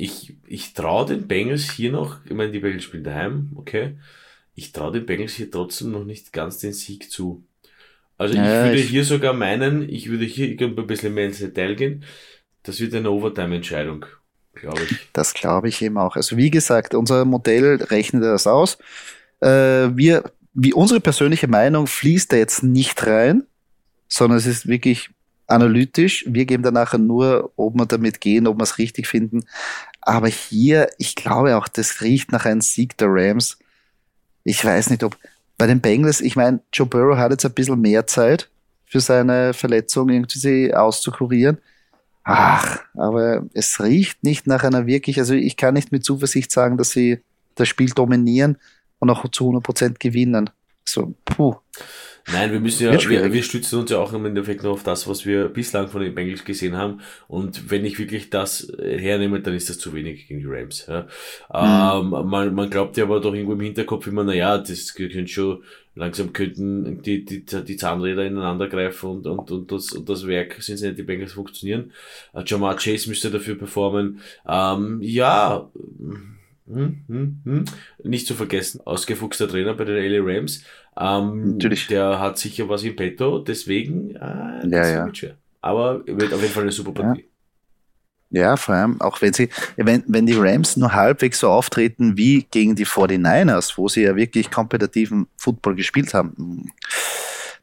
ich, 0.00 0.34
ich 0.46 0.72
traue 0.72 1.06
den 1.06 1.28
Bengals 1.28 1.70
hier 1.70 1.92
noch, 1.92 2.24
ich 2.24 2.32
meine, 2.32 2.50
die 2.50 2.60
Bengals 2.60 2.84
spielen 2.84 3.04
daheim, 3.04 3.50
okay. 3.56 3.96
Ich 4.54 4.72
traue 4.72 4.92
den 4.92 5.06
Bengals 5.06 5.34
hier 5.34 5.50
trotzdem 5.50 5.90
noch 5.90 6.04
nicht 6.04 6.32
ganz 6.32 6.58
den 6.58 6.72
Sieg 6.72 7.10
zu. 7.10 7.44
Also 8.18 8.34
ich 8.34 8.40
ja, 8.40 8.64
würde 8.64 8.78
ich 8.78 8.88
hier 8.88 9.04
sogar 9.04 9.32
meinen, 9.32 9.88
ich 9.88 10.10
würde 10.10 10.24
hier 10.24 10.58
ein 10.60 10.86
bisschen 10.86 11.14
mehr 11.14 11.26
ins 11.26 11.38
Detail 11.38 11.74
gehen. 11.74 12.04
Das 12.62 12.80
wird 12.80 12.94
eine 12.94 13.10
Overtime-Entscheidung, 13.10 14.06
glaube 14.54 14.82
ich. 14.82 14.98
Das 15.12 15.32
glaube 15.32 15.68
ich 15.68 15.80
eben 15.80 15.96
auch. 15.96 16.16
Also 16.16 16.36
wie 16.36 16.50
gesagt, 16.50 16.94
unser 16.94 17.24
Modell 17.24 17.82
rechnet 17.82 18.22
das 18.22 18.46
aus. 18.46 18.78
Äh, 19.40 19.48
wir, 19.96 20.24
wie 20.52 20.74
unsere 20.74 21.00
persönliche 21.00 21.48
Meinung 21.48 21.86
fließt 21.86 22.32
da 22.32 22.36
jetzt 22.36 22.62
nicht 22.62 23.06
rein, 23.06 23.44
sondern 24.08 24.38
es 24.38 24.46
ist 24.46 24.66
wirklich 24.66 25.10
analytisch. 25.50 26.24
Wir 26.28 26.46
geben 26.46 26.62
dann 26.62 26.74
nachher 26.74 26.98
nur, 26.98 27.52
ob 27.56 27.74
wir 27.74 27.86
damit 27.86 28.20
gehen, 28.20 28.46
ob 28.46 28.58
wir 28.58 28.64
es 28.64 28.78
richtig 28.78 29.06
finden. 29.06 29.44
Aber 30.00 30.28
hier, 30.28 30.88
ich 30.98 31.14
glaube 31.14 31.56
auch, 31.56 31.68
das 31.68 32.00
riecht 32.00 32.32
nach 32.32 32.46
einem 32.46 32.60
Sieg 32.60 32.96
der 32.98 33.08
Rams. 33.10 33.58
Ich 34.44 34.64
weiß 34.64 34.90
nicht, 34.90 35.04
ob 35.04 35.16
bei 35.58 35.66
den 35.66 35.80
Bengals, 35.80 36.20
ich 36.20 36.36
meine, 36.36 36.60
Joe 36.72 36.86
Burrow 36.86 37.18
hat 37.18 37.32
jetzt 37.32 37.44
ein 37.44 37.52
bisschen 37.52 37.80
mehr 37.80 38.06
Zeit 38.06 38.48
für 38.86 39.00
seine 39.00 39.52
Verletzung 39.52 40.08
irgendwie 40.08 40.38
sie 40.38 40.74
auszukurieren. 40.74 41.58
Ach, 42.24 42.80
aber 42.94 43.44
es 43.54 43.80
riecht 43.80 44.24
nicht 44.24 44.46
nach 44.46 44.64
einer 44.64 44.86
wirklich, 44.86 45.18
also 45.18 45.34
ich 45.34 45.56
kann 45.56 45.74
nicht 45.74 45.92
mit 45.92 46.04
Zuversicht 46.04 46.50
sagen, 46.50 46.76
dass 46.76 46.90
sie 46.90 47.20
das 47.54 47.68
Spiel 47.68 47.90
dominieren 47.90 48.56
und 48.98 49.10
auch 49.10 49.28
zu 49.28 49.44
100 49.44 49.62
Prozent 49.62 50.00
gewinnen. 50.00 50.50
So, 50.84 51.14
puh. 51.24 51.56
Nein, 52.32 52.52
wir 52.52 52.60
müssen 52.60 52.84
ja, 52.84 53.08
wir, 53.08 53.32
wir, 53.32 53.42
stützen 53.42 53.80
uns 53.80 53.90
ja 53.90 53.98
auch 53.98 54.12
im 54.12 54.24
Endeffekt 54.26 54.62
nur 54.62 54.72
auf 54.72 54.82
das, 54.82 55.08
was 55.08 55.24
wir 55.26 55.48
bislang 55.48 55.88
von 55.88 56.02
den 56.02 56.14
Bengals 56.14 56.44
gesehen 56.44 56.76
haben. 56.76 57.00
Und 57.28 57.70
wenn 57.70 57.84
ich 57.84 57.98
wirklich 57.98 58.30
das 58.30 58.68
äh, 58.78 58.98
hernehme, 58.98 59.40
dann 59.40 59.54
ist 59.54 59.70
das 59.70 59.78
zu 59.78 59.94
wenig 59.94 60.28
gegen 60.28 60.40
die 60.40 60.46
Rams. 60.46 60.86
Ja. 60.86 61.02
Mhm. 61.52 62.12
Ähm, 62.12 62.28
man, 62.28 62.54
man 62.54 62.70
glaubt 62.70 62.96
ja 62.96 63.04
aber 63.04 63.20
doch 63.20 63.34
irgendwo 63.34 63.54
im 63.54 63.60
Hinterkopf 63.60 64.06
immer, 64.06 64.22
na 64.22 64.34
ja, 64.34 64.58
das 64.58 64.94
könnte 64.94 65.26
schon, 65.26 65.64
langsam 65.94 66.32
könnten 66.32 67.02
die, 67.02 67.24
die, 67.24 67.44
die 67.44 67.76
Zahnräder 67.76 68.24
ineinander 68.24 68.68
greifen 68.68 69.10
und, 69.10 69.26
und, 69.26 69.50
und, 69.50 69.72
das, 69.72 69.92
und 69.92 70.08
das 70.08 70.26
Werk 70.26 70.62
sind 70.62 70.80
nicht 70.80 70.98
die 70.98 71.02
Bengals 71.02 71.32
funktionieren. 71.32 71.92
Uh, 72.34 72.42
Jamar 72.44 72.76
Chase 72.76 73.08
müsste 73.08 73.30
dafür 73.30 73.56
performen. 73.56 74.20
Ähm, 74.48 75.00
ja, 75.02 75.70
hm, 76.72 77.04
hm, 77.08 77.40
hm. 77.44 77.64
Nicht 78.04 78.26
zu 78.26 78.34
vergessen, 78.34 78.80
ausgefuchster 78.84 79.48
Trainer 79.48 79.74
bei 79.74 79.84
den 79.84 79.96
LA 79.96 80.20
Rams. 80.22 80.64
Ähm, 80.98 81.52
Natürlich. 81.52 81.86
Der 81.86 82.18
hat 82.20 82.38
sicher 82.38 82.68
was 82.68 82.82
im 82.82 82.96
Petto, 82.96 83.38
deswegen 83.38 84.16
äh, 84.16 84.68
ja, 84.68 84.88
ja. 84.88 85.14
schwer. 85.14 85.36
Aber 85.60 86.04
wird 86.06 86.32
auf 86.32 86.40
jeden 86.40 86.52
Fall 86.52 86.64
eine 86.64 86.72
super 86.72 86.92
Partie. 86.92 87.26
Ja. 88.30 88.42
ja. 88.42 88.56
vor 88.56 88.74
allem, 88.74 89.00
auch 89.00 89.20
wenn 89.20 89.32
sie, 89.32 89.48
wenn, 89.76 90.04
wenn 90.06 90.26
die 90.26 90.36
Rams 90.36 90.76
nur 90.76 90.92
halbwegs 90.92 91.40
so 91.40 91.48
auftreten 91.48 92.16
wie 92.16 92.46
gegen 92.50 92.74
die 92.76 92.86
49ers, 92.86 93.76
wo 93.76 93.88
sie 93.88 94.02
ja 94.02 94.16
wirklich 94.16 94.50
kompetitiven 94.50 95.26
Football 95.36 95.76
gespielt 95.76 96.14
haben, 96.14 96.70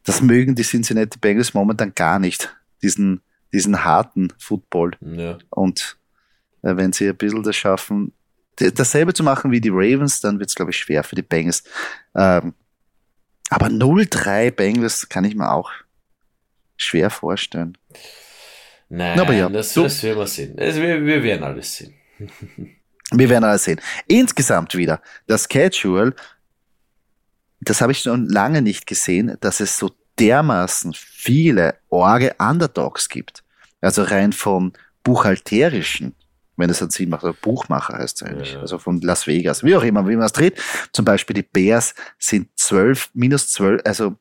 das 0.03 0.21
mögen 0.21 0.55
die 0.55 0.63
Cincinnati 0.63 1.19
Bengals 1.19 1.53
momentan 1.53 1.93
gar 1.93 2.17
nicht, 2.17 2.55
diesen, 2.81 3.21
diesen 3.51 3.83
harten 3.83 4.31
Football. 4.37 4.91
Ja. 5.01 5.37
Und 5.49 5.97
äh, 6.61 6.75
wenn 6.77 6.93
sie 6.93 7.09
ein 7.09 7.17
bisschen 7.17 7.43
das 7.43 7.55
schaffen, 7.55 8.13
dasselbe 8.57 9.13
zu 9.13 9.23
machen 9.23 9.51
wie 9.51 9.61
die 9.61 9.69
Ravens, 9.71 10.21
dann 10.21 10.39
wird 10.39 10.49
es, 10.49 10.55
glaube 10.55 10.71
ich, 10.71 10.77
schwer 10.77 11.03
für 11.03 11.15
die 11.15 11.21
Bengals. 11.21 11.63
Ähm, 12.15 12.53
aber 13.49 13.67
0-3 13.67 14.51
Bengals 14.51 15.07
kann 15.09 15.23
ich 15.23 15.35
mir 15.35 15.51
auch, 15.51 15.71
schwer 16.75 17.09
vorstellen. 17.09 17.77
Nein, 18.89 19.19
aber 19.19 19.33
ja, 19.33 19.49
das, 19.49 19.73
das 19.73 20.03
werden 20.03 20.19
wir 20.19 20.27
sehen. 20.27 20.57
Also 20.59 20.81
wir, 20.81 21.05
wir 21.05 21.23
werden 21.23 21.43
alles 21.43 21.75
sehen. 21.75 21.93
wir 23.11 23.29
werden 23.29 23.43
alles 23.43 23.63
sehen. 23.63 23.81
Insgesamt 24.07 24.75
wieder, 24.75 25.01
das 25.27 25.47
Casual, 25.47 26.13
das 27.59 27.81
habe 27.81 27.91
ich 27.91 27.99
schon 27.99 28.27
lange 28.27 28.61
nicht 28.61 28.87
gesehen, 28.87 29.37
dass 29.41 29.59
es 29.59 29.77
so 29.77 29.91
dermaßen 30.19 30.93
viele 30.93 31.75
Orge 31.89 32.35
Underdogs 32.39 33.09
gibt. 33.09 33.43
Also 33.81 34.03
rein 34.03 34.33
vom 34.33 34.73
buchhalterischen, 35.03 36.15
wenn 36.57 36.69
es 36.69 36.81
einen 36.81 36.91
Sinn 36.91 37.09
macht, 37.09 37.23
oder 37.23 37.33
Buchmacher 37.33 37.97
heißt 37.97 38.21
es 38.21 38.27
eigentlich, 38.27 38.53
ja. 38.53 38.59
also 38.59 38.77
von 38.77 38.99
Las 39.01 39.27
Vegas, 39.27 39.63
wie 39.63 39.75
auch 39.75 39.83
immer, 39.83 40.07
wie 40.07 40.15
man 40.15 40.25
es 40.25 40.33
dreht. 40.33 40.61
Zum 40.91 41.05
Beispiel 41.05 41.33
die 41.35 41.43
Bears 41.43 41.95
sind 42.17 42.49
12, 42.55 43.11
minus 43.13 43.49
12, 43.51 43.81
also 43.85 44.15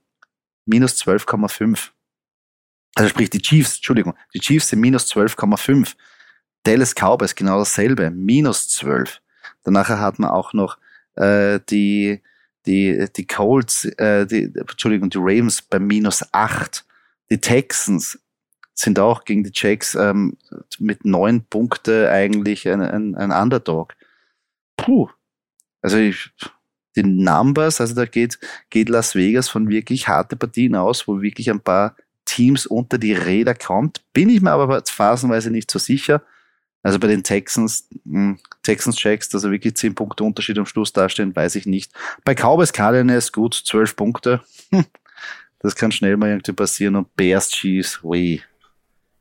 minus 0.66 0.94
12,5 1.02 1.90
also 2.96 3.10
sprich 3.10 3.28
die 3.28 3.42
Chiefs, 3.42 3.76
Entschuldigung, 3.76 4.14
die 4.32 4.40
Chiefs 4.40 4.68
sind 4.68 4.80
minus 4.80 5.12
12,5. 5.12 5.94
Dallas 6.62 6.94
Cowboys 6.94 7.34
genau 7.34 7.58
dasselbe, 7.58 8.10
minus 8.10 8.68
12. 8.68 9.20
Danach 9.64 9.88
hat 9.90 10.18
man 10.18 10.30
auch 10.30 10.54
noch 10.54 10.78
äh, 11.14 11.60
die, 11.68 12.22
die, 12.64 13.06
die 13.14 13.26
Colts, 13.26 13.84
äh, 13.84 14.26
die, 14.26 14.50
Entschuldigung, 14.56 15.10
die 15.10 15.18
Ravens 15.18 15.60
bei 15.60 15.78
minus 15.78 16.24
8. 16.32 16.86
Die 17.28 17.38
Texans 17.38 18.18
sind 18.78 18.98
auch 18.98 19.24
gegen 19.24 19.42
die 19.42 19.52
Jacks 19.52 19.94
ähm, 19.94 20.36
mit 20.78 21.04
neun 21.04 21.44
Punkte 21.44 22.10
eigentlich 22.10 22.68
ein, 22.68 22.80
ein, 22.82 23.14
ein 23.14 23.32
Underdog. 23.32 23.94
Puh. 24.76 25.08
Also 25.80 25.96
ich, 25.96 26.30
die 26.94 27.02
Numbers, 27.02 27.80
also 27.80 27.94
da 27.94 28.04
geht, 28.04 28.38
geht 28.70 28.88
Las 28.88 29.14
Vegas 29.14 29.48
von 29.48 29.68
wirklich 29.68 30.08
harte 30.08 30.36
Partien 30.36 30.74
aus, 30.74 31.08
wo 31.08 31.22
wirklich 31.22 31.50
ein 31.50 31.60
paar 31.60 31.96
Teams 32.26 32.66
unter 32.66 32.98
die 32.98 33.14
Räder 33.14 33.54
kommt. 33.54 34.02
Bin 34.12 34.28
ich 34.28 34.42
mir 34.42 34.52
aber 34.52 34.82
phasenweise 34.84 35.50
nicht 35.50 35.70
so 35.70 35.78
sicher. 35.78 36.22
Also 36.82 36.98
bei 36.98 37.08
den 37.08 37.24
Texans, 37.24 37.88
hm, 38.04 38.38
Texans 38.62 39.02
Jacks, 39.02 39.28
dass 39.28 39.44
er 39.44 39.50
wirklich 39.50 39.76
10 39.76 39.94
Punkte 39.94 40.22
Unterschied 40.22 40.58
am 40.58 40.66
Schluss 40.66 40.92
dastehen, 40.92 41.34
weiß 41.34 41.56
ich 41.56 41.66
nicht. 41.66 41.92
Bei 42.24 42.34
Cowboys 42.34 42.72
Cardinals, 42.72 43.32
gut, 43.32 43.54
12 43.54 43.96
Punkte. 43.96 44.42
Das 45.60 45.74
kann 45.74 45.90
schnell 45.90 46.16
mal 46.16 46.28
irgendwie 46.28 46.52
passieren. 46.52 46.94
Und 46.94 47.16
Bears 47.16 47.48
Chiefs, 47.48 47.98
weh. 48.04 48.40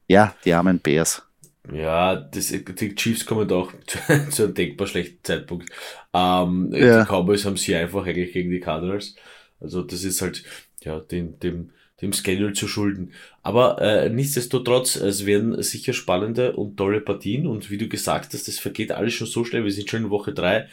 Ja, 0.07 0.35
die 0.45 0.53
armen 0.53 0.79
Bears. 0.79 1.23
Ja, 1.71 2.15
das, 2.15 2.47
die 2.49 2.95
Chiefs 2.95 3.25
kommen 3.25 3.51
auch 3.51 3.71
zu, 3.87 3.99
zu 4.29 4.43
einem 4.43 4.53
denkbar 4.53 4.87
schlechten 4.87 5.23
Zeitpunkt. 5.23 5.69
Ähm, 6.13 6.71
ja. 6.73 7.03
Die 7.03 7.07
Cowboys 7.07 7.45
haben 7.45 7.57
sie 7.57 7.75
einfach 7.75 8.05
eigentlich 8.05 8.33
gegen 8.33 8.51
die 8.51 8.59
Cardinals. 8.59 9.15
Also 9.59 9.81
das 9.81 10.03
ist 10.03 10.21
halt, 10.21 10.43
ja, 10.83 10.99
dem, 10.99 11.39
dem, 11.39 11.71
dem 12.01 12.13
Schedule 12.13 12.53
zu 12.53 12.67
schulden. 12.67 13.13
Aber 13.41 13.81
äh, 13.81 14.09
nichtsdestotrotz, 14.09 14.95
es 14.95 15.25
werden 15.25 15.61
sicher 15.63 15.93
spannende 15.93 16.55
und 16.55 16.77
tolle 16.77 17.01
Partien 17.01 17.47
und 17.47 17.71
wie 17.71 17.77
du 17.77 17.87
gesagt 17.87 18.33
hast, 18.33 18.47
das 18.47 18.59
vergeht 18.59 18.91
alles 18.91 19.13
schon 19.13 19.27
so 19.27 19.43
schnell. 19.43 19.63
Wir 19.63 19.71
sind 19.71 19.89
schon 19.89 20.03
in 20.03 20.09
Woche 20.09 20.33
drei. 20.33 20.67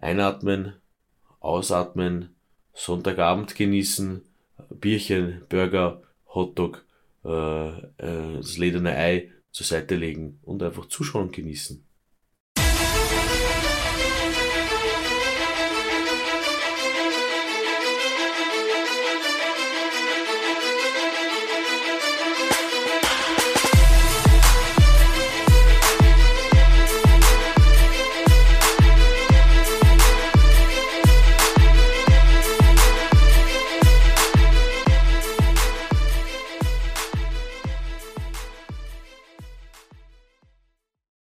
Einatmen, 0.00 0.74
ausatmen, 1.40 2.34
Sonntagabend 2.72 3.54
genießen, 3.54 4.22
Bierchen, 4.70 5.42
Burger, 5.48 6.00
Hotdog, 6.34 6.84
äh, 7.24 7.72
das 7.96 8.56
lederne 8.56 8.96
Ei 8.96 9.30
zur 9.50 9.66
Seite 9.66 9.96
legen 9.96 10.38
und 10.42 10.62
einfach 10.62 10.86
zuschauen 10.86 11.24
und 11.24 11.32
genießen. 11.32 11.84